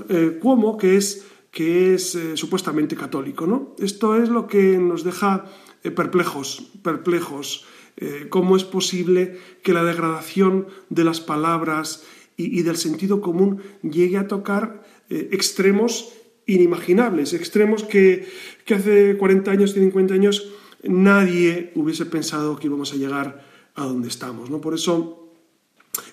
eh, 0.10 0.38
Cuomo, 0.42 0.78
que 0.78 0.98
es, 0.98 1.26
que 1.52 1.94
es 1.94 2.16
eh, 2.16 2.38
supuestamente 2.38 2.96
católico. 2.96 3.48
¿no? 3.48 3.76
Esto 3.80 4.16
es 4.16 4.30
lo 4.30 4.48
que 4.48 4.78
nos 4.78 5.04
deja 5.04 5.46
eh, 5.84 5.92
perplejos, 5.92 6.72
perplejos 6.84 7.66
eh, 7.98 8.28
cómo 8.30 8.56
es 8.56 8.64
posible 8.64 9.40
que 9.64 9.74
la 9.74 9.84
degradación 9.84 10.68
de 10.90 11.04
las 11.04 11.20
palabras 11.20 12.04
y, 12.40 12.62
del 12.62 12.78
sentido 12.78 13.20
común 13.20 13.64
llegue 13.82 14.20
a 14.20 14.28
tocar 14.28 14.84
extremos 15.10 16.14
inimaginables, 16.46 17.34
extremos 17.34 17.84
que, 17.84 18.28
hace 18.70 19.18
40 19.18 19.50
años, 19.50 19.74
50 19.74 20.14
años, 20.14 20.54
nadie 20.84 21.72
hubiese 21.74 22.06
pensado 22.06 22.58
que 22.58 22.68
íbamos 22.68 22.94
a 22.94 22.98
llegar 22.98 23.44
a 23.74 23.86
donde 23.86 24.08
estamos. 24.08 24.52
¿no? 24.52 24.62
Por 24.62 24.76
eso, 24.76 25.34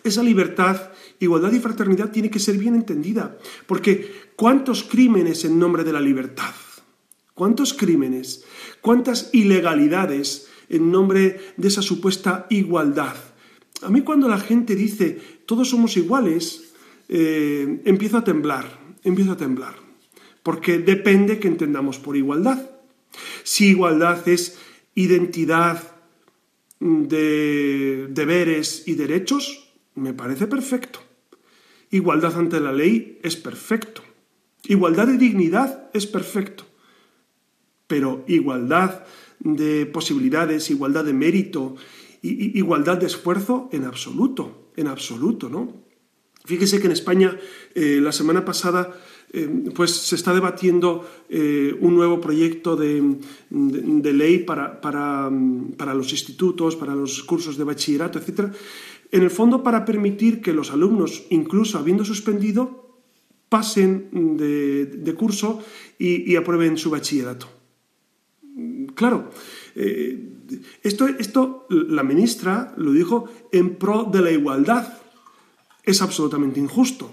esa 0.02 0.22
libertad, 0.22 0.92
igualdad 1.20 1.52
y 1.52 1.60
fraternidad 1.60 2.10
tiene 2.10 2.30
que 2.30 2.38
ser 2.38 2.58
bien 2.58 2.74
entendida, 2.74 3.38
porque 3.66 4.12
¿cuántos 4.36 4.84
crímenes 4.84 5.44
en 5.44 5.58
nombre 5.58 5.84
de 5.84 5.92
la 5.92 6.00
libertad? 6.00 6.54
¿Cuántos 7.34 7.74
crímenes? 7.74 8.44
¿Cuántas 8.80 9.30
ilegalidades 9.32 10.48
en 10.68 10.90
nombre 10.90 11.40
de 11.56 11.68
esa 11.68 11.82
supuesta 11.82 12.46
igualdad. 12.50 13.14
A 13.82 13.90
mí 13.90 14.02
cuando 14.02 14.28
la 14.28 14.38
gente 14.38 14.74
dice 14.74 15.20
todos 15.46 15.68
somos 15.68 15.96
iguales, 15.96 16.72
eh, 17.08 17.82
empiezo 17.84 18.18
a 18.18 18.24
temblar, 18.24 18.78
empiezo 19.02 19.32
a 19.32 19.36
temblar, 19.36 19.74
porque 20.42 20.78
depende 20.78 21.38
que 21.38 21.48
entendamos 21.48 21.98
por 21.98 22.16
igualdad. 22.16 22.70
Si 23.42 23.68
igualdad 23.68 24.26
es 24.28 24.58
identidad 24.94 25.92
de 26.80 28.08
deberes 28.10 28.84
y 28.86 28.94
derechos, 28.94 29.63
me 29.94 30.12
parece 30.12 30.46
perfecto. 30.46 31.00
Igualdad 31.90 32.36
ante 32.38 32.60
la 32.60 32.72
ley 32.72 33.18
es 33.22 33.36
perfecto. 33.36 34.02
Igualdad 34.64 35.06
de 35.06 35.18
dignidad 35.18 35.90
es 35.92 36.06
perfecto. 36.06 36.64
Pero 37.86 38.24
igualdad 38.26 39.04
de 39.40 39.86
posibilidades, 39.86 40.70
igualdad 40.70 41.04
de 41.04 41.12
mérito, 41.12 41.76
igualdad 42.22 42.98
de 42.98 43.06
esfuerzo, 43.06 43.68
en 43.72 43.84
absoluto, 43.84 44.70
en 44.76 44.88
absoluto, 44.88 45.48
¿no? 45.48 45.84
Fíjese 46.46 46.78
que 46.78 46.86
en 46.86 46.92
España 46.92 47.38
eh, 47.74 48.00
la 48.02 48.12
semana 48.12 48.44
pasada 48.44 48.92
eh, 49.32 49.48
pues 49.74 49.90
se 49.90 50.14
está 50.14 50.34
debatiendo 50.34 51.08
eh, 51.28 51.74
un 51.80 51.96
nuevo 51.96 52.20
proyecto 52.20 52.76
de, 52.76 53.16
ley 53.50 54.38
para, 54.38 54.80
para, 54.80 55.30
para, 55.76 55.94
los 55.94 56.12
institutos, 56.12 56.76
para 56.76 56.94
los 56.94 57.22
cursos 57.24 57.56
de 57.56 57.64
bachillerato, 57.64 58.18
etc. 58.18 58.52
En 59.14 59.22
el 59.22 59.30
fondo 59.30 59.62
para 59.62 59.84
permitir 59.84 60.42
que 60.42 60.52
los 60.52 60.72
alumnos, 60.72 61.22
incluso 61.30 61.78
habiendo 61.78 62.04
suspendido, 62.04 62.98
pasen 63.48 64.08
de, 64.36 65.14
curso 65.14 65.62
y 65.98 66.34
aprueben 66.34 66.76
su 66.76 66.90
bachillerato. 66.90 67.46
Claro, 68.94 69.30
eh, 69.76 70.32
esto, 70.82 71.06
esto 71.06 71.66
la 71.70 72.02
ministra 72.02 72.74
lo 72.76 72.92
dijo 72.92 73.28
en 73.52 73.76
pro 73.76 74.04
de 74.04 74.20
la 74.20 74.30
igualdad. 74.30 74.98
Es 75.82 76.02
absolutamente 76.02 76.60
injusto. 76.60 77.10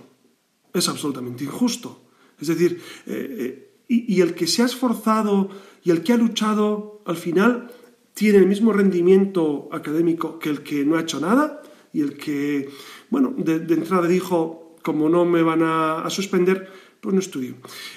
Es 0.74 0.88
absolutamente 0.88 1.43
injusto. 1.43 2.02
Es 2.39 2.47
decir, 2.47 2.82
eh, 3.06 3.36
eh, 3.39 3.74
y, 3.88 4.22
el 4.22 4.34
que 4.34 4.47
se 4.47 4.64
ha 4.64 4.66
esforzado 4.66 5.49
y 5.84 5.91
el 5.91 6.02
que 6.02 6.14
ha 6.14 6.18
luchado, 6.18 7.02
al 7.06 7.18
final, 7.18 7.70
tiene 8.14 8.38
el 8.38 8.47
mismo 8.47 8.72
rendimiento 8.72 9.70
académico 9.72 10.39
que 10.39 10.49
el 10.49 10.64
que 10.64 10.86
no 10.86 10.95
ha 10.95 11.02
hecho 11.02 11.20
nada 11.20 11.61
y 11.94 12.02
el 12.02 12.18
que, 12.18 12.70
bueno, 13.10 13.34
de, 13.38 13.74
entrada 13.74 14.08
dijo, 14.08 14.78
como 14.82 15.10
no 15.10 15.26
me 15.26 15.44
van 15.44 15.62
a 15.64 16.10
suspender, 16.10 16.70
pues 17.02 17.14
no 17.14 17.20
estudio. 17.20 17.56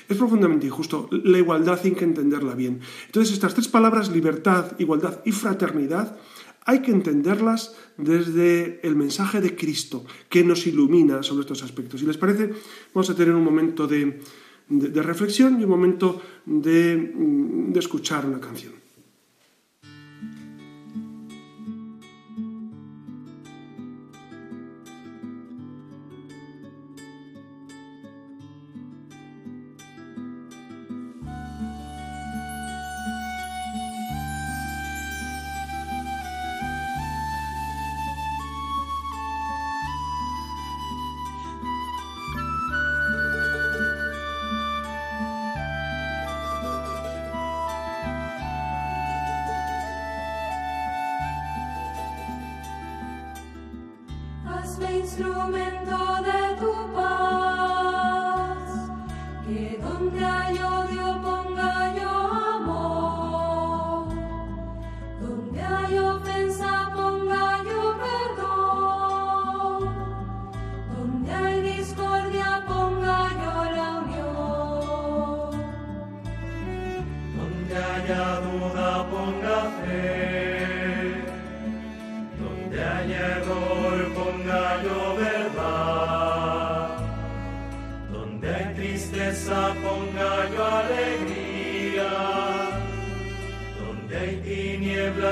Es 0.09 0.17
profundamente 0.17 0.67
injusto. 0.67 1.09
La 1.11 1.39
igualdad 1.39 1.79
hay 1.85 1.93
que 1.93 2.05
entenderla 2.05 2.55
bien. 2.55 2.81
Entonces, 3.07 3.35
estas 3.35 3.55
tres 3.55 3.69
palabras, 3.69 4.11
libertad, 4.11 4.73
igualdad 4.79 5.21
y 5.27 5.33
fraternidad, 5.33 6.19
hay 6.65 6.81
que 6.81 6.91
entenderlas 6.91 7.77
desde 7.99 8.81
el 8.83 8.97
mensaje 8.97 9.43
de 9.43 9.55
Cristo, 9.55 10.07
que 10.31 10.43
nos 10.43 10.67
ilumina 10.67 11.23
sobre 11.23 11.43
estos 11.43 11.63
aspectos. 11.63 12.01
Si 12.01 12.07
les 12.07 12.17
parece, 12.17 12.51
vamos 12.95 13.11
a 13.11 13.15
tener 13.15 13.35
un 13.35 13.45
momento 13.45 13.87
de, 13.87 14.21
reflexión 14.69 15.61
y 15.61 15.65
un 15.65 15.71
momento 15.71 16.23
de 16.47 17.73
escuchar 17.75 18.25
una 18.25 18.41
canción. 18.41 18.84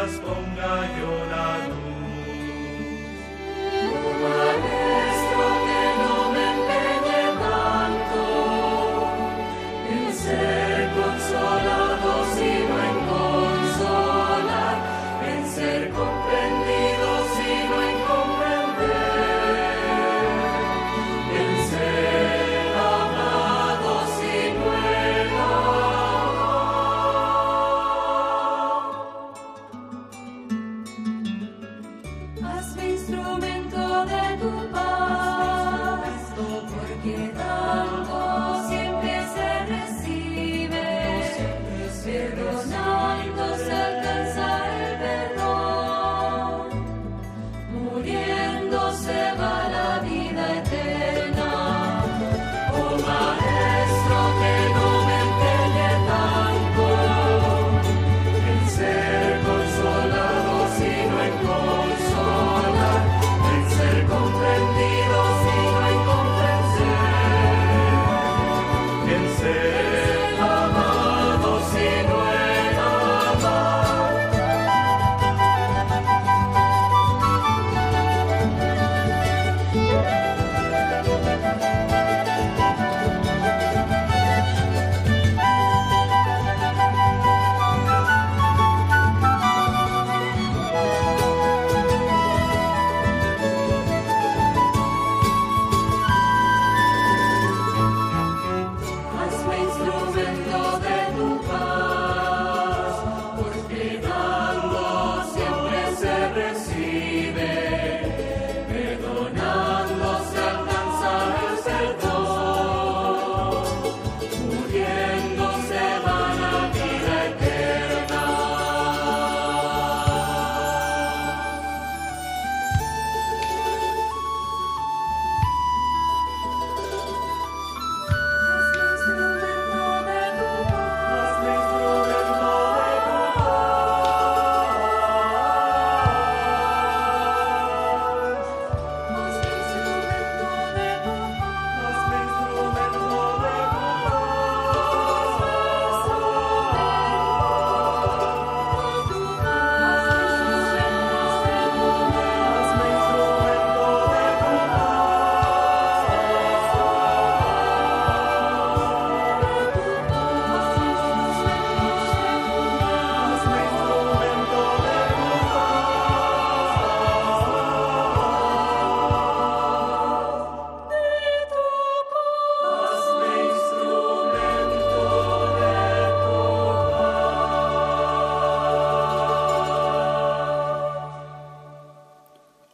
răspundă 0.03 0.71
iubirea. 0.99 1.22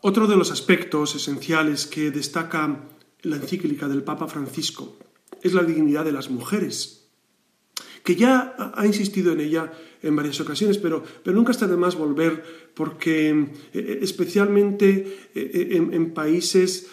Otro 0.08 0.26
de 0.26 0.36
los 0.36 0.50
aspectos 0.50 1.14
esenciales 1.14 1.86
que 1.86 2.10
destaca 2.10 2.80
la 3.20 3.36
encíclica 3.36 3.88
del 3.88 4.02
Papa 4.02 4.26
Francisco 4.26 4.96
es 5.42 5.52
la 5.52 5.62
dignidad 5.62 6.06
de 6.06 6.12
las 6.12 6.30
mujeres, 6.30 7.10
que 8.04 8.16
ya 8.16 8.56
ha 8.74 8.86
insistido 8.86 9.32
en 9.32 9.40
ella 9.40 9.70
en 10.02 10.16
varias 10.16 10.40
ocasiones, 10.40 10.78
pero, 10.78 11.04
pero 11.22 11.36
nunca 11.36 11.52
está 11.52 11.66
de 11.66 11.76
más 11.76 11.94
volver 11.94 12.42
porque 12.72 13.28
eh, 13.28 13.50
eh, 13.74 13.98
especialmente 14.00 15.28
eh, 15.34 15.76
en, 15.76 16.14
países, 16.14 16.88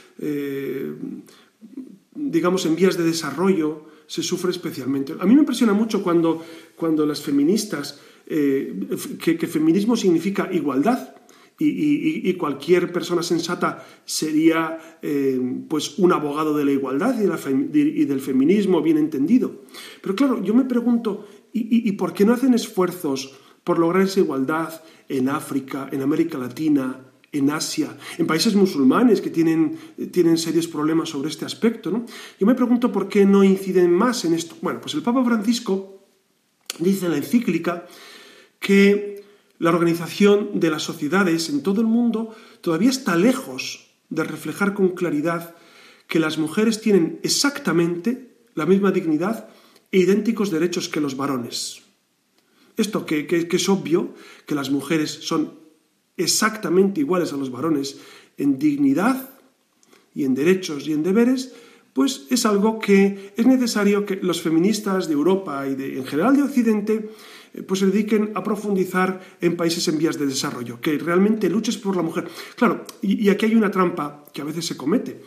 digamos, 2.13 2.66
en 2.66 2.76
vías 2.76 2.97
de 2.97 3.05
desarrollo, 3.05 3.86
se 4.07 4.24
sufre 4.24 4.51
especialmente. 4.51 5.16
A 5.18 5.26
mí 5.26 5.36
me 5.36 5.39
impresiona 5.39 5.72
mucho 5.72 6.03
cuando, 6.03 6.43
cuando 6.76 7.05
las 7.05 7.22
feministas, 7.22 7.97
que 8.28 9.47
feminismo 9.47 9.95
significa 9.95 10.49
igualdad, 10.51 11.14
y, 11.58 12.34
cualquier 12.34 12.91
persona 12.91 13.24
sensata 13.24 13.86
sería 14.03 14.97
eh, 15.01 15.39
pues 15.70 15.97
un 15.97 16.12
abogado 16.12 16.56
de 16.56 16.66
la 16.66 16.72
igualdad 16.72 17.16
y, 17.18 18.06
del 18.06 18.20
feminismo 18.20 18.82
bien 18.82 18.97
entendido. 18.97 19.64
Pero 20.01 20.16
claro, 20.16 20.43
yo 20.43 20.53
me 20.53 20.66
pregunto, 20.66 21.28
¿y, 21.53 21.91
por 21.93 22.14
qué 22.14 22.26
no 22.26 22.34
hacen 22.34 22.53
esfuerzos 22.53 23.36
por 23.64 23.80
lograr 23.80 24.03
esa 24.03 24.20
igualdad 24.20 24.82
en 25.08 25.30
África, 25.30 25.89
en 25.91 26.01
América 26.01 26.38
Latina, 26.38 26.99
en 27.32 27.49
Asia, 27.49 27.97
en 28.18 28.28
países 28.28 28.56
musulmanes 28.56 29.22
que 29.22 29.30
tienen, 29.30 29.78
tienen 30.12 30.38
serios 30.38 30.68
problemas 30.68 31.10
sobre 31.10 31.30
este 31.30 31.45
aspecto? 31.45 31.89
¿no? 31.89 32.06
Yo 32.38 32.45
me 32.45 32.56
pregunto 32.56 32.91
por 32.91 33.08
qué 33.08 33.26
no 33.26 33.43
inciden 33.43 33.91
más 33.91 34.26
en 34.26 34.34
esto. 34.34 34.56
Bueno, 34.62 34.82
pues 34.82 34.93
el 34.93 35.01
Papa 35.03 35.24
Francisco 35.24 36.03
dice 36.80 37.06
en 37.06 37.12
la 37.14 37.18
encíclica 37.18 37.88
que 38.60 39.14
la 39.66 39.72
organización 39.72 40.59
de 40.59 40.70
las 40.70 40.84
sociedades 40.84 41.49
en 41.49 41.63
todo 41.63 41.82
el 41.82 41.88
mundo 41.88 42.36
todavía 42.61 42.91
está 42.91 43.16
lejos 43.16 43.89
de 44.11 44.24
reflejar 44.24 44.76
con 44.76 44.89
claridad 44.89 45.55
que 46.05 46.20
las 46.20 46.38
mujeres 46.38 46.82
tienen 46.82 47.20
exactamente 47.24 48.45
la 48.53 48.68
misma 48.68 48.91
dignidad 48.91 49.49
e 49.89 50.05
idénticos 50.05 50.51
derechos 50.51 50.88
que 50.88 51.01
los 51.01 51.18
varones. 51.18 51.82
Esto 52.78 53.07
que, 53.07 53.26
es 53.26 53.68
obvio, 53.68 54.13
que 54.45 54.53
las 54.53 54.70
mujeres 54.70 55.09
son 55.09 55.57
exactamente 56.16 57.01
iguales 57.01 57.34
a 57.34 57.38
los 57.38 57.49
varones 57.49 57.97
en 58.38 58.59
dignidad 58.59 59.32
y 60.13 60.26
en 60.26 60.36
derechos 60.36 60.88
y 60.88 60.93
en 60.93 61.01
deberes, 61.01 61.55
pues 61.93 62.28
es 62.30 62.45
algo 62.45 62.78
que 62.78 63.34
es 63.36 63.47
necesario 63.47 64.05
que 64.05 64.18
los 64.18 64.43
feministas 64.43 65.07
de 65.07 65.13
Europa 65.13 65.66
y 65.66 65.74
en 65.74 66.05
general 66.05 66.38
de 66.38 66.43
Occidente 66.43 67.09
pues 67.64 67.80
se 67.80 67.88
dediquen 67.88 68.32
a 68.36 68.43
profundizar 68.43 69.22
en 69.41 69.56
países 69.56 69.88
en 69.88 69.97
vías 69.97 70.18
de 70.18 70.26
desarrollo, 70.26 70.82
que 70.82 70.97
realmente 70.97 71.49
luches 71.49 71.78
por 71.78 71.95
la 71.95 72.01
mujer. 72.01 72.28
Claro, 72.56 72.86
y, 73.01 73.30
aquí 73.30 73.45
hay 73.45 73.56
una 73.56 73.72
trampa 73.72 74.26
que 74.34 74.41
a 74.41 74.45
veces 74.45 74.66
se 74.66 74.78
comete, 74.78 75.22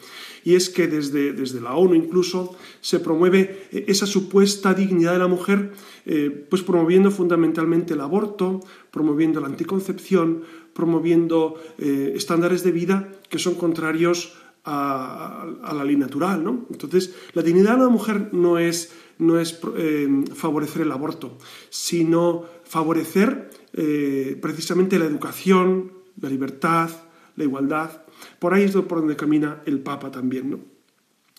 y 0.44 0.54
es 0.54 0.70
que 0.70 0.86
desde, 0.86 1.32
desde 1.32 1.60
la 1.60 1.74
ONU 1.74 1.94
incluso 1.94 2.56
se 2.80 3.00
promueve 3.00 3.68
eh, 3.72 3.84
esa 3.88 4.06
supuesta 4.06 4.74
dignidad 4.74 5.12
de 5.12 5.18
la 5.18 5.28
mujer, 5.28 5.72
eh, 6.06 6.46
pues 6.48 6.62
promoviendo 6.62 7.10
fundamentalmente 7.10 7.94
el 7.94 8.00
aborto, 8.00 8.60
promoviendo 8.90 9.40
la 9.40 9.46
anticoncepción, 9.46 10.42
promoviendo 10.72 11.60
estándares 11.78 12.62
de 12.62 12.70
vida 12.70 13.12
que 13.28 13.40
son 13.40 13.56
contrarios 13.56 14.38
a, 14.64 15.72
la 15.74 15.84
ley 15.84 15.96
natural. 15.96 16.44
¿no? 16.44 16.66
Entonces, 16.70 17.14
la 17.32 17.42
dignidad 17.42 17.76
de 17.76 17.84
la 17.84 17.88
mujer 17.88 18.30
no 18.32 18.58
es 18.58 18.92
no 19.18 19.38
es 19.38 19.58
eh, 19.76 20.08
favorecer 20.34 20.82
el 20.82 20.92
aborto, 20.92 21.38
sino 21.70 22.44
favorecer 22.64 23.50
eh, 23.72 24.38
precisamente 24.40 24.98
la 24.98 25.06
educación, 25.06 25.92
la 26.20 26.28
libertad, 26.28 26.90
la 27.36 27.44
igualdad. 27.44 28.02
Por 28.38 28.54
ahí 28.54 28.64
es 28.64 28.72
por 28.72 29.00
donde 29.00 29.16
camina 29.16 29.62
el 29.66 29.80
Papa 29.80 30.10
también. 30.10 30.50
¿no? 30.50 30.60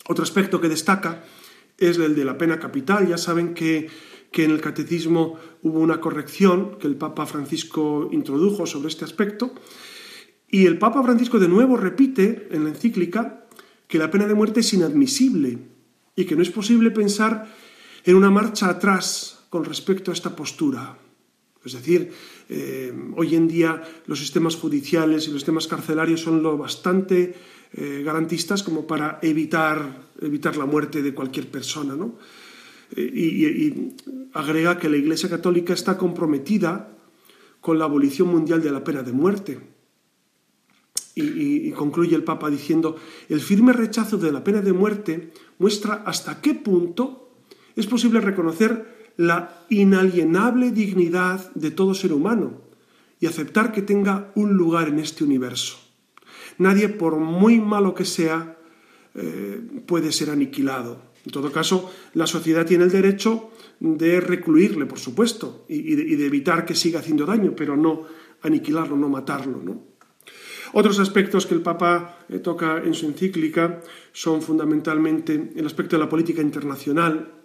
Otro 0.08 0.22
aspecto 0.22 0.60
que 0.60 0.68
destaca 0.68 1.24
es 1.78 1.98
el 1.98 2.14
de 2.14 2.24
la 2.24 2.36
pena 2.36 2.58
capital. 2.58 3.08
Ya 3.08 3.18
saben 3.18 3.54
que, 3.54 3.88
que 4.30 4.44
en 4.44 4.50
el 4.50 4.60
catecismo 4.60 5.38
hubo 5.62 5.80
una 5.80 6.00
corrección 6.00 6.78
que 6.78 6.86
el 6.86 6.96
Papa 6.96 7.26
Francisco 7.26 8.08
introdujo 8.12 8.66
sobre 8.66 8.88
este 8.88 9.04
aspecto. 9.04 9.54
Y 10.48 10.66
el 10.66 10.78
Papa 10.78 11.02
Francisco 11.02 11.38
de 11.38 11.48
nuevo 11.48 11.76
repite 11.76 12.48
en 12.50 12.64
la 12.64 12.70
encíclica 12.70 13.46
que 13.86 13.98
la 13.98 14.10
pena 14.10 14.26
de 14.26 14.34
muerte 14.34 14.60
es 14.60 14.72
inadmisible 14.72 15.58
y 16.16 16.24
que 16.24 16.36
no 16.36 16.42
es 16.42 16.50
posible 16.50 16.90
pensar 16.90 17.48
en 18.04 18.16
una 18.16 18.30
marcha 18.30 18.68
atrás 18.68 19.40
con 19.50 19.64
respecto 19.64 20.10
a 20.10 20.14
esta 20.14 20.34
postura. 20.34 20.96
Es 21.64 21.74
decir, 21.74 22.10
eh, 22.48 22.92
hoy 23.16 23.34
en 23.34 23.46
día 23.46 23.82
los 24.06 24.18
sistemas 24.18 24.56
judiciales 24.56 25.26
y 25.26 25.30
los 25.30 25.40
sistemas 25.40 25.66
carcelarios 25.66 26.22
son 26.22 26.42
lo 26.42 26.56
bastante 26.56 27.34
eh, 27.72 28.02
garantistas 28.04 28.62
como 28.62 28.86
para 28.86 29.18
evitar, 29.22 30.08
evitar 30.20 30.56
la 30.56 30.64
muerte 30.64 31.02
de 31.02 31.14
cualquier 31.14 31.48
persona. 31.48 31.94
¿no? 31.94 32.16
Eh, 32.96 33.02
y, 33.02 33.96
agrega 34.32 34.78
que 34.78 34.88
la 34.88 34.96
Iglesia 34.96 35.28
Católica 35.28 35.74
está 35.74 35.98
comprometida 35.98 36.96
con 37.60 37.78
la 37.78 37.84
abolición 37.84 38.28
mundial 38.28 38.62
de 38.62 38.70
la 38.70 38.82
pena 38.82 39.02
de 39.02 39.12
muerte. 39.12 39.60
y 41.14 41.70
concluye 41.72 42.16
el 42.16 42.24
Papa 42.24 42.48
diciendo, 42.48 42.96
el 43.28 43.40
firme 43.40 43.74
rechazo 43.74 44.16
de 44.16 44.32
la 44.32 44.42
pena 44.42 44.62
de 44.62 44.72
muerte 44.72 45.32
muestra 45.58 46.02
hasta 46.06 46.40
qué 46.40 46.54
punto 46.54 47.19
es 47.76 47.86
posible 47.86 48.20
reconocer 48.20 49.12
la 49.16 49.64
inalienable 49.68 50.70
dignidad 50.70 51.52
de 51.54 51.70
todo 51.70 51.94
ser 51.94 52.12
humano 52.12 52.62
y 53.20 53.26
aceptar 53.26 53.72
que 53.72 53.82
tenga 53.82 54.32
un 54.34 54.54
lugar 54.54 54.88
en 54.88 54.98
este 54.98 55.24
universo. 55.24 55.78
Nadie, 56.58 56.88
por 56.88 57.16
muy 57.16 57.60
malo 57.60 57.94
que 57.94 58.04
sea, 58.04 58.56
eh, 59.14 59.60
puede 59.86 60.12
ser 60.12 60.30
aniquilado. 60.30 61.10
En 61.24 61.32
todo 61.32 61.52
caso, 61.52 61.92
la 62.14 62.26
sociedad 62.26 62.64
tiene 62.64 62.84
el 62.84 62.90
derecho 62.90 63.50
de 63.78 64.20
recluirle, 64.20 64.86
por 64.86 64.98
supuesto, 64.98 65.66
y, 65.68 65.94
de, 65.94 66.26
evitar 66.26 66.64
que 66.64 66.74
siga 66.74 67.00
haciendo 67.00 67.26
daño, 67.26 67.54
pero 67.54 67.76
no 67.76 68.06
aniquilarlo, 68.42 68.96
no 68.96 69.08
matarlo. 69.08 69.60
Otros 70.72 70.98
aspectos 70.98 71.46
que 71.46 71.54
el 71.54 71.62
Papa 71.62 72.20
eh, 72.28 72.38
toca 72.38 72.78
en 72.78 72.94
su 72.94 73.06
encíclica 73.06 73.82
son 74.12 74.40
fundamentalmente 74.40 75.52
el 75.56 75.66
aspecto 75.66 75.96
de 75.96 76.04
la 76.04 76.08
política 76.08 76.40
internacional, 76.40 77.39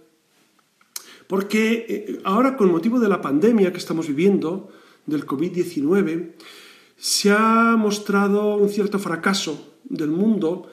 porque 1.28 1.86
eh, 1.88 2.20
ahora, 2.24 2.56
con 2.58 2.72
motivo 2.72 3.00
de 3.00 3.10
la 3.10 3.22
pandemia 3.22 3.72
que 3.72 3.78
estamos 3.78 4.08
viviendo, 4.08 4.70
del 5.06 5.26
COVID-19, 5.26 6.34
se 6.98 7.32
ha 7.32 7.76
mostrado 7.78 8.56
un 8.56 8.70
cierto 8.70 8.98
fracaso 8.98 9.76
del 9.84 10.10
mundo 10.10 10.68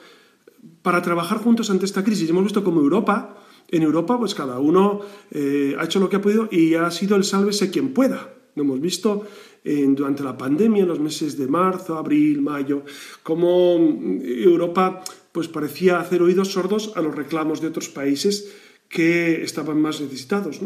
para 0.82 1.02
trabajar 1.02 1.38
juntos 1.38 1.70
ante 1.70 1.84
esta 1.84 2.02
crisis. 2.02 2.30
Hemos 2.30 2.44
visto 2.44 2.64
como 2.64 2.80
Europa, 2.80 3.36
en 3.68 3.82
Europa, 3.82 4.18
pues 4.18 4.34
cada 4.34 4.58
uno 4.58 5.00
eh, 5.30 5.76
ha 5.78 5.84
hecho 5.84 6.00
lo 6.00 6.08
que 6.08 6.16
ha 6.16 6.22
podido 6.22 6.48
y 6.50 6.74
ha 6.74 6.90
sido 6.90 7.16
el 7.16 7.24
sálvese 7.24 7.70
quien 7.70 7.92
pueda. 7.92 8.34
Lo 8.54 8.62
hemos 8.62 8.80
visto 8.80 9.26
durante 9.64 10.24
la 10.24 10.36
pandemia, 10.36 10.82
en 10.82 10.88
los 10.88 10.98
meses 10.98 11.38
de 11.38 11.46
marzo, 11.46 11.96
abril, 11.96 12.42
mayo, 12.42 12.82
como 13.22 13.76
Europa 14.20 15.04
pues 15.30 15.48
parecía 15.48 15.98
hacer 15.98 16.20
oídos 16.20 16.52
sordos 16.52 16.92
a 16.94 17.00
los 17.00 17.14
reclamos 17.14 17.60
de 17.60 17.68
otros 17.68 17.88
países 17.88 18.52
que 18.92 19.42
estaban 19.42 19.80
más 19.80 20.00
necesitados. 20.02 20.60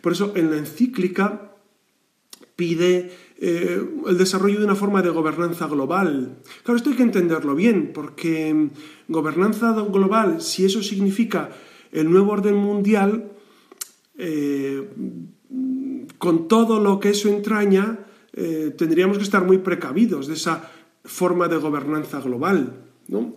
Por 0.00 0.12
eso 0.12 0.32
en 0.36 0.50
la 0.50 0.58
encíclica 0.58 1.56
pide 2.54 3.10
eh, 3.36 3.82
el 4.06 4.16
desarrollo 4.16 4.60
de 4.60 4.64
una 4.64 4.76
forma 4.76 5.02
de 5.02 5.10
gobernanza 5.10 5.66
global. 5.66 6.38
Claro, 6.62 6.76
esto 6.76 6.90
hay 6.90 6.96
que 6.96 7.02
entenderlo 7.02 7.56
bien, 7.56 7.90
porque 7.92 8.70
gobernanza 9.08 9.72
global, 9.72 10.40
si 10.40 10.64
eso 10.64 10.82
significa 10.82 11.50
el 11.90 12.08
nuevo 12.08 12.30
orden 12.32 12.54
mundial, 12.54 13.32
eh, 14.16 14.88
con 16.18 16.46
todo 16.46 16.78
lo 16.78 17.00
que 17.00 17.10
eso 17.10 17.28
entraña, 17.28 18.06
eh, 18.34 18.72
tendríamos 18.78 19.18
que 19.18 19.24
estar 19.24 19.44
muy 19.44 19.58
precavidos 19.58 20.28
de 20.28 20.34
esa 20.34 20.70
forma 21.04 21.48
de 21.48 21.56
gobernanza 21.56 22.20
global. 22.20 22.84
¿no? 23.08 23.34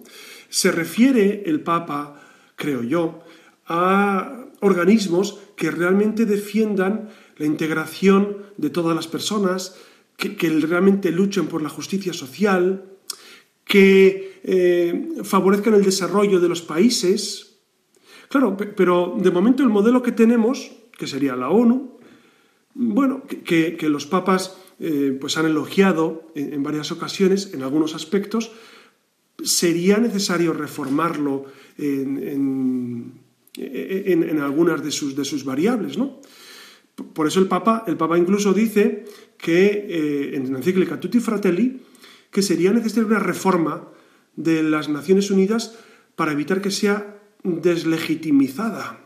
Se 0.50 0.72
refiere 0.72 1.44
el 1.48 1.62
Papa, 1.62 2.22
creo 2.56 2.84
yo, 2.84 3.24
a 3.72 4.42
organismos 4.60 5.40
que 5.56 5.72
realmente 5.72 6.26
defiendan 6.26 7.10
la 7.38 7.46
integración 7.46 8.38
de 8.58 8.70
todas 8.70 8.96
las 8.96 9.08
personas, 9.08 9.76
que, 10.18 10.50
realmente 10.50 11.12
luchen 11.12 11.48
por 11.48 11.64
la 11.64 11.70
justicia 11.70 12.14
social, 12.14 12.86
que 13.66 14.40
eh, 14.44 15.24
favorezcan 15.24 15.74
el 15.74 15.84
desarrollo 15.84 16.40
de 16.40 16.50
los 16.50 16.62
países. 16.62 17.58
Claro, 18.30 18.56
pero 18.56 19.18
de 19.18 19.32
momento 19.32 19.64
el 19.64 19.70
modelo 19.70 20.04
que 20.04 20.12
tenemos, 20.12 20.72
que 20.98 21.08
sería 21.08 21.36
la 21.36 21.50
ONU, 21.50 21.98
bueno, 22.74 23.24
que, 23.26 23.78
los 23.90 24.06
papas 24.06 24.58
eh, 24.80 25.18
pues 25.20 25.38
han 25.38 25.46
elogiado 25.46 26.32
en, 26.36 26.62
varias 26.62 26.92
ocasiones, 26.92 27.54
en 27.54 27.64
algunos 27.64 27.96
aspectos, 27.96 28.52
sería 29.44 29.98
necesario 29.98 30.54
reformarlo 30.54 31.46
en 31.78 32.22
en, 32.24 33.21
algunas 34.42 34.84
de 34.84 34.92
sus, 34.92 35.16
de 35.16 35.26
sus 35.26 35.44
variables. 35.44 35.98
¿no? 35.98 36.22
Por 37.14 37.28
eso 37.28 37.40
el 37.40 37.48
Papa, 37.48 37.84
el 37.88 37.98
Papa 37.98 38.18
incluso 38.18 38.54
dice 38.54 39.06
que 39.38 39.66
eh, 39.68 40.36
en 40.36 40.52
la 40.52 40.60
encíclica 40.60 41.00
Tutti 41.00 41.20
Fratelli 41.20 41.82
que 42.32 42.42
sería 42.42 42.72
necesaria 42.72 43.08
una 43.08 43.20
reforma 43.20 43.90
de 44.36 44.64
las 44.64 44.88
Naciones 44.88 45.30
Unidas 45.32 45.76
para 46.16 46.32
evitar 46.32 46.62
que 46.62 46.72
sea 46.72 47.20
deslegitimizada. 47.44 49.00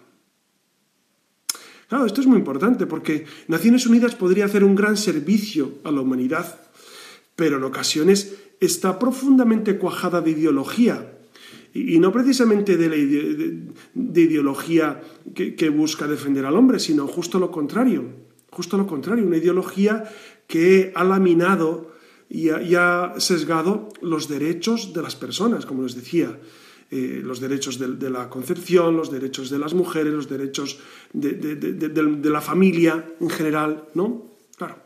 Claro, 1.87 2.05
esto 2.05 2.21
es 2.21 2.27
muy 2.27 2.37
importante 2.37 2.85
porque 2.85 3.25
Naciones 3.47 3.85
Unidas 3.87 4.15
podría 4.15 4.45
hacer 4.45 4.63
un 4.63 4.75
gran 4.75 4.97
servicio 4.97 5.79
a 5.83 5.91
la 5.91 6.01
humanidad, 6.01 6.59
pero 7.35 7.57
en 7.57 7.63
ocasiones 7.63 8.35
está 8.59 8.99
profundamente 8.99 9.77
cuajada 9.77 10.21
de 10.21 10.31
ideología 10.31 11.14
y, 11.76 11.99
no 11.99 12.09
precisamente 12.09 12.78
de, 12.78 12.88
la 12.88 12.95
de, 12.95 14.21
ideología 14.21 15.01
que, 15.34 15.69
busca 15.69 16.07
defender 16.07 16.45
al 16.45 16.55
hombre, 16.55 16.80
sino 16.80 17.05
justo 17.05 17.38
lo 17.38 17.51
contrario, 17.51 18.05
justo 18.49 18.78
lo 18.78 18.88
contrario, 18.88 19.28
una 19.28 19.36
ideología 19.36 20.09
que 20.47 20.93
ha 20.95 21.03
laminado 21.03 21.91
y 22.30 22.47
ha, 22.49 23.13
sesgado 23.17 23.89
los 24.01 24.30
derechos 24.30 24.93
de 24.93 25.01
las 25.01 25.15
personas, 25.15 25.65
como 25.65 25.84
les 25.84 25.95
decía. 25.95 26.39
Eh, 26.91 27.21
los 27.26 27.39
derechos 27.39 27.80
de, 27.80 28.09
la 28.11 28.30
concepción, 28.30 28.95
los 28.95 29.11
derechos 29.11 29.49
de 29.49 29.57
las 29.57 29.73
mujeres, 29.73 30.13
los 30.13 30.30
derechos 30.30 30.78
de, 31.13 31.34
de, 31.34 32.30
la 32.30 32.41
familia 32.41 33.03
en 33.19 33.30
general, 33.32 33.89
¿no? 33.95 34.38
Claro. 34.55 34.78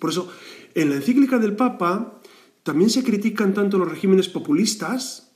Por 0.00 0.08
eso, 0.08 0.32
en 0.74 0.88
la 0.88 0.96
encíclica 0.96 1.38
del 1.38 1.56
Papa 1.56 2.22
también 2.62 2.88
se 2.88 3.04
critican 3.04 3.52
tanto 3.52 3.76
los 3.76 3.86
regímenes 3.86 4.30
populistas, 4.30 5.33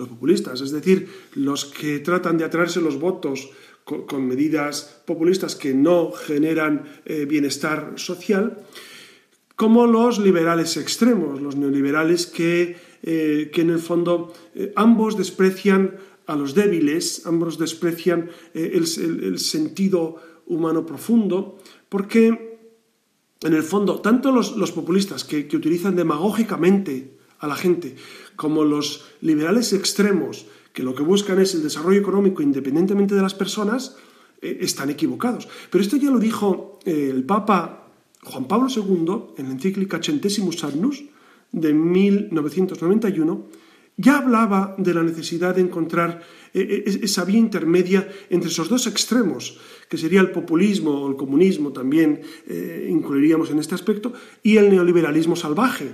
los 0.00 0.08
populistas, 0.08 0.60
es 0.60 0.72
decir, 0.72 1.08
los 1.34 1.66
que 1.66 2.00
tratan 2.00 2.38
de 2.38 2.44
atraerse 2.44 2.80
los 2.80 2.98
votos 2.98 3.50
con, 3.84 4.26
medidas 4.26 5.02
populistas 5.04 5.54
que 5.54 5.74
no 5.74 6.10
generan 6.12 6.84
eh, 7.04 7.26
bienestar 7.26 7.94
social, 7.96 8.64
como 9.56 9.86
los 9.86 10.18
liberales 10.18 10.76
extremos, 10.76 11.40
los 11.42 11.56
neoliberales 11.56 12.26
que, 12.26 12.76
eh, 13.02 13.50
que 13.52 13.60
en 13.60 13.70
el 13.70 13.78
fondo 13.78 14.32
eh, 14.54 14.72
ambos 14.76 15.18
desprecian 15.18 15.98
a 16.26 16.36
los 16.36 16.54
débiles, 16.54 17.26
ambos 17.26 17.58
desprecian 17.58 18.30
el, 18.54 18.86
sentido 19.38 20.16
humano 20.46 20.86
profundo, 20.86 21.58
porque 21.88 22.58
en 23.42 23.52
el 23.52 23.64
fondo, 23.64 24.00
tanto 24.00 24.30
los, 24.30 24.70
populistas 24.70 25.24
que, 25.24 25.48
utilizan 25.52 25.96
demagógicamente 25.96 27.18
a 27.40 27.46
la 27.46 27.56
gente, 27.56 27.96
como 28.36 28.64
los 28.64 29.06
liberales 29.20 29.72
extremos, 29.72 30.46
que 30.72 30.82
lo 30.82 30.94
que 30.94 31.02
buscan 31.02 31.40
es 31.40 31.54
el 31.54 31.62
desarrollo 31.62 32.00
económico 32.00 32.42
independientemente 32.42 33.14
de 33.14 33.22
las 33.22 33.34
personas, 33.34 33.96
eh, 34.40 34.58
están 34.60 34.90
equivocados. 34.90 35.48
Pero 35.70 35.82
esto 35.82 35.96
ya 35.96 36.10
lo 36.10 36.18
dijo 36.18 36.78
eh, 36.84 37.08
el 37.10 37.24
Papa 37.24 37.88
Juan 38.22 38.46
Pablo 38.46 38.68
II 38.68 39.34
en 39.38 39.46
la 39.46 39.52
encíclica 39.52 40.00
Centesimus 40.02 40.62
Annus 40.64 41.04
de 41.52 41.72
1991, 41.72 43.46
ya 43.96 44.18
hablaba 44.18 44.74
de 44.78 44.94
la 44.94 45.02
necesidad 45.02 45.54
de 45.54 45.62
encontrar 45.62 46.22
eh, 46.54 46.84
esa 46.86 47.24
vía 47.24 47.38
intermedia 47.38 48.08
entre 48.30 48.50
esos 48.50 48.68
dos 48.68 48.86
extremos, 48.86 49.58
que 49.88 49.98
sería 49.98 50.20
el 50.20 50.30
populismo 50.30 51.02
o 51.02 51.08
el 51.08 51.16
comunismo, 51.16 51.72
también 51.72 52.22
incluiríamos 52.88 53.50
en 53.50 53.58
este 53.58 53.74
aspecto, 53.74 54.12
y 54.42 54.56
el 54.56 54.70
neoliberalismo 54.70 55.34
salvaje, 55.34 55.92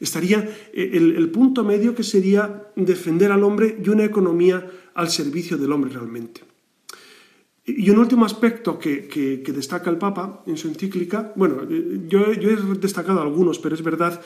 Estaría 0.00 0.48
eh, 0.72 0.90
el, 0.94 1.30
punto 1.30 1.64
medio 1.64 1.94
que 1.94 2.04
sería 2.04 2.70
defender 2.76 3.32
al 3.32 3.42
hombre 3.42 3.78
y 3.82 3.88
una 3.88 4.04
economía 4.04 4.64
al 4.94 5.10
servicio 5.10 5.58
del 5.58 5.72
hombre 5.72 5.90
realmente. 5.92 6.42
Y 7.64 7.90
un 7.90 7.98
último 7.98 8.24
aspecto 8.24 8.78
que, 8.78 9.42
destaca 9.46 9.90
el 9.90 9.98
Papa 9.98 10.42
en 10.46 10.56
su 10.56 10.68
encíclica, 10.68 11.32
bueno, 11.36 11.66
eh, 11.68 12.06
yo, 12.08 12.26
he 12.26 12.56
destacado 12.78 13.20
algunos, 13.20 13.58
pero 13.58 13.74
es 13.74 13.82
verdad 13.82 14.20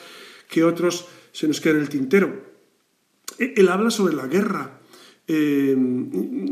que 0.48 0.62
otros 0.62 1.08
se 1.32 1.48
nos 1.48 1.60
quedan 1.60 1.76
en 1.76 1.82
el 1.82 1.88
tintero. 1.88 2.52
E, 3.38 3.54
él 3.56 3.68
habla 3.68 3.90
sobre 3.90 4.14
la 4.14 4.26
guerra. 4.26 4.78
Eh, 5.26 5.76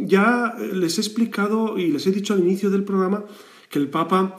ya 0.07 0.57
les 0.73 0.97
he 0.97 1.01
explicado 1.03 1.79
y 1.79 1.89
les 1.89 2.07
he 2.07 2.11
dicho 2.11 2.33
al 2.33 2.41
inicio 2.41 2.71
del 2.71 2.85
programa 2.85 3.25
que 3.69 3.79
el 3.79 3.89
Papa 3.89 4.37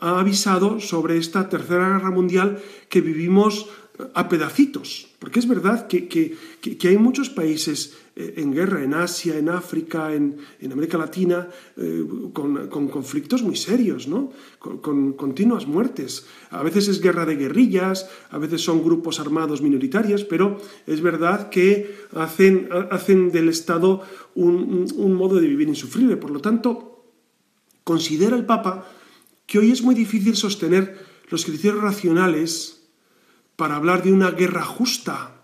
ha 0.00 0.20
avisado 0.20 0.78
sobre 0.78 1.16
esta 1.16 1.48
tercera 1.48 1.88
guerra 1.88 2.10
mundial 2.10 2.62
que 2.88 3.00
vivimos 3.00 3.68
a 4.14 4.28
pedacitos, 4.28 5.08
porque 5.18 5.40
es 5.40 5.48
verdad 5.48 5.88
que, 5.88 6.36
hay 6.84 6.98
muchos 6.98 7.30
países 7.30 7.98
eh, 8.14 8.34
en 8.36 8.52
guerra, 8.52 8.84
en 8.84 8.94
Asia, 8.94 9.36
en 9.36 9.48
África, 9.48 10.14
en, 10.14 10.38
América 10.70 10.98
Latina, 10.98 11.48
eh, 11.76 12.04
con, 12.32 12.88
conflictos 12.88 13.42
muy 13.42 13.56
serios, 13.56 14.06
¿no? 14.06 14.32
Con, 14.58 15.14
continuas 15.14 15.66
muertes. 15.66 16.26
A 16.50 16.62
veces 16.62 16.86
es 16.88 17.00
guerra 17.00 17.26
de 17.26 17.36
guerrillas, 17.36 18.08
a 18.30 18.38
veces 18.38 18.62
son 18.62 18.84
grupos 18.84 19.18
armados 19.18 19.62
minoritarios, 19.62 20.24
pero 20.24 20.60
es 20.86 21.00
verdad 21.00 21.50
que 21.50 21.96
hacen, 22.14 22.68
hacen 22.90 23.32
del 23.32 23.48
Estado 23.48 24.02
un, 24.36 24.86
un 24.94 25.14
modo 25.14 25.40
de 25.40 25.48
vivir 25.48 25.68
insufrible. 25.68 26.16
Por 26.16 26.30
lo 26.30 26.40
tanto, 26.40 27.04
considera 27.82 28.36
el 28.36 28.46
Papa 28.46 28.88
que 29.46 29.58
hoy 29.58 29.72
es 29.72 29.82
muy 29.82 29.94
difícil 29.94 30.36
sostener 30.36 31.04
los 31.30 31.44
criterios 31.44 31.82
racionales 31.82 32.77
para 33.58 33.74
hablar 33.74 34.04
de 34.04 34.12
una 34.12 34.30
guerra 34.30 34.62
justa. 34.62 35.42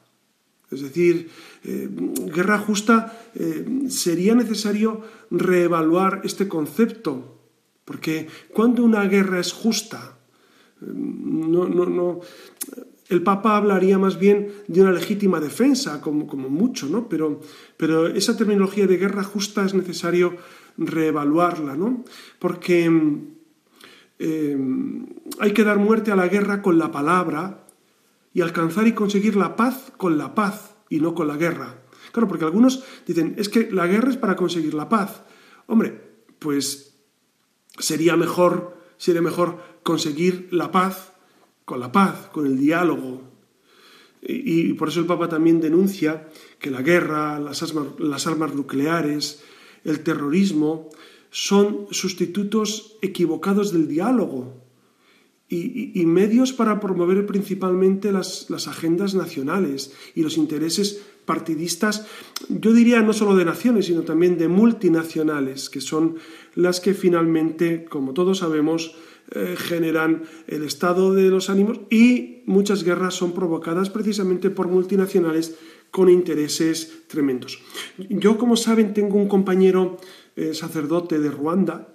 Es 0.71 0.83
decir, 0.83 1.31
eh, 1.65 1.89
guerra 2.33 2.59
justa 2.59 3.27
eh, 3.35 3.67
sería 3.89 4.37
necesario 4.37 5.03
reevaluar 5.33 6.21
este 6.23 6.47
concepto, 6.47 7.43
porque 7.85 8.29
cuando 8.53 8.85
una 8.85 9.03
guerra 9.09 9.41
es 9.41 9.53
justa, 9.53 10.17
eh, 10.81 10.87
no, 10.95 11.67
no, 11.67 11.87
no, 11.87 12.21
el 13.09 13.21
Papa 13.25 13.57
hablaría 13.57 13.99
más 13.99 14.17
bien 14.17 14.63
de 14.69 14.83
una 14.83 14.93
legítima 14.93 15.41
defensa, 15.41 16.01
como, 16.01 16.29
como 16.29 16.49
mucho, 16.49 16.87
¿no? 16.87 17.09
Pero, 17.09 17.41
pero, 17.77 18.07
esa 18.07 18.37
terminología 18.37 18.87
de 18.87 18.97
guerra 18.97 19.25
justa 19.25 19.67
es 19.67 19.75
necesario 19.75 20.37
reevaluarla, 20.79 21.77
¿no? 21.77 22.05
Porque 22.39 22.89
hay 25.41 25.53
que 25.53 25.65
dar 25.65 25.79
muerte 25.79 26.13
a 26.13 26.17
la 26.17 26.29
guerra 26.29 26.63
con 26.63 26.79
la 26.79 26.93
palabra, 26.93 27.64
y 28.35 28.43
alcanzar 28.43 28.87
y 28.87 28.93
conseguir 28.93 29.37
la 29.37 29.57
paz 29.57 29.93
con 29.97 30.19
la 30.19 30.35
paz 30.35 30.75
y 30.91 31.01
no 31.01 31.15
con 31.15 31.29
la 31.29 31.37
guerra. 31.37 31.83
Claro, 32.13 32.29
porque 32.29 32.45
algunos 32.45 32.85
dicen, 33.07 33.35
es 33.39 33.49
que 33.49 33.71
la 33.71 33.87
guerra 33.87 34.11
es 34.11 34.17
para 34.17 34.37
conseguir 34.37 34.75
la 34.75 34.89
paz. 34.89 35.23
Hombre, 35.67 36.01
pues 36.39 36.97
sería 37.79 38.17
mejor, 38.17 38.77
sería 38.99 39.23
mejor 39.23 39.59
conseguir 39.83 40.49
la 40.51 40.71
paz 40.71 41.13
con 41.65 41.81
la 41.81 41.91
paz, 41.91 42.29
con 42.33 42.47
el 42.47 42.59
diálogo. 42.59 43.23
Y, 44.27 44.73
por 44.75 44.89
eso 44.89 45.01
el 45.01 45.07
Papa 45.07 45.29
también 45.29 45.61
denuncia 45.61 46.31
que 46.59 46.71
la 46.71 46.81
guerra, 46.81 47.39
las 47.39 47.75
las 47.99 48.27
armas 48.27 48.55
nucleares, 48.55 49.43
el 49.85 50.01
terrorismo, 50.01 50.89
son 51.31 51.89
sustitutos 51.91 52.97
equivocados 53.03 53.71
del 53.73 53.87
diálogo, 53.87 54.64
y, 55.49 56.05
medios 56.07 56.53
para 56.53 56.81
promover 56.81 57.27
principalmente 57.27 58.13
las, 58.13 58.51
agendas 58.67 59.15
nacionales 59.15 59.93
y 60.15 60.23
los 60.23 60.37
intereses 60.37 61.03
partidistas, 61.27 62.07
yo 62.49 62.73
diría 62.73 63.03
no 63.03 63.13
solo 63.13 63.37
de 63.37 63.45
naciones, 63.45 63.87
sino 63.87 64.03
también 64.03 64.37
de 64.37 64.49
multinacionales, 64.49 65.71
que 65.71 65.81
son 65.81 66.17
las 66.55 66.81
que 66.81 66.95
finalmente, 66.95 67.85
como 67.85 68.15
todos 68.15 68.39
sabemos, 68.39 68.97
eh, 69.35 69.55
generan 69.57 70.25
el 70.47 70.65
estado 70.65 71.15
de 71.15 71.31
los 71.31 71.49
ánimos 71.49 71.81
y 71.91 72.43
muchas 72.47 72.83
guerras 72.83 73.15
son 73.15 73.33
provocadas 73.33 73.89
precisamente 73.89 74.51
por 74.51 74.69
multinacionales 74.69 75.57
con 75.91 76.11
intereses 76.11 77.05
tremendos. 77.07 77.63
Yo, 77.97 78.37
como 78.37 78.57
saben, 78.57 78.93
tengo 78.93 79.17
un 79.17 79.29
compañero 79.29 79.97
eh, 80.37 80.53
sacerdote 80.53 81.21
de 81.21 81.31
Ruanda, 81.31 81.94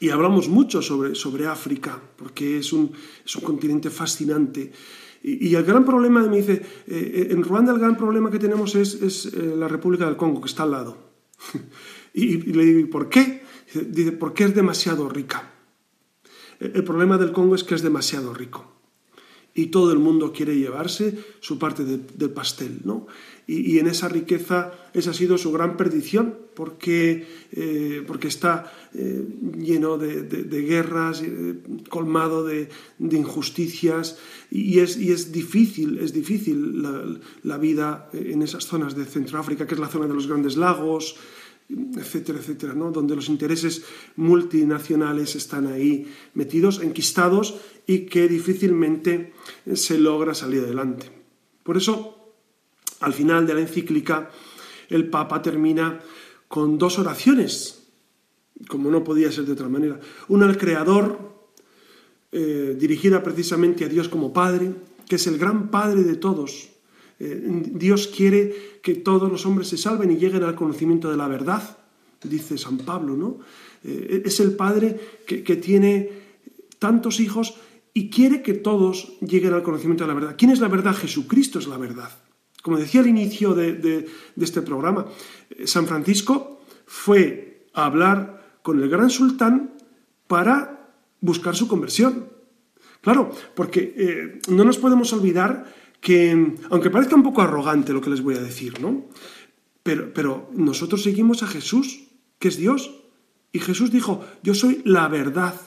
y 0.00 0.10
hablamos 0.10 0.48
mucho 0.48 0.82
sobre, 0.82 1.14
sobre 1.14 1.46
África, 1.46 2.00
porque 2.16 2.58
es 2.58 2.72
un, 2.72 2.92
es 3.24 3.36
un 3.36 3.42
continente 3.42 3.90
fascinante. 3.90 4.72
Y, 5.22 5.54
el 5.54 5.64
gran 5.64 5.84
problema, 5.84 6.22
me 6.22 6.36
dice, 6.36 6.62
eh, 6.86 7.28
en 7.30 7.42
Ruanda 7.42 7.72
el 7.72 7.80
gran 7.80 7.96
problema 7.96 8.30
que 8.30 8.38
tenemos 8.38 8.74
es, 8.74 8.94
es 8.94 9.26
eh, 9.26 9.54
la 9.56 9.66
República 9.66 10.06
del 10.06 10.16
Congo, 10.16 10.40
que 10.40 10.48
está 10.48 10.62
al 10.62 10.70
lado. 10.70 10.96
y, 12.14 12.36
le 12.52 12.64
digo, 12.64 12.90
¿por 12.90 13.08
qué? 13.08 13.42
Dice, 13.74 14.12
porque 14.12 14.44
es 14.44 14.54
demasiado 14.54 15.08
rica. 15.08 15.52
El 16.60 16.84
problema 16.84 17.18
del 17.18 17.32
Congo 17.32 17.54
es 17.54 17.64
que 17.64 17.74
es 17.74 17.82
demasiado 17.82 18.32
rico 18.32 18.75
y 19.56 19.66
todo 19.68 19.90
el 19.90 19.98
mundo 19.98 20.32
quiere 20.32 20.56
llevarse 20.56 21.18
su 21.40 21.58
parte 21.58 21.82
del 21.84 22.30
pastel, 22.30 22.82
¿no? 22.84 23.06
Y, 23.48 23.78
en 23.78 23.86
esa 23.86 24.08
riqueza 24.08 24.72
esa 24.92 25.12
ha 25.12 25.14
sido 25.14 25.38
su 25.38 25.50
gran 25.52 25.76
perdición, 25.76 26.34
porque, 26.54 27.26
eh, 27.52 28.02
porque 28.06 28.28
está 28.28 28.72
eh, 28.92 29.24
lleno 29.56 29.98
de, 29.98 30.62
guerras, 30.62 31.22
eh, 31.22 31.54
colmado 31.88 32.44
de, 32.44 32.68
injusticias, 32.98 34.18
y 34.50 34.80
es, 34.80 34.98
y 34.98 35.12
es 35.12 35.32
difícil, 35.32 35.98
es 35.98 36.12
difícil 36.12 36.82
la, 37.42 37.56
vida 37.56 38.10
en 38.12 38.42
esas 38.42 38.66
zonas 38.66 38.94
de 38.94 39.04
Centroáfrica, 39.04 39.66
que 39.66 39.74
es 39.74 39.80
la 39.80 39.88
zona 39.88 40.06
de 40.06 40.14
los 40.14 40.26
grandes 40.26 40.56
lagos, 40.56 41.16
etcétera, 41.68 42.38
etcétera, 42.38 42.74
¿no? 42.74 42.92
donde 42.92 43.16
los 43.16 43.28
intereses 43.28 43.82
multinacionales 44.16 45.34
están 45.34 45.66
ahí 45.66 46.12
metidos, 46.34 46.80
enquistados 46.82 47.56
y 47.86 48.06
que 48.06 48.28
difícilmente 48.28 49.32
se 49.74 49.98
logra 49.98 50.34
salir 50.34 50.62
adelante. 50.62 51.10
Por 51.62 51.76
eso, 51.76 52.34
al 53.00 53.12
final 53.12 53.46
de 53.46 53.54
la 53.54 53.60
encíclica, 53.60 54.30
el 54.88 55.10
Papa 55.10 55.42
termina 55.42 56.00
con 56.48 56.78
dos 56.78 56.98
oraciones, 56.98 57.88
como 58.68 58.90
no 58.90 59.02
podía 59.02 59.32
ser 59.32 59.44
de 59.44 59.52
otra 59.52 59.68
manera. 59.68 59.98
Una 60.28 60.46
al 60.46 60.56
Creador, 60.56 61.50
eh, 62.32 62.76
dirigida 62.78 63.22
precisamente 63.22 63.84
a 63.84 63.88
Dios 63.88 64.08
como 64.08 64.32
Padre, 64.32 64.72
que 65.08 65.16
es 65.16 65.26
el 65.26 65.38
gran 65.38 65.70
Padre 65.70 66.04
de 66.04 66.16
todos, 66.16 66.68
eh, 66.68 66.75
Dios 67.18 68.08
quiere 68.08 68.78
que 68.82 68.94
todos 68.94 69.30
los 69.30 69.46
hombres 69.46 69.68
se 69.68 69.78
salven 69.78 70.10
y 70.10 70.16
lleguen 70.16 70.42
al 70.42 70.54
conocimiento 70.54 71.10
de 71.10 71.16
la 71.16 71.28
verdad, 71.28 71.78
dice 72.22 72.58
San 72.58 72.78
Pablo, 72.78 73.16
¿no? 73.16 73.38
Eh, 73.84 74.22
es 74.24 74.40
el 74.40 74.54
Padre 74.54 74.98
que, 75.26 75.56
tiene 75.56 76.10
tantos 76.78 77.20
hijos 77.20 77.54
y 77.94 78.10
quiere 78.10 78.42
que 78.42 78.54
todos 78.54 79.14
lleguen 79.20 79.54
al 79.54 79.62
conocimiento 79.62 80.04
de 80.04 80.08
la 80.08 80.14
verdad. 80.14 80.34
¿Quién 80.36 80.50
es 80.50 80.60
la 80.60 80.68
verdad? 80.68 80.94
Jesucristo 80.94 81.58
es 81.58 81.68
la 81.68 81.78
verdad. 81.78 82.10
Como 82.62 82.78
decía 82.78 83.00
al 83.00 83.06
inicio 83.06 83.54
de, 83.54 84.06
este 84.38 84.62
programa, 84.62 85.06
eh, 85.50 85.66
San 85.66 85.86
Francisco 85.86 86.60
fue 86.86 87.66
a 87.72 87.86
hablar 87.86 88.58
con 88.62 88.82
el 88.82 88.88
gran 88.88 89.10
sultán 89.10 89.74
para 90.26 90.90
buscar 91.20 91.54
su 91.54 91.68
conversión. 91.68 92.28
Claro, 93.00 93.30
porque 93.54 93.94
eh, 93.96 94.40
no 94.48 94.64
nos 94.64 94.78
podemos 94.78 95.12
olvidar 95.12 95.72
que, 96.06 96.54
aunque 96.70 96.88
parezca 96.88 97.16
un 97.16 97.24
poco 97.24 97.42
arrogante 97.42 97.92
lo 97.92 98.00
que 98.00 98.10
les 98.10 98.22
voy 98.22 98.36
a 98.36 98.40
decir, 98.40 98.80
¿no? 98.80 99.08
Pero, 99.82 100.14
pero 100.14 100.48
nosotros 100.54 101.02
seguimos 101.02 101.42
a 101.42 101.48
Jesús, 101.48 102.06
que 102.38 102.46
es 102.46 102.56
Dios. 102.56 102.94
Y 103.50 103.58
Jesús 103.58 103.90
dijo, 103.90 104.24
yo 104.40 104.54
soy 104.54 104.82
la 104.84 105.08
verdad. 105.08 105.60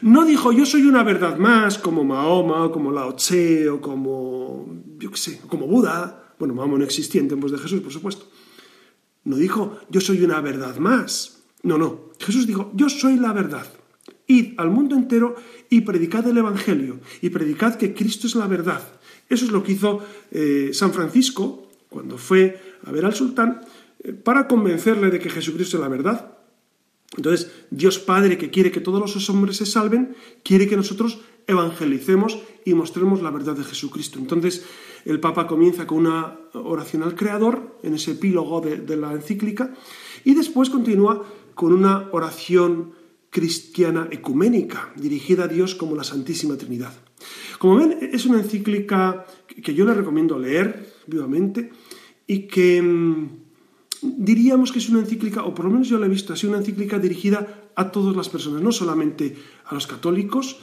No 0.00 0.24
dijo, 0.24 0.52
yo 0.52 0.64
soy 0.64 0.86
una 0.86 1.02
verdad 1.02 1.36
más, 1.36 1.76
como 1.76 2.02
Mahoma, 2.02 2.64
o 2.64 2.72
como 2.72 2.92
Lao 2.92 3.14
Tse, 3.14 3.68
o 3.68 3.78
como, 3.78 4.82
yo 4.98 5.10
qué 5.10 5.18
sé, 5.18 5.42
como 5.46 5.66
Buda. 5.66 6.34
Bueno, 6.38 6.54
Mahoma 6.54 6.78
no 6.78 6.84
existía 6.84 7.20
en 7.20 7.28
tiempos 7.28 7.52
de 7.52 7.58
Jesús, 7.58 7.82
por 7.82 7.92
supuesto. 7.92 8.24
No 9.24 9.36
dijo, 9.36 9.80
yo 9.90 10.00
soy 10.00 10.24
una 10.24 10.40
verdad 10.40 10.78
más. 10.78 11.42
No, 11.62 11.76
no. 11.76 12.12
Jesús 12.18 12.46
dijo, 12.46 12.70
yo 12.72 12.88
soy 12.88 13.18
la 13.18 13.34
verdad. 13.34 13.66
Id 14.26 14.54
al 14.56 14.70
mundo 14.70 14.96
entero 14.96 15.34
y 15.68 15.82
predicad 15.82 16.26
el 16.26 16.38
Evangelio, 16.38 17.00
y 17.20 17.28
predicad 17.28 17.74
que 17.74 17.92
Cristo 17.92 18.26
es 18.26 18.34
la 18.34 18.46
verdad. 18.46 18.80
Eso 19.30 19.46
es 19.46 19.52
lo 19.52 19.62
que 19.62 19.72
hizo 19.72 20.00
eh, 20.32 20.70
San 20.74 20.92
Francisco 20.92 21.68
cuando 21.88 22.18
fue 22.18 22.60
a 22.84 22.92
ver 22.92 23.06
al 23.06 23.14
sultán 23.14 23.62
eh, 24.02 24.12
para 24.12 24.46
convencerle 24.46 25.10
de 25.10 25.18
que 25.18 25.30
Jesucristo 25.30 25.78
es 25.78 25.80
la 25.80 25.88
verdad. 25.88 26.36
Entonces, 27.16 27.50
Dios 27.70 27.98
Padre, 27.98 28.38
que 28.38 28.50
quiere 28.50 28.70
que 28.70 28.80
todos 28.80 29.00
los 29.00 29.30
hombres 29.30 29.56
se 29.56 29.66
salven, 29.66 30.14
quiere 30.44 30.68
que 30.68 30.76
nosotros 30.76 31.20
evangelicemos 31.46 32.38
y 32.64 32.74
mostremos 32.74 33.22
la 33.22 33.30
verdad 33.30 33.56
de 33.56 33.64
Jesucristo. 33.64 34.18
Entonces, 34.18 34.64
el 35.04 35.18
Papa 35.18 35.46
comienza 35.46 35.86
con 35.86 35.98
una 35.98 36.38
oración 36.52 37.02
al 37.02 37.16
Creador, 37.16 37.78
en 37.82 37.94
ese 37.94 38.12
epílogo 38.12 38.60
de, 38.60 38.96
la 38.96 39.12
encíclica, 39.12 39.74
y 40.24 40.34
después 40.34 40.70
continúa 40.70 41.24
con 41.54 41.72
una 41.72 42.08
oración 42.12 42.92
cristiana 43.30 44.08
ecuménica, 44.10 44.92
dirigida 44.96 45.44
a 45.44 45.48
Dios 45.48 45.74
como 45.74 45.96
la 45.96 46.04
Santísima 46.04 46.56
Trinidad. 46.56 46.92
Como 47.58 47.76
ven, 47.76 48.10
es 48.12 48.26
una 48.26 48.38
encíclica 48.38 49.26
que 49.46 49.74
yo 49.74 49.84
le 49.84 49.94
recomiendo 49.94 50.38
leer 50.38 50.94
vivamente 51.06 51.70
y 52.26 52.46
que 52.46 52.80
mm, 52.80 53.28
diríamos 54.02 54.72
que 54.72 54.78
es 54.78 54.88
una 54.88 55.00
encíclica, 55.00 55.44
o 55.44 55.54
por 55.54 55.66
lo 55.66 55.72
menos 55.72 55.88
yo 55.88 55.98
la 55.98 56.06
he 56.06 56.08
visto 56.08 56.32
así, 56.32 56.46
una 56.46 56.58
encíclica 56.58 56.98
dirigida 56.98 57.70
a 57.74 57.90
todas 57.90 58.16
las 58.16 58.28
personas, 58.28 58.62
no 58.62 58.72
solamente 58.72 59.36
a 59.64 59.74
los 59.74 59.86
católicos, 59.86 60.60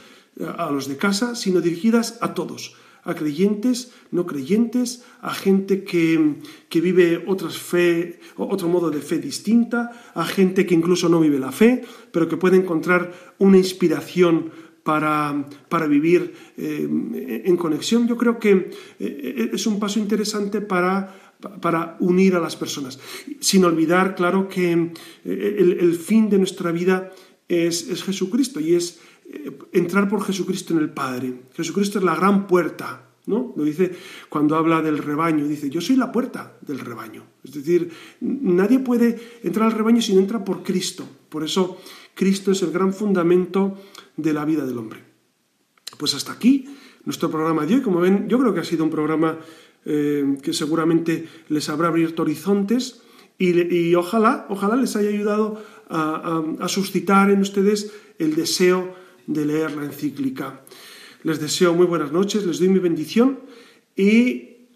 a 0.56 0.70
los 0.70 0.88
de 0.88 0.96
casa, 0.96 1.34
sino 1.34 1.60
dirigidas 1.60 2.18
a 2.20 2.34
todos, 2.34 2.76
a 3.04 3.14
creyentes, 3.14 3.92
no 4.10 4.26
creyentes, 4.26 5.04
a 5.20 5.34
gente 5.34 5.84
que, 5.84 6.36
vive 6.80 7.24
otras 7.26 7.58
fe, 7.58 8.20
otro 8.36 8.68
modo 8.68 8.90
de 8.90 9.00
fe 9.00 9.18
distinta, 9.18 9.90
a 10.14 10.24
gente 10.24 10.66
que 10.66 10.74
incluso 10.74 11.08
no 11.08 11.20
vive 11.20 11.38
la 11.38 11.52
fe, 11.52 11.82
pero 12.12 12.28
que 12.28 12.36
puede 12.36 12.56
encontrar 12.56 13.34
una 13.38 13.58
inspiración 13.58 14.52
para, 14.88 15.44
para 15.68 15.86
vivir 15.86 16.32
eh, 16.56 17.42
en 17.44 17.56
conexión. 17.58 18.08
Yo 18.08 18.16
creo 18.16 18.38
que 18.38 18.70
eh, 18.98 19.50
es 19.52 19.66
un 19.66 19.78
paso 19.78 20.00
interesante 20.00 20.62
para 20.62 21.28
para 21.60 21.96
unir 22.00 22.34
a 22.34 22.40
las 22.40 22.56
personas, 22.56 22.98
sin 23.38 23.64
olvidar, 23.64 24.16
claro, 24.16 24.48
que 24.48 24.72
eh, 25.24 25.76
el, 25.78 25.94
fin 25.94 26.28
de 26.28 26.36
nuestra 26.36 26.72
vida 26.72 27.12
es, 27.46 28.02
Jesucristo 28.02 28.58
y 28.58 28.74
es 28.74 28.98
entrar 29.72 30.08
por 30.08 30.24
Jesucristo 30.24 30.74
en 30.74 30.80
el 30.80 30.90
Padre. 30.90 31.42
Jesucristo 31.54 31.98
es 31.98 32.04
la 32.04 32.16
gran 32.16 32.48
puerta, 32.48 33.06
¿no? 33.26 33.54
Lo 33.56 33.62
dice 33.62 33.92
cuando 34.28 34.56
habla 34.56 34.82
del 34.82 34.98
rebaño, 34.98 35.46
dice, 35.46 35.70
yo 35.70 35.80
soy 35.80 35.94
la 35.94 36.10
puerta 36.10 36.58
del 36.60 36.80
rebaño. 36.80 37.22
Es 37.44 37.52
decir, 37.52 37.88
nadie 38.20 38.80
puede 38.80 39.38
entrar 39.44 39.66
al 39.66 39.78
rebaño 39.78 40.02
si 40.02 40.14
no 40.14 40.20
entra 40.20 40.42
por 40.42 40.64
Cristo. 40.64 41.06
Por 41.28 41.44
eso 41.44 41.80
Cristo 42.14 42.52
es 42.52 42.62
el 42.62 42.70
gran 42.70 42.92
fundamento 42.92 43.76
de 44.16 44.32
la 44.32 44.44
vida 44.44 44.66
del 44.66 44.78
hombre. 44.78 45.04
Pues 45.98 46.14
hasta 46.14 46.32
aquí 46.32 46.66
nuestro 47.04 47.30
programa 47.30 47.64
de 47.64 47.76
hoy. 47.76 47.82
Como 47.82 48.00
ven, 48.00 48.28
yo 48.28 48.38
creo 48.38 48.52
que 48.52 48.60
ha 48.60 48.64
sido 48.64 48.84
un 48.84 48.90
programa 48.90 49.38
eh, 49.84 50.36
que 50.42 50.52
seguramente 50.52 51.26
les 51.48 51.68
habrá 51.68 51.88
abierto 51.88 52.22
horizontes 52.22 53.02
y, 53.38 53.94
ojalá, 53.94 54.46
ojalá 54.50 54.76
les 54.76 54.96
haya 54.96 55.08
ayudado 55.10 55.62
a, 55.88 56.68
suscitar 56.68 57.30
en 57.30 57.40
ustedes 57.40 57.92
el 58.18 58.34
deseo 58.34 58.94
de 59.26 59.46
leer 59.46 59.76
la 59.76 59.84
encíclica. 59.84 60.64
Les 61.22 61.40
deseo 61.40 61.72
muy 61.72 61.86
buenas 61.86 62.12
noches, 62.12 62.44
les 62.44 62.58
doy 62.58 62.68
mi 62.68 62.80
bendición 62.80 63.38
y 63.96 64.66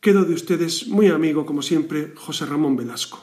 quedo 0.00 0.24
de 0.24 0.34
ustedes 0.34 0.88
muy 0.88 1.08
amigo, 1.08 1.44
como 1.44 1.60
siempre, 1.60 2.12
José 2.16 2.46
Ramón 2.46 2.74
Velasco. 2.74 3.22